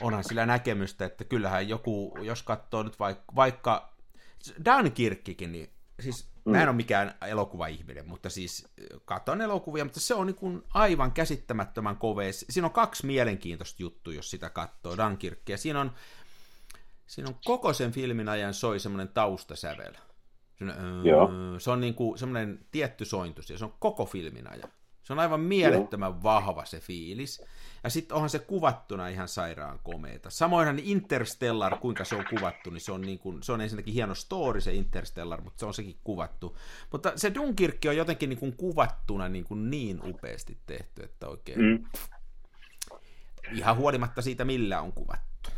onhan 0.00 0.24
sillä 0.24 0.46
näkemystä, 0.46 1.04
että 1.04 1.24
kyllähän 1.24 1.68
joku, 1.68 2.18
jos 2.22 2.42
katsoo 2.42 2.82
nyt 2.82 2.98
vaikka, 2.98 3.24
vaikka 3.36 3.92
Dunkirkkikin, 4.64 5.52
niin 5.52 5.70
siis 6.00 6.30
mm. 6.48 6.56
mä 6.56 6.62
en 6.62 6.68
ole 6.68 6.76
mikään 6.76 7.14
elokuvaihminen, 7.26 8.08
mutta 8.08 8.30
siis 8.30 8.68
katson 9.04 9.40
elokuvia, 9.40 9.84
mutta 9.84 10.00
se 10.00 10.14
on 10.14 10.26
niin 10.26 10.34
kuin 10.36 10.62
aivan 10.74 11.12
käsittämättömän 11.12 11.96
kovees. 11.96 12.46
Siinä 12.50 12.66
on 12.66 12.72
kaksi 12.72 13.06
mielenkiintoista 13.06 13.82
juttua, 13.82 14.12
jos 14.12 14.30
sitä 14.30 14.50
katsoo 14.50 14.96
Dunkirkkiä. 14.96 15.56
Siinä 15.56 15.80
on, 15.80 15.92
siinä 17.06 17.28
on 17.28 17.36
koko 17.44 17.72
sen 17.72 17.92
filmin 17.92 18.28
ajan 18.28 18.54
soi 18.54 18.80
semmoinen 18.80 19.08
taustasävel. 19.08 19.94
Öö, 20.62 21.60
se 21.60 21.70
on 21.70 21.80
niin 21.80 21.94
kuin 21.94 22.18
semmoinen 22.18 22.66
tietty 22.70 23.04
sointus, 23.04 23.50
ja 23.50 23.58
se 23.58 23.64
on 23.64 23.74
koko 23.78 24.06
filmin 24.06 24.52
ajan. 24.52 24.70
Se 25.08 25.12
on 25.12 25.18
aivan 25.18 25.40
mielettömän 25.40 26.10
Joo. 26.10 26.22
vahva 26.22 26.64
se 26.64 26.80
fiilis. 26.80 27.44
Ja 27.84 27.90
sitten 27.90 28.14
onhan 28.14 28.30
se 28.30 28.38
kuvattuna 28.38 29.08
ihan 29.08 29.28
sairaan 29.28 29.78
komeeta. 29.82 30.30
Samoinhan 30.30 30.78
Interstellar, 30.78 31.78
kuinka 31.78 32.04
se 32.04 32.14
on 32.16 32.24
kuvattu, 32.30 32.70
niin 32.70 32.80
se 32.80 32.92
on, 32.92 33.00
niin 33.00 33.18
kuin, 33.18 33.42
se 33.42 33.52
on 33.52 33.60
ensinnäkin 33.60 33.94
hieno 33.94 34.14
story 34.14 34.60
se 34.60 34.72
Interstellar, 34.72 35.40
mutta 35.40 35.60
se 35.60 35.66
on 35.66 35.74
sekin 35.74 35.96
kuvattu. 36.04 36.56
Mutta 36.92 37.12
se 37.16 37.34
Dunkirkki 37.34 37.88
on 37.88 37.96
jotenkin 37.96 38.28
niin 38.28 38.38
kuin 38.38 38.56
kuvattuna 38.56 39.28
niin, 39.28 39.44
kuin 39.44 39.70
niin 39.70 40.00
upeasti 40.04 40.58
tehty, 40.66 41.02
että 41.02 41.28
oikein 41.28 41.60
mm. 41.60 41.84
Ihan 43.52 43.76
huolimatta 43.76 44.22
siitä, 44.22 44.44
millä 44.44 44.80
on 44.80 44.92
kuvattu. 44.92 45.50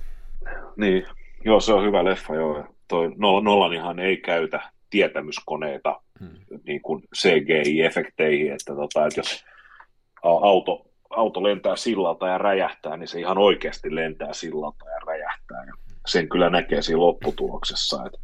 niin, 0.76 1.06
joo, 1.44 1.60
se 1.60 1.72
on 1.72 1.84
hyvä 1.84 2.04
leffa, 2.04 2.34
joo. 2.34 2.64
Toi 2.88 3.08
Nol- 3.08 3.42
Nolanihan 3.42 3.98
ei 3.98 4.16
käytä 4.16 4.70
tietämyskoneita 4.90 6.00
Hmm. 6.20 6.60
niin 6.66 6.82
kuin 6.82 7.02
CGI-efekteihin, 7.16 8.52
että, 8.52 8.74
tota, 8.74 9.06
että 9.06 9.20
jos 9.20 9.44
auto, 10.22 10.86
auto 11.10 11.42
lentää 11.42 11.76
sillalta 11.76 12.28
ja 12.28 12.38
räjähtää, 12.38 12.96
niin 12.96 13.08
se 13.08 13.20
ihan 13.20 13.38
oikeasti 13.38 13.94
lentää 13.94 14.32
sillalta 14.32 14.84
ja 14.84 14.98
räjähtää. 15.06 15.64
Ja 15.66 15.72
sen 16.06 16.28
kyllä 16.28 16.50
näkee 16.50 16.82
siinä 16.82 17.00
lopputuloksessa, 17.00 18.06
että 18.06 18.18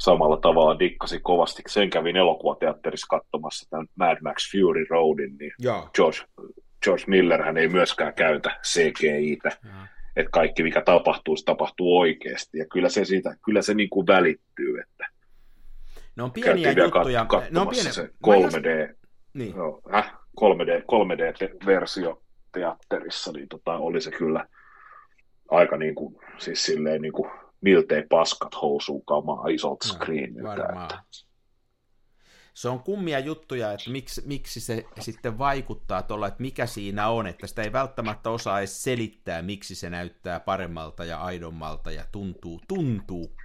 samalla 0.00 0.36
tavalla 0.36 0.78
dikkasi 0.78 1.20
kovasti. 1.20 1.62
Sen 1.68 1.90
kävin 1.90 2.16
elokuvateatterissa 2.16 3.06
katsomassa 3.10 3.70
tämän 3.70 3.86
Mad 3.94 4.18
Max 4.22 4.52
Fury 4.52 4.86
Roadin, 4.90 5.36
niin 5.38 5.52
Joo. 5.58 5.90
George, 5.94 6.18
George 6.82 7.04
Miller 7.06 7.42
hän 7.42 7.56
ei 7.56 7.68
myöskään 7.68 8.14
käytä 8.14 8.60
CGI-tä, 8.62 9.48
että 10.16 10.30
kaikki 10.30 10.62
mikä 10.62 10.82
tapahtuu, 10.82 11.36
se 11.36 11.44
tapahtuu 11.44 11.98
oikeasti. 11.98 12.58
Ja 12.58 12.66
kyllä 12.72 12.88
se, 12.88 13.04
siitä, 13.04 13.36
kyllä 13.44 13.62
se 13.62 13.74
niin 13.74 13.90
kuin 13.90 14.06
välittyy, 14.06 14.80
että 14.80 15.15
Ne 16.16 16.22
on 16.22 16.32
pieniä 16.32 16.74
käytiin 16.74 16.84
juttuja. 16.84 17.26
kat- 17.32 17.46
Ne 17.50 17.60
on 17.60 17.68
pieniä. 17.68 17.92
se 17.92 18.10
3D, 18.26 18.94
Niin. 19.34 19.56
joo, 19.56 19.80
äh, 19.94 20.12
3D, 20.40 20.82
3D-versio 20.82 22.22
teatterissa, 22.52 23.32
niin 23.32 23.48
tota, 23.48 23.72
oli 23.76 24.00
se 24.00 24.10
kyllä 24.10 24.46
aika 25.50 25.76
niin 25.76 25.94
kuin, 25.94 26.16
siis 26.38 26.64
silleen 26.64 27.02
niin 27.02 27.12
kuin, 27.12 27.30
miltei 27.60 28.02
paskat 28.10 28.54
housuun 28.62 29.04
kamaa 29.04 29.46
isolta 29.48 29.88
No, 29.88 29.94
screeniltä. 29.94 30.52
Että, 30.82 31.00
Se 32.54 32.68
on 32.68 32.80
kummia 32.82 33.18
juttuja, 33.18 33.72
että 33.72 33.90
miksi, 33.90 34.22
miksi 34.26 34.60
se 34.60 34.84
sitten 35.00 35.38
vaikuttaa 35.38 36.02
tuolla, 36.02 36.26
että 36.26 36.42
mikä 36.42 36.66
siinä 36.66 37.08
on, 37.08 37.26
että 37.26 37.46
sitä 37.46 37.62
ei 37.62 37.72
välttämättä 37.72 38.30
osaa 38.30 38.58
edes 38.58 38.82
selittää, 38.82 39.42
miksi 39.42 39.74
se 39.74 39.90
näyttää 39.90 40.40
paremmalta 40.40 41.04
ja 41.04 41.18
aidommalta 41.20 41.90
ja 41.92 42.04
tuntuu, 42.12 42.60
tuntuu 42.68 43.36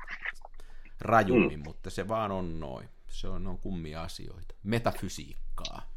rajummin, 1.01 1.59
mm. 1.59 1.63
mutta 1.63 1.89
se 1.89 2.07
vaan 2.07 2.31
on 2.31 2.59
noin. 2.59 2.89
Se 3.07 3.27
on, 3.27 3.47
on 3.47 3.57
kummia 3.57 4.01
asioita. 4.01 4.55
Metafysiikkaa. 4.63 5.91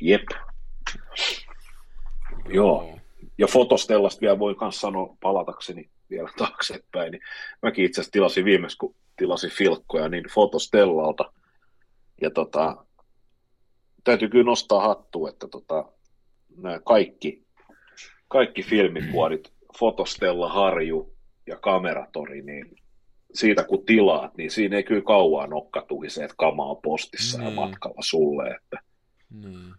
jep. 0.00 0.26
Joo. 2.48 2.98
Ja 3.38 3.46
fotostellasta 3.46 4.20
vielä 4.20 4.38
voin 4.38 4.56
myös 4.60 4.80
sanoa 4.80 5.16
palatakseni 5.20 5.90
vielä 6.10 6.30
taaksepäin, 6.38 7.12
niin 7.12 7.22
mäkin 7.62 7.84
itse 7.84 8.00
asiassa 8.00 8.12
tilasin 8.12 8.44
viimeksi, 8.44 8.78
kun 8.78 8.94
tilasin 9.16 9.50
filkkoja, 9.50 10.08
niin 10.08 10.24
fotostellalta. 10.34 11.32
Ja 12.20 12.30
tota, 12.30 12.84
täytyy 14.04 14.28
kyllä 14.28 14.44
nostaa 14.44 14.80
hattua, 14.80 15.28
että 15.28 15.48
tota, 15.48 15.84
nämä 16.56 16.80
kaikki, 16.84 17.42
kaikki 18.28 18.62
filmikuorit, 18.62 19.52
fotostella, 19.78 20.48
harju 20.48 21.14
ja 21.46 21.56
kameratori, 21.56 22.42
niin 22.42 22.81
siitä 23.34 23.64
kun 23.64 23.86
tilaat, 23.86 24.36
niin 24.36 24.50
siinä 24.50 24.76
ei 24.76 24.82
kyllä 24.82 25.02
kauan 25.02 25.50
nokkatuhi 25.50 26.10
se, 26.10 26.24
että 26.24 26.34
kama 26.38 26.64
on 26.64 26.82
postissa 26.82 27.38
ja 27.38 27.44
Niin. 27.44 27.54
matkalla 27.54 28.02
sulle, 28.02 28.50
että 28.50 28.78
Niin. 29.30 29.74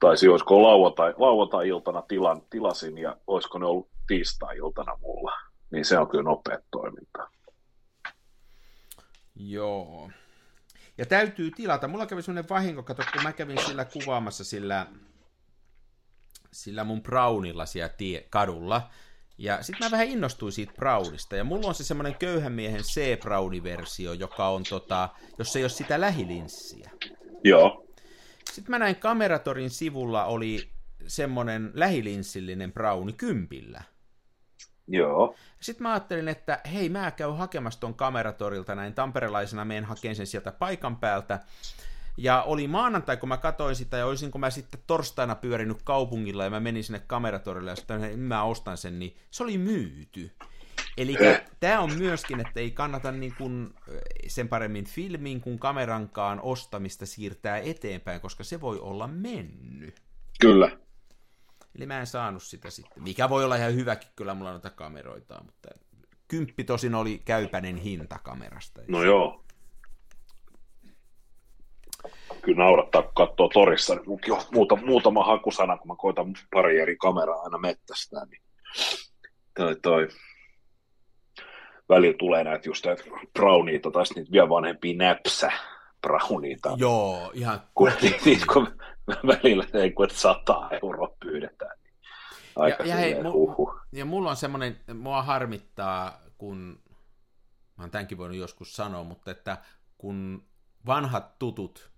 taisi 0.00 0.28
olisiko 0.28 0.62
lauantai, 0.62 1.14
lauantai-iltana 1.16 2.02
tilan, 2.02 2.42
tilasin 2.50 2.98
ja 2.98 3.16
olisiko 3.26 3.58
ne 3.58 3.66
ollut 3.66 3.88
tiistai-iltana 4.06 4.96
mulla. 5.00 5.32
Niin 5.70 5.84
se 5.84 5.98
on 5.98 6.08
kyllä 6.08 6.24
nopea 6.24 6.58
toiminta. 6.70 7.28
Joo. 9.34 10.10
Ja 10.98 11.06
täytyy 11.06 11.50
tilata. 11.50 11.88
Mulla 11.88 12.06
kävi 12.06 12.22
semmoinen 12.22 12.48
vahinko, 12.48 12.82
kato, 12.82 13.02
kun 13.12 13.22
mä 13.22 13.32
kävin 13.32 13.58
sillä 13.66 13.84
kuvaamassa 13.84 14.44
sillä, 14.44 14.86
sillä 16.52 16.84
mun 16.84 17.02
Brownilla 17.02 17.66
siellä 17.66 17.88
tie, 17.88 18.26
kadulla. 18.30 18.90
Ja 19.38 19.62
sitten 19.62 19.86
mä 19.86 19.90
vähän 19.90 20.06
innostuin 20.06 20.52
siitä 20.52 20.72
Brownista. 20.76 21.36
Ja 21.36 21.44
mulla 21.44 21.68
on 21.68 21.74
se 21.74 21.84
semmoinen 21.84 22.14
köyhän 22.18 22.52
miehen 22.52 22.80
C-Browni-versio, 22.82 24.12
joka 24.12 24.48
on 24.48 24.62
tota, 24.68 25.08
jos 25.38 25.56
ei 25.56 25.62
ole 25.62 25.68
sitä 25.68 26.00
lähilinssiä. 26.00 26.90
Joo, 27.44 27.86
Sitten 28.52 28.70
mä 28.70 28.78
näin 28.78 28.96
kameratorin 28.96 29.70
sivulla 29.70 30.24
oli 30.24 30.70
semmoinen 31.06 31.70
lähilinssillinen 31.74 32.72
Browni 32.72 33.12
kympillä. 33.12 33.82
joo, 34.88 35.34
Sitten 35.60 35.82
mä 35.82 35.92
ajattelin, 35.92 36.28
että 36.28 36.60
hei, 36.72 36.88
mä 36.88 37.10
käyn 37.10 37.36
hakemassa 37.36 37.80
ton 37.80 37.94
kameratorilta 37.94 38.74
näin 38.74 38.94
tamperelaisena, 38.94 39.64
menen 39.64 39.84
hakemaan 39.84 40.16
sen 40.16 40.26
sieltä 40.26 40.52
paikan 40.52 40.96
päältä. 40.96 41.40
Ja 42.16 42.42
oli 42.42 42.68
maanantai, 42.68 43.16
kun 43.16 43.28
mä 43.28 43.36
katsoin 43.36 43.76
sitä, 43.76 43.96
ja 43.96 44.06
olisinko 44.06 44.38
mä 44.38 44.50
sitten 44.50 44.80
torstaina 44.86 45.34
pyörinyt 45.34 45.82
kaupungilla, 45.82 46.44
ja 46.44 46.50
mä 46.50 46.60
menin 46.60 46.84
sinne 46.84 47.02
kameratorille, 47.06 47.70
ja 47.70 47.76
sitten 47.76 48.18
mä 48.18 48.42
ostan 48.42 48.76
sen, 48.76 48.98
niin 48.98 49.16
se 49.30 49.42
oli 49.42 49.58
myyty. 49.58 50.30
Eli 50.96 51.16
tämä 51.60 51.80
on 51.80 51.92
myöskin, 51.98 52.40
että 52.40 52.60
ei 52.60 52.70
kannata 52.70 53.12
niin 53.12 53.34
kuin 53.38 53.74
sen 54.26 54.48
paremmin 54.48 54.84
filmin 54.84 55.40
kuin 55.40 55.58
kamerankaan 55.58 56.40
ostamista 56.40 57.06
siirtää 57.06 57.58
eteenpäin, 57.58 58.20
koska 58.20 58.44
se 58.44 58.60
voi 58.60 58.78
olla 58.78 59.06
mennyt. 59.06 60.02
kyllä. 60.40 60.78
Eli 61.76 61.86
mä 61.86 62.00
en 62.00 62.06
saanut 62.06 62.42
sitä 62.42 62.70
sitten, 62.70 63.02
mikä 63.02 63.28
voi 63.28 63.44
olla 63.44 63.56
ihan 63.56 63.74
hyväkin, 63.74 64.08
kyllä 64.16 64.34
mulla 64.34 64.50
on 64.50 64.54
noita 64.54 64.70
kameroita, 64.70 65.42
mutta 65.44 65.68
kymppi 66.28 66.64
tosin 66.64 66.94
oli 66.94 67.22
käypäinen 67.24 67.76
hinta 67.76 68.18
kamerasta. 68.22 68.80
No 68.88 69.02
joo. 69.02 69.44
Kyllä 72.46 72.64
naurattaa, 72.64 73.02
kun 73.02 73.12
katsoo 73.14 73.48
torissa, 73.48 73.94
niin 73.94 74.08
munkin 74.08 74.32
on 74.32 74.40
muuta, 74.52 74.76
muutama 74.76 75.24
hakusana, 75.24 75.78
kun 75.78 75.88
mä 75.88 75.94
koitan 75.98 76.34
pari 76.52 76.80
eri 76.80 76.96
kameraa 76.96 77.42
aina 77.42 77.58
mettästään, 77.58 78.28
niin 78.28 78.42
toi, 79.56 79.76
toi 79.76 80.08
välillä 81.88 82.16
tulee 82.18 82.44
näitä 82.44 82.68
just 82.68 82.86
näitä 82.86 83.02
browniita 83.32 83.90
tai 83.90 84.04
niitä 84.14 84.32
vielä 84.32 84.48
vanhempia 84.48 84.96
näpsä 84.96 85.52
browniita. 86.00 86.76
Joo, 86.76 87.30
ihan 87.34 87.60
kun, 87.74 87.92
niitä, 88.02 88.46
kun 88.52 88.78
välillä 89.26 89.64
ei 89.74 89.90
kun 89.90 90.10
100 90.10 90.68
euroa 90.82 91.16
pyydetään. 91.20 91.78
Niin 91.84 91.94
aika 92.56 92.82
ja, 92.82 92.88
ja, 92.88 92.96
hei, 92.96 93.14
mu- 93.14 93.80
ja 93.92 94.04
mulla 94.04 94.30
on 94.30 94.36
semmoinen, 94.36 94.80
mua 94.94 95.22
harmittaa, 95.22 96.20
kun, 96.38 96.82
mä 97.76 97.82
oon 97.82 97.90
tämänkin 97.90 98.18
voinut 98.18 98.36
joskus 98.36 98.76
sanoa, 98.76 99.04
mutta 99.04 99.30
että 99.30 99.58
kun 99.98 100.46
vanhat 100.86 101.38
tutut 101.38 101.95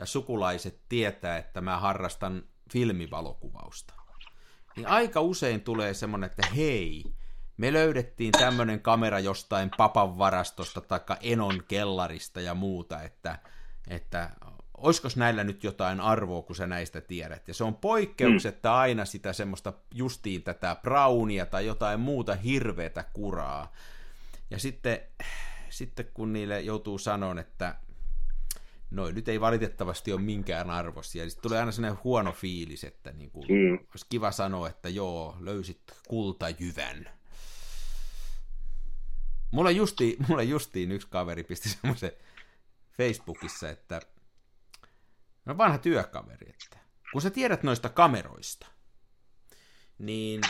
ja 0.00 0.06
sukulaiset 0.06 0.80
tietää, 0.88 1.38
että 1.38 1.60
mä 1.60 1.78
harrastan 1.78 2.42
filmivalokuvausta, 2.72 3.94
niin 4.76 4.86
aika 4.86 5.20
usein 5.20 5.60
tulee 5.60 5.94
semmoinen, 5.94 6.30
että 6.30 6.46
hei, 6.56 7.04
me 7.56 7.72
löydettiin 7.72 8.32
tämmöinen 8.32 8.80
kamera 8.80 9.18
jostain 9.18 9.70
papan 9.76 10.18
varastosta 10.18 10.80
tai 10.80 11.00
Enon 11.20 11.62
kellarista 11.68 12.40
ja 12.40 12.54
muuta, 12.54 13.02
että, 13.02 13.38
että 13.88 14.30
olisiko 14.76 15.08
näillä 15.16 15.44
nyt 15.44 15.64
jotain 15.64 16.00
arvoa, 16.00 16.42
kun 16.42 16.56
sä 16.56 16.66
näistä 16.66 17.00
tiedät. 17.00 17.48
Ja 17.48 17.54
se 17.54 17.64
on 17.64 17.74
poikkeuksetta 17.74 18.68
mm. 18.68 18.74
aina 18.74 19.04
sitä 19.04 19.32
semmoista 19.32 19.72
justiin 19.94 20.42
tätä 20.42 20.76
brownia 20.82 21.46
tai 21.46 21.66
jotain 21.66 22.00
muuta 22.00 22.34
hirveätä 22.34 23.04
kuraa. 23.12 23.72
Ja 24.50 24.58
sitten, 24.58 25.00
sitten 25.68 26.06
kun 26.14 26.32
niille 26.32 26.60
joutuu 26.60 26.98
sanoa, 26.98 27.40
että 27.40 27.74
noin 28.90 29.14
nyt 29.14 29.28
ei 29.28 29.40
valitettavasti 29.40 30.12
ole 30.12 30.20
minkään 30.20 30.70
arvosia, 30.70 31.24
niin 31.24 31.40
tulee 31.42 31.58
aina 31.58 31.72
sellainen 31.72 32.00
huono 32.04 32.32
fiilis, 32.32 32.84
että 32.84 33.12
niin 33.12 33.30
kuin, 33.30 33.46
mm. 33.48 33.78
olisi 33.90 34.06
kiva 34.08 34.32
sanoa, 34.32 34.68
että 34.68 34.88
joo, 34.88 35.36
löysit 35.40 35.82
kultajyvän. 36.08 37.10
Mulla 39.50 39.70
justiin, 39.70 40.26
mulla 40.28 40.42
justiin 40.42 40.92
yksi 40.92 41.08
kaveri 41.10 41.44
pisti 41.44 41.68
semmoisen 41.68 42.12
Facebookissa, 42.96 43.68
että 43.70 44.00
no 45.44 45.58
vanha 45.58 45.78
työkaveri, 45.78 46.50
että 46.50 46.78
kun 47.12 47.22
sä 47.22 47.30
tiedät 47.30 47.62
noista 47.62 47.88
kameroista, 47.88 48.66
niin 49.98 50.40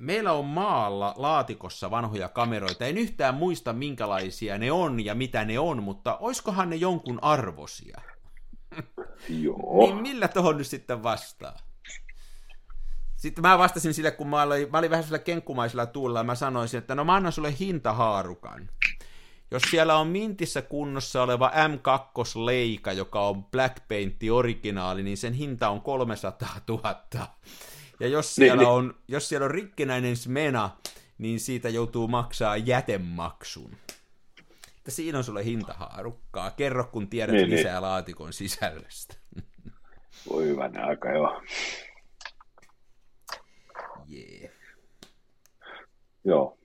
meillä 0.00 0.32
on 0.32 0.44
maalla 0.44 1.14
laatikossa 1.16 1.90
vanhoja 1.90 2.28
kameroita. 2.28 2.84
En 2.84 2.98
yhtään 2.98 3.34
muista, 3.34 3.72
minkälaisia 3.72 4.58
ne 4.58 4.72
on 4.72 5.04
ja 5.04 5.14
mitä 5.14 5.44
ne 5.44 5.58
on, 5.58 5.82
mutta 5.82 6.16
oiskohan 6.16 6.70
ne 6.70 6.76
jonkun 6.76 7.18
arvosia? 7.22 8.00
Joo. 9.28 9.86
niin 9.86 9.96
millä 9.96 10.28
tuohon 10.28 10.56
nyt 10.56 10.66
sitten 10.66 11.02
vastaa? 11.02 11.56
Sitten 13.16 13.42
mä 13.42 13.58
vastasin 13.58 13.94
sille, 13.94 14.10
kun 14.10 14.28
mä 14.28 14.42
olin, 14.42 14.70
mä 14.70 14.78
olin 14.78 14.90
vähän 14.90 15.04
sillä 15.04 15.18
kenkkumaisella 15.18 15.86
tuulla, 15.86 16.18
ja 16.18 16.24
mä 16.24 16.34
sanoisin, 16.34 16.78
että 16.78 16.94
no 16.94 17.04
mä 17.04 17.14
annan 17.14 17.32
sulle 17.32 17.54
hintahaarukan. 17.60 18.70
Jos 19.50 19.62
siellä 19.70 19.96
on 19.96 20.06
mintissä 20.06 20.62
kunnossa 20.62 21.22
oleva 21.22 21.50
M2-leika, 21.50 22.92
joka 22.92 23.20
on 23.20 23.44
Black 23.44 23.88
Paintti 23.88 24.30
originaali, 24.30 25.02
niin 25.02 25.16
sen 25.16 25.32
hinta 25.32 25.68
on 25.68 25.80
300 25.80 26.48
000. 26.68 26.94
Ja 28.00 28.08
jos 28.08 28.38
niin, 28.38 28.46
siellä, 28.46 28.62
niin, 28.62 28.68
on, 28.68 28.94
jos 29.08 29.28
siellä 29.28 29.44
on 29.44 29.50
rikkinäinen 29.50 30.16
smena, 30.16 30.70
niin 31.18 31.40
siitä 31.40 31.68
joutuu 31.68 32.08
maksaa 32.08 32.56
jätemaksun. 32.56 33.76
Että 34.78 34.90
siinä 34.90 35.18
on 35.18 35.24
sulle 35.24 35.44
hintahaarukkaa. 35.44 36.50
Kerro, 36.50 36.84
kun 36.84 37.08
tiedät 37.08 37.34
niin, 37.34 37.50
lisää 37.50 37.72
niin. 37.72 37.82
laatikon 37.82 38.32
sisällöstä. 38.32 39.14
Voi 40.30 40.44
hyvänä 40.44 40.86
aika, 40.86 41.10
joo. 41.10 41.42
Yeah. 44.12 44.52
Joo. 46.24 46.58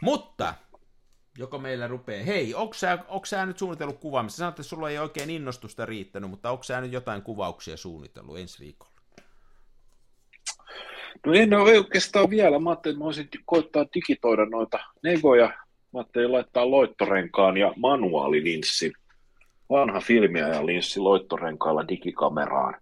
Mutta, 0.00 0.54
joko 1.38 1.58
meillä 1.58 1.86
rupeaa, 1.86 2.24
hei, 2.24 2.54
onko 2.54 2.74
sä, 2.74 2.98
onko 3.08 3.26
sä 3.26 3.46
nyt 3.46 3.58
suunnitellut 3.58 4.00
kuvaamista? 4.00 4.36
Sanoit, 4.36 4.52
että 4.52 4.62
sulla 4.62 4.90
ei 4.90 4.98
oikein 4.98 5.30
innostusta 5.30 5.86
riittänyt, 5.86 6.30
mutta 6.30 6.50
onko 6.50 6.62
sä 6.62 6.80
nyt 6.80 6.92
jotain 6.92 7.22
kuvauksia 7.22 7.76
suunnitellut 7.76 8.38
ensi 8.38 8.60
viikolla? 8.60 8.91
No 11.26 11.32
en 11.34 11.54
ole 11.54 11.78
oikeastaan 11.78 12.30
vielä. 12.30 12.58
Mä 12.58 12.70
ajattelin, 12.70 12.94
että 12.94 12.98
mä 12.98 13.04
voisin 13.04 13.28
koittaa 13.44 13.86
digitoida 13.94 14.46
noita 14.46 14.78
negoja. 15.02 15.46
Mä 15.92 16.00
ajattelin 16.00 16.32
laittaa 16.32 16.70
loittorenkaan 16.70 17.56
ja 17.56 17.72
manuaalilinssin. 17.76 18.92
Vanha 19.70 20.00
filmiä 20.00 20.48
ja 20.48 20.66
linssi 20.66 21.00
loittorenkaalla 21.00 21.88
digikameraan. 21.88 22.74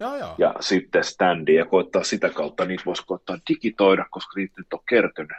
Joo, 0.00 0.16
joo. 0.16 0.34
Ja 0.38 0.54
sitten 0.60 1.04
standi 1.04 1.54
ja 1.54 1.64
koittaa 1.64 2.04
sitä 2.04 2.30
kautta, 2.30 2.64
niitä 2.64 2.82
voisi 2.86 3.02
koittaa 3.06 3.38
digitoida, 3.48 4.06
koska 4.10 4.32
niitä 4.36 4.54
nyt 4.58 4.72
on 4.72 4.80
kertynyt. 4.88 5.36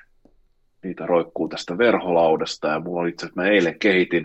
Niitä 0.84 1.06
roikkuu 1.06 1.48
tästä 1.48 1.78
verholaudasta 1.78 2.68
ja 2.68 2.80
mulla 2.80 3.02
oli 3.02 3.10
itse 3.10 3.26
asiassa, 3.26 3.42
mä 3.42 3.48
eilen 3.48 3.80
kehitin, 3.80 4.24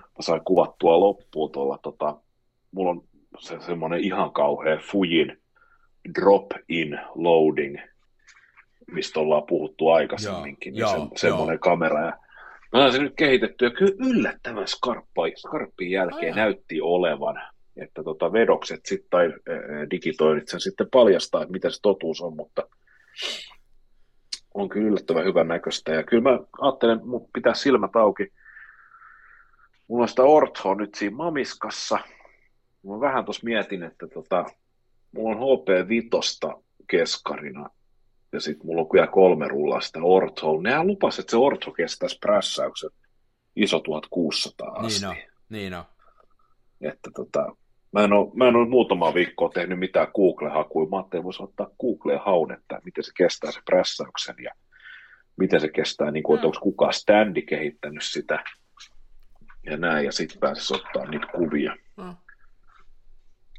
mä 0.00 0.20
sain 0.20 0.40
kuvattua 0.44 1.00
loppuun 1.00 1.52
tuolla, 1.52 1.78
tota, 1.78 2.16
mulla 2.70 2.90
on 2.90 3.04
se, 3.38 3.60
semmoinen 3.60 4.00
ihan 4.00 4.32
kauhea 4.32 4.78
Fujin 4.90 5.38
drop-in 6.14 7.00
loading, 7.14 7.78
mistä 8.90 9.20
ollaan 9.20 9.46
puhuttu 9.46 9.88
aikaisemminkin, 9.88 10.76
joo, 10.76 10.92
niin 10.92 11.00
joo, 11.00 11.10
se, 11.16 11.20
semmoinen 11.20 11.54
joo. 11.54 11.58
kamera. 11.58 12.00
Ja 12.00 12.12
mä 12.72 12.80
olen 12.80 12.92
se 12.92 13.02
nyt 13.02 13.14
kehitetty 13.16 13.64
ja 13.64 13.70
kyllä 13.70 13.94
yllättävän 13.98 14.68
skarppa, 14.68 15.22
skarppin 15.36 15.90
jälkeen 15.90 16.34
Aja. 16.34 16.44
näytti 16.44 16.80
olevan 16.80 17.42
että 17.76 18.02
tota 18.02 18.32
vedokset 18.32 18.80
sit, 18.86 19.06
tai 19.10 19.32
digitoinnit 19.90 20.48
sen 20.48 20.60
sitten 20.60 20.90
paljastaa, 20.90 21.42
että 21.42 21.52
mitä 21.52 21.70
se 21.70 21.78
totuus 21.82 22.20
on, 22.20 22.36
mutta 22.36 22.68
on 24.54 24.68
kyllä 24.68 24.88
yllättävän 24.88 25.24
hyvän 25.24 25.48
näköistä. 25.48 25.92
Ja 25.92 26.02
kyllä 26.02 26.22
mä 26.22 26.38
ajattelen, 26.60 26.98
että 26.98 27.30
pitää 27.34 27.54
silmät 27.54 27.96
auki. 27.96 28.32
Mulla 29.88 30.02
on 30.02 30.08
sitä 30.08 30.22
orthoa 30.22 30.74
nyt 30.74 30.94
siinä 30.94 31.16
mamiskassa. 31.16 31.98
Mä 32.82 33.00
vähän 33.00 33.24
tuossa 33.24 33.44
mietin, 33.44 33.82
että 33.82 34.06
tota, 34.06 34.44
mulla 35.14 35.36
on 35.36 35.58
HP5 35.58 36.62
keskarina 36.90 37.70
ja 38.32 38.40
sitten 38.40 38.66
mulla 38.66 38.82
on 38.82 38.88
kyllä 38.88 39.06
kolme 39.06 39.48
rullaa 39.48 39.80
sitä 39.80 39.98
orthoa. 40.02 40.62
Nehän 40.62 40.86
lupas, 40.86 41.18
että 41.18 41.30
se 41.30 41.36
ortho 41.36 41.72
kestäisi 41.72 42.18
prässäyksen 42.18 42.90
iso 43.56 43.80
1600 43.80 44.72
asti. 44.72 45.06
Niin 45.06 45.10
on, 45.10 45.16
niin 45.48 45.74
on. 45.74 45.84
Että 46.80 47.10
tota, 47.16 47.56
Mä 47.94 48.04
en, 48.04 48.12
ole, 48.12 48.30
mä 48.34 48.48
en 48.48 48.56
ole 48.56 48.68
muutama 48.68 49.14
viikkoa 49.14 49.48
tehnyt 49.48 49.78
mitään 49.78 50.08
Google-hakuja. 50.14 50.88
Mä 50.88 50.96
ajattelin, 50.96 51.24
voisi 51.24 51.42
ottaa 51.42 51.70
Googleen 51.80 52.20
haun, 52.20 52.52
että 52.52 52.80
miten 52.84 53.04
se 53.04 53.12
kestää 53.16 53.52
se 53.52 53.60
prässäyksen 53.64 54.34
ja 54.42 54.54
miten 55.36 55.60
se 55.60 55.68
kestää, 55.68 56.10
niin 56.10 56.22
kuin, 56.22 56.36
että 56.36 56.46
onko 56.46 56.58
kukaan 56.60 56.92
standi 56.92 57.42
kehittänyt 57.42 58.02
sitä 58.02 58.44
ja 59.66 59.76
näin, 59.76 60.04
ja 60.04 60.12
sitten 60.12 60.40
pääsisi 60.40 60.74
ottaa 60.74 61.04
niitä 61.04 61.26
kuvia. 61.26 61.76
Mm. 61.96 62.16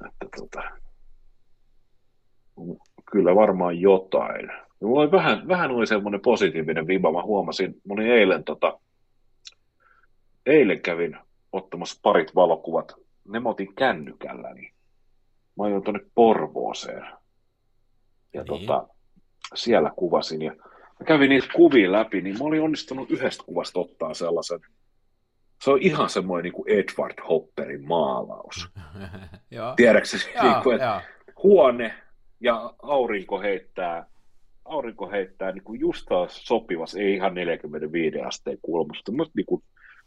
Että, 0.07 0.39
tota, 0.39 0.61
kyllä 3.11 3.35
varmaan 3.35 3.81
jotain. 3.81 4.51
Mulla 4.81 5.01
oli 5.01 5.11
vähän, 5.11 5.47
vähän 5.47 5.71
oli 5.71 5.87
semmoinen 5.87 6.21
positiivinen 6.21 6.87
viba. 6.87 7.11
Mä 7.11 7.23
huomasin, 7.23 7.71
mä 7.71 7.93
olin 7.93 8.11
eilen, 8.11 8.43
tota, 8.43 8.79
eilen 10.45 10.81
kävin 10.81 11.17
ottamassa 11.51 11.99
parit 12.03 12.35
valokuvat 12.35 13.05
ne 13.27 13.39
mä 13.39 13.49
otin 13.49 13.75
kännykällä, 13.75 14.53
niin 14.53 14.73
mä 15.57 15.63
ajoin 15.63 15.83
tuonne 15.83 15.99
Porvooseen. 16.15 17.05
Ja 18.33 18.43
niin. 18.43 18.45
tota, 18.45 18.87
siellä 19.55 19.91
kuvasin 19.95 20.41
ja 20.41 20.55
mä 20.99 21.05
kävin 21.07 21.29
niitä 21.29 21.47
kuvia 21.55 21.91
läpi, 21.91 22.21
niin 22.21 22.37
mä 22.37 22.45
olin 22.45 22.61
onnistunut 22.61 23.11
yhdestä 23.11 23.43
kuvasta 23.43 23.79
ottaa 23.79 24.13
sellaisen, 24.13 24.59
se 25.63 25.71
on 25.71 25.81
ihan 25.81 26.09
semmoinen 26.09 26.43
niin 26.43 26.53
kuin 26.53 26.69
Edward 26.69 27.27
Hopperin 27.29 27.87
maalaus. 27.87 28.69
Tiedätkö 29.75 30.17
niin 30.41 30.63
kuin, 30.63 30.75
että 30.75 31.01
huone 31.43 31.93
ja 32.39 32.73
aurinko 32.83 33.41
heittää, 33.41 34.05
aurinko 34.65 35.09
heittää 35.11 35.51
niin 35.51 35.63
kuin 35.63 35.79
just 35.79 36.05
taas 36.09 36.45
sopivassa, 36.45 36.99
ei 36.99 37.13
ihan 37.13 37.33
45 37.33 38.19
asteen 38.19 38.57
kulmasta, 38.61 39.11
mutta 39.11 39.33
niin 39.35 39.45
kuin 39.45 39.63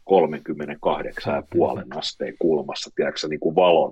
38,5 0.09 1.97
asteen 1.97 2.33
kulmassa, 2.39 2.91
tiedätkö, 2.95 3.27
niin 3.27 3.39
kuin 3.39 3.55
valon 3.55 3.91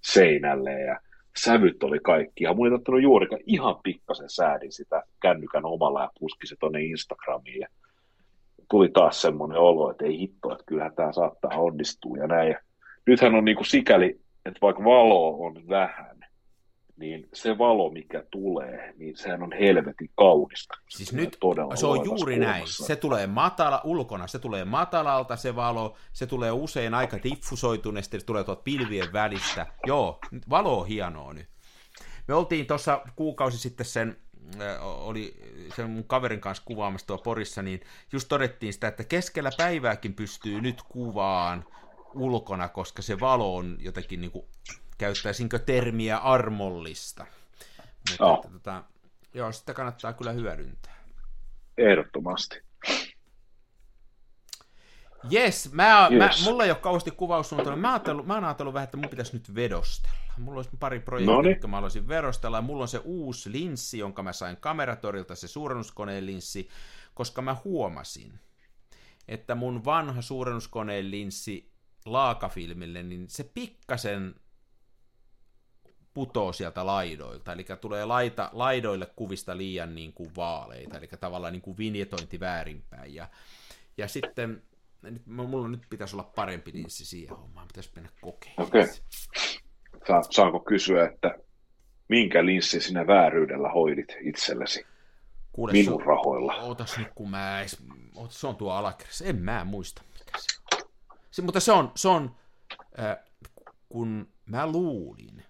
seinälle 0.00 0.80
ja 0.80 1.00
sävyt 1.44 1.82
oli 1.82 1.98
kaikki. 2.02 2.44
Ja 2.44 2.54
mun 2.54 2.66
ei 2.66 2.72
ottanut 2.72 3.02
juurikaan 3.02 3.42
ihan 3.46 3.76
pikkasen 3.82 4.30
säädin 4.30 4.72
sitä 4.72 5.02
kännykän 5.20 5.64
omalla 5.64 6.02
ja 6.02 6.10
puski 6.20 6.46
se 6.46 6.56
tuonne 6.60 6.82
Instagramiin. 6.82 7.60
Ja 7.60 7.68
tuli 8.70 8.88
taas 8.88 9.22
semmoinen 9.22 9.58
olo, 9.58 9.90
että 9.90 10.04
ei 10.04 10.18
hitto, 10.18 10.52
että 10.52 10.64
kyllähän 10.66 10.94
tämä 10.94 11.12
saattaa 11.12 11.50
onnistua 11.56 12.16
ja 12.16 12.26
näin. 12.26 12.50
Ja 12.50 12.60
nythän 13.06 13.34
on 13.34 13.44
niin 13.44 13.56
kuin 13.56 13.66
sikäli, 13.66 14.20
että 14.46 14.58
vaikka 14.62 14.84
valoa 14.84 15.46
on 15.46 15.68
vähän, 15.68 16.23
niin 16.96 17.28
se 17.32 17.58
valo, 17.58 17.90
mikä 17.90 18.24
tulee, 18.30 18.94
niin 18.96 19.16
sehän 19.16 19.42
on 19.42 19.52
helvetin 19.52 20.10
kaunista. 20.16 20.74
Siis 20.88 21.12
nyt 21.12 21.36
todella 21.40 21.76
se 21.76 21.86
on 21.86 22.04
juuri 22.04 22.38
näin. 22.38 22.66
Se 22.66 22.96
tulee 22.96 23.26
matala 23.26 23.80
ulkona, 23.84 24.26
se 24.26 24.38
tulee 24.38 24.64
matalalta 24.64 25.36
se 25.36 25.56
valo, 25.56 25.96
se 26.12 26.26
tulee 26.26 26.52
usein 26.52 26.94
aika 26.94 27.18
diffusoituneesti, 27.22 28.20
se 28.20 28.26
tulee 28.26 28.44
tuolta 28.44 28.62
pilvien 28.62 29.12
välistä. 29.12 29.66
Joo, 29.86 30.18
valo 30.50 30.80
on 30.80 30.86
hienoa 30.86 31.32
nyt. 31.32 31.48
Me 32.28 32.34
oltiin 32.34 32.66
tuossa 32.66 33.02
kuukausi 33.16 33.58
sitten 33.58 33.86
sen 33.86 34.16
oli 34.80 35.34
sen 35.76 35.90
mun 35.90 36.04
kaverin 36.04 36.40
kanssa 36.40 36.64
kuvaamassa 36.66 37.06
tuo 37.06 37.18
Porissa, 37.18 37.62
niin 37.62 37.80
just 38.12 38.28
todettiin 38.28 38.72
sitä, 38.72 38.88
että 38.88 39.04
keskellä 39.04 39.50
päivääkin 39.58 40.14
pystyy 40.14 40.60
nyt 40.60 40.82
kuvaan 40.82 41.64
ulkona, 42.14 42.68
koska 42.68 43.02
se 43.02 43.20
valo 43.20 43.56
on 43.56 43.76
jotenkin 43.80 44.20
niin 44.20 44.30
kuin 44.30 44.46
käyttäisinkö 44.98 45.58
termiä 45.58 46.16
armollista. 46.16 47.26
Mutta, 48.10 48.24
oh. 48.24 48.34
että, 48.36 48.48
tota, 48.48 48.84
joo, 49.34 49.52
sitä 49.52 49.74
kannattaa 49.74 50.12
kyllä 50.12 50.32
hyödyntää. 50.32 50.94
Ehdottomasti. 51.78 52.62
Yes, 55.32 55.72
mä, 55.72 56.08
yes. 56.12 56.18
Mä, 56.18 56.50
mulla 56.50 56.64
ei 56.64 56.70
ole 56.70 56.78
kauheasti 56.78 57.10
kuvaussuunnitelma. 57.10 57.76
Mä, 57.76 58.00
mä 58.24 58.34
oon 58.34 58.44
ajatellut 58.44 58.74
vähän, 58.74 58.84
että 58.84 58.96
mun 58.96 59.08
pitäisi 59.08 59.32
nyt 59.32 59.54
vedostella. 59.54 60.16
Mulla 60.38 60.58
olisi 60.58 60.70
pari 60.80 61.00
projektia, 61.00 61.34
Noniin. 61.34 61.52
jotka 61.52 61.68
mä 61.68 61.76
haluaisin 61.76 62.08
vedostella. 62.08 62.62
Mulla 62.62 62.82
on 62.82 62.88
se 62.88 63.00
uusi 63.04 63.52
linssi, 63.52 63.98
jonka 63.98 64.22
mä 64.22 64.32
sain 64.32 64.56
kameratorilta, 64.56 65.34
se 65.34 65.48
suurennuskoneen 65.48 66.26
linssi, 66.26 66.68
koska 67.14 67.42
mä 67.42 67.56
huomasin, 67.64 68.40
että 69.28 69.54
mun 69.54 69.84
vanha 69.84 70.22
suurennuskoneen 70.22 71.10
linssi 71.10 71.72
laakafilmille, 72.04 73.02
niin 73.02 73.28
se 73.28 73.44
pikkasen 73.44 74.34
putoo 76.14 76.52
sieltä 76.52 76.86
laidoilta, 76.86 77.52
eli 77.52 77.66
tulee 77.80 78.04
laita, 78.04 78.50
laidoille 78.52 79.06
kuvista 79.16 79.56
liian 79.56 79.94
niin 79.94 80.12
kuin 80.12 80.30
vaaleita, 80.36 80.98
eli 80.98 81.08
tavallaan 81.20 81.52
niin 81.52 81.62
kuin 81.62 81.78
vinjetointi 81.78 82.40
väärinpäin. 82.40 83.14
Ja, 83.14 83.28
ja 83.96 84.08
sitten 84.08 84.62
nyt, 85.02 85.26
mulla 85.26 85.68
nyt 85.68 85.82
pitäisi 85.90 86.16
olla 86.16 86.30
parempi 86.36 86.72
linssi 86.74 87.04
siihen 87.04 87.36
hommaan, 87.36 87.66
pitäisi 87.66 87.90
mennä 87.94 88.10
kokeilemaan. 88.20 88.68
Okei. 88.68 88.82
Okay. 89.94 90.22
saanko 90.30 90.60
kysyä, 90.60 91.08
että 91.08 91.38
minkä 92.08 92.46
linssi 92.46 92.80
sinä 92.80 93.06
vääryydellä 93.06 93.68
hoidit 93.68 94.16
itsellesi? 94.20 94.86
Kuule, 95.52 95.72
Minun 95.72 96.00
se, 96.00 96.06
rahoilla. 96.06 96.54
Ootas 96.54 96.98
nyt, 96.98 97.08
kun 97.14 97.30
mä 97.30 97.60
edes, 97.60 97.82
se 98.28 98.46
on 98.46 98.56
tuo 98.56 98.72
alakerrassa, 98.72 99.24
en 99.24 99.36
mä 99.36 99.64
muista 99.64 100.02
mikä 100.18 100.38
se 100.38 100.60
on. 100.76 100.88
Se, 101.30 101.42
mutta 101.42 101.60
se 101.60 101.72
on, 101.72 101.92
se 101.96 102.08
on 102.08 102.36
äh, 102.98 103.16
kun 103.88 104.28
mä 104.46 104.66
luulin, 104.66 105.44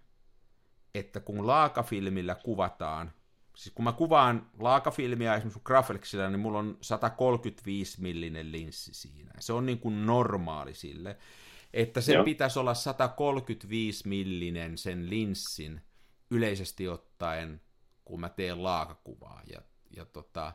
että 0.95 1.21
kun 1.21 1.47
laakafilmillä 1.47 2.35
kuvataan, 2.35 3.13
siis 3.57 3.75
kun 3.75 3.85
mä 3.85 3.93
kuvaan 3.93 4.51
laakafilmiä 4.59 5.35
esimerkiksi 5.35 5.61
Graflexilla, 5.65 6.29
niin 6.29 6.41
mulla 6.41 6.59
on 6.59 6.79
135 6.81 8.03
millinen 8.03 8.53
linssi 8.53 8.95
siinä. 8.95 9.33
Se 9.39 9.53
on 9.53 9.67
niin 9.67 9.79
kuin 9.79 10.07
normaali 10.07 10.75
sille, 10.75 11.17
että 11.73 12.01
se 12.01 12.13
Joo. 12.13 12.25
pitäisi 12.25 12.59
olla 12.59 12.75
135 12.75 14.09
millinen 14.09 14.79
sen 14.79 15.11
linssin 15.11 15.81
yleisesti 16.31 16.89
ottaen, 16.89 17.61
kun 18.05 18.21
mä 18.21 18.29
teen 18.29 18.63
laakakuvaa. 18.63 19.43
Ja, 19.47 19.61
ja 19.97 20.05
tota, 20.05 20.53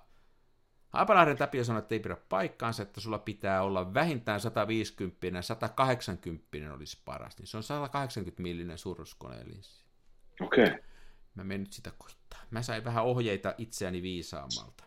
Haapalahden 0.90 1.38
Tapio 1.38 1.64
sanoi, 1.64 1.80
että 1.80 1.96
ei 1.96 2.00
pidä 2.00 2.18
paikkaansa, 2.30 2.84
että 2.84 3.02
sulla 3.02 3.20
pitää 3.20 3.64
olla 3.64 3.94
vähintään 3.94 4.40
150, 4.40 5.42
180 5.42 6.74
olisi 6.74 7.02
paras, 7.06 7.38
niin 7.38 7.48
se 7.48 7.58
on 7.58 7.64
180 7.64 8.42
millinen 8.42 8.78
suuruuskoneen 8.78 9.48
linssi. 9.48 9.89
Okei. 10.42 10.64
Okay. 10.64 10.80
Mä 11.36 11.44
menen 11.44 11.62
nyt 11.62 11.74
sitä 11.74 11.92
koittaa. 11.98 12.40
Mä 12.52 12.62
sain 12.62 12.84
vähän 12.84 13.04
ohjeita 13.04 13.56
itseäni 13.58 14.02
viisaammalta. 14.02 14.84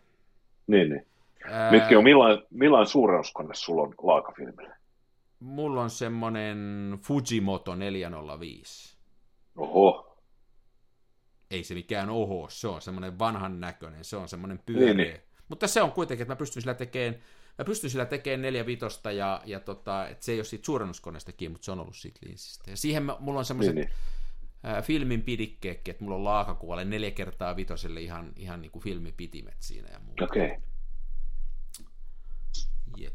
Niin, 0.67 0.89
niin. 0.89 1.07
Ää... 1.45 1.71
Mitkä 1.71 1.97
on, 1.97 2.03
millainen, 2.03 2.43
millainen 2.49 2.87
suurennuskone 2.87 3.55
sulla 3.55 3.81
on 3.81 3.95
laakafilmille? 4.03 4.75
Mulla 5.39 5.81
on 5.81 5.89
semmonen 5.89 6.57
Fujimoto 7.01 7.75
405. 7.75 8.97
Oho. 9.55 10.17
Ei 11.51 11.63
se 11.63 11.73
mikään 11.73 12.09
oho, 12.09 12.47
se 12.49 12.67
on 12.67 12.81
semmoinen 12.81 13.19
vanhan 13.19 13.59
näköinen, 13.59 14.03
se 14.03 14.17
on 14.17 14.29
semmoinen 14.29 14.59
pyöreä. 14.65 14.93
Niin, 14.93 14.97
niin. 14.97 15.21
Mutta 15.47 15.67
se 15.67 15.81
on 15.81 15.91
kuitenkin, 15.91 16.21
että 16.21 16.31
mä 16.31 16.35
pystyn 16.35 16.61
sillä 16.61 16.73
tekemään, 16.73 17.21
mä 17.57 17.65
pystyn 17.65 17.89
sillä 17.89 18.05
tekemään 18.05 18.41
neljä 18.41 18.65
vitosta 18.65 19.11
ja, 19.11 19.41
ja 19.45 19.59
tota, 19.59 20.07
että 20.07 20.25
se 20.25 20.31
ei 20.31 20.37
ole 20.37 20.45
siitä 20.45 20.65
suurennuskoneesta 20.65 21.31
kiinni, 21.31 21.53
mutta 21.53 21.65
se 21.65 21.71
on 21.71 21.79
ollut 21.79 21.95
siitä 21.95 22.19
linsistä. 22.25 22.71
Ja 22.71 22.77
siihen 22.77 23.03
mulla 23.19 23.39
on 23.39 23.45
semmoiset 23.45 23.75
niin, 23.75 23.85
niin 23.85 23.95
filmin 24.81 25.21
pidikkeekki, 25.21 25.91
että 25.91 26.03
mulla 26.03 26.15
on 26.17 26.23
laakakuvalle 26.23 26.85
neljä 26.85 27.11
kertaa 27.11 27.55
vitoselle 27.55 28.01
ihan, 28.01 28.33
ihan 28.35 28.61
niin 28.61 28.71
kuin 28.71 28.83
filmipitimet 28.83 29.57
siinä 29.59 29.89
ja 29.91 29.99
muuta. 29.99 30.23
Okei. 30.23 30.45
Okay. 30.45 30.61
Jep. 32.97 33.13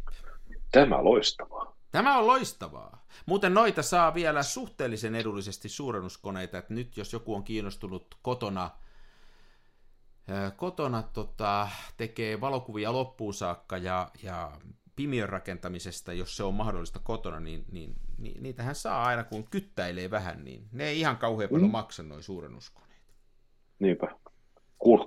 Tämä 0.72 1.04
loistavaa. 1.04 1.76
Tämä 1.90 2.18
on 2.18 2.26
loistavaa. 2.26 3.06
Muuten 3.26 3.54
noita 3.54 3.82
saa 3.82 4.14
vielä 4.14 4.42
suhteellisen 4.42 5.14
edullisesti 5.14 5.68
suurennuskoneita, 5.68 6.58
että 6.58 6.74
nyt 6.74 6.96
jos 6.96 7.12
joku 7.12 7.34
on 7.34 7.44
kiinnostunut 7.44 8.18
kotona, 8.22 8.70
kotona 10.56 11.02
tota, 11.02 11.68
tekee 11.96 12.40
valokuvia 12.40 12.92
loppuun 12.92 13.34
saakka 13.34 13.76
ja, 13.76 14.10
ja 14.22 14.52
pimiön 14.98 15.28
rakentamisesta, 15.28 16.12
jos 16.12 16.36
se 16.36 16.42
on 16.42 16.54
mahdollista 16.54 17.00
kotona, 17.02 17.40
niin, 17.40 17.64
niin, 17.72 17.94
niin 18.18 18.42
niitähän 18.42 18.74
saa 18.74 19.04
aina, 19.04 19.24
kun 19.24 19.44
kyttäilee 19.50 20.10
vähän, 20.10 20.44
niin 20.44 20.62
ne 20.72 20.84
ei 20.84 21.00
ihan 21.00 21.16
kauhean 21.16 21.50
paljon 21.50 21.68
mm. 21.68 21.72
maksa 21.72 22.02
noin 22.02 22.22
suurennuskoneet. 22.22 23.02
Niinpä. 23.78 24.08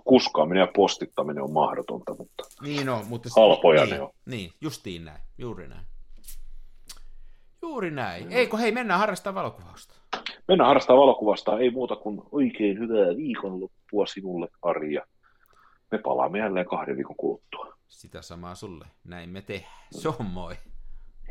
Kuskaaminen 0.05 0.61
ja 0.61 0.67
postittaminen 0.75 1.43
on 1.43 1.53
mahdotonta, 1.53 2.15
mutta, 2.17 2.43
niin 2.61 2.89
on, 2.89 3.07
mutta 3.07 3.29
halpoja 3.35 3.85
niin, 3.85 3.95
ne 3.95 4.01
on. 4.01 4.09
Niin, 4.25 4.51
justiin 4.61 5.05
näin, 5.05 5.21
juuri 5.37 5.67
näin. 5.67 5.85
Juuri 7.61 7.91
näin. 7.91 8.25
Mm. 8.25 8.31
Eikö 8.31 8.57
hei, 8.57 8.71
mennään 8.71 8.99
harrastamaan 8.99 9.43
valokuvausta. 9.43 9.95
Mennään 10.47 10.67
harrastamaan 10.67 11.01
valokuvasta. 11.01 11.59
Ei 11.59 11.69
muuta 11.69 11.95
kuin 11.95 12.21
oikein 12.31 12.79
hyvää 12.79 13.17
viikonloppua 13.17 14.05
sinulle, 14.05 14.47
Arja. 14.61 15.05
Me 15.91 15.97
palaamme 15.97 16.39
jälleen 16.39 16.65
kahden 16.65 16.95
viikon 16.95 17.15
kuluttua. 17.15 17.80
Sitä 17.91 18.21
samaa 18.21 18.55
sulle. 18.55 18.85
Näin 19.03 19.29
me 19.29 19.41
tehdään. 19.41 19.73
Se 19.91 20.09
on 20.09 20.25
moi. 20.25 20.55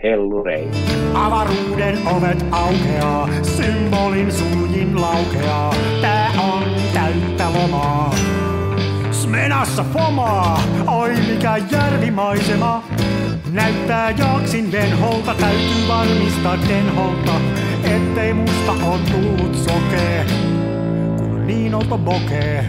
Hellurei. 0.02 0.68
Avaruuden 1.14 2.08
ovet 2.08 2.44
aukeaa, 2.50 3.28
symbolin 3.42 4.32
suljin 4.32 5.00
laukeaa. 5.00 5.74
Tää 6.00 6.30
on 6.38 6.64
täyttä 6.94 7.52
lomaa. 7.52 8.14
Smenassa 9.12 9.84
fomaa, 9.92 10.62
oi 10.86 11.10
mikä 11.28 11.56
järvimaisema. 11.72 12.84
Näyttää 13.52 14.10
jaksin 14.10 14.72
venholta, 14.72 15.34
täytyy 15.34 15.88
varmistaa 15.88 16.58
denholta, 16.68 17.40
ettei 17.84 18.34
musta 18.34 18.72
on 18.72 19.00
tullut 19.12 19.54
sokee, 19.54 20.26
kun 21.16 21.46
niin 21.46 21.74
olta 21.74 21.98
bokee. 21.98 22.66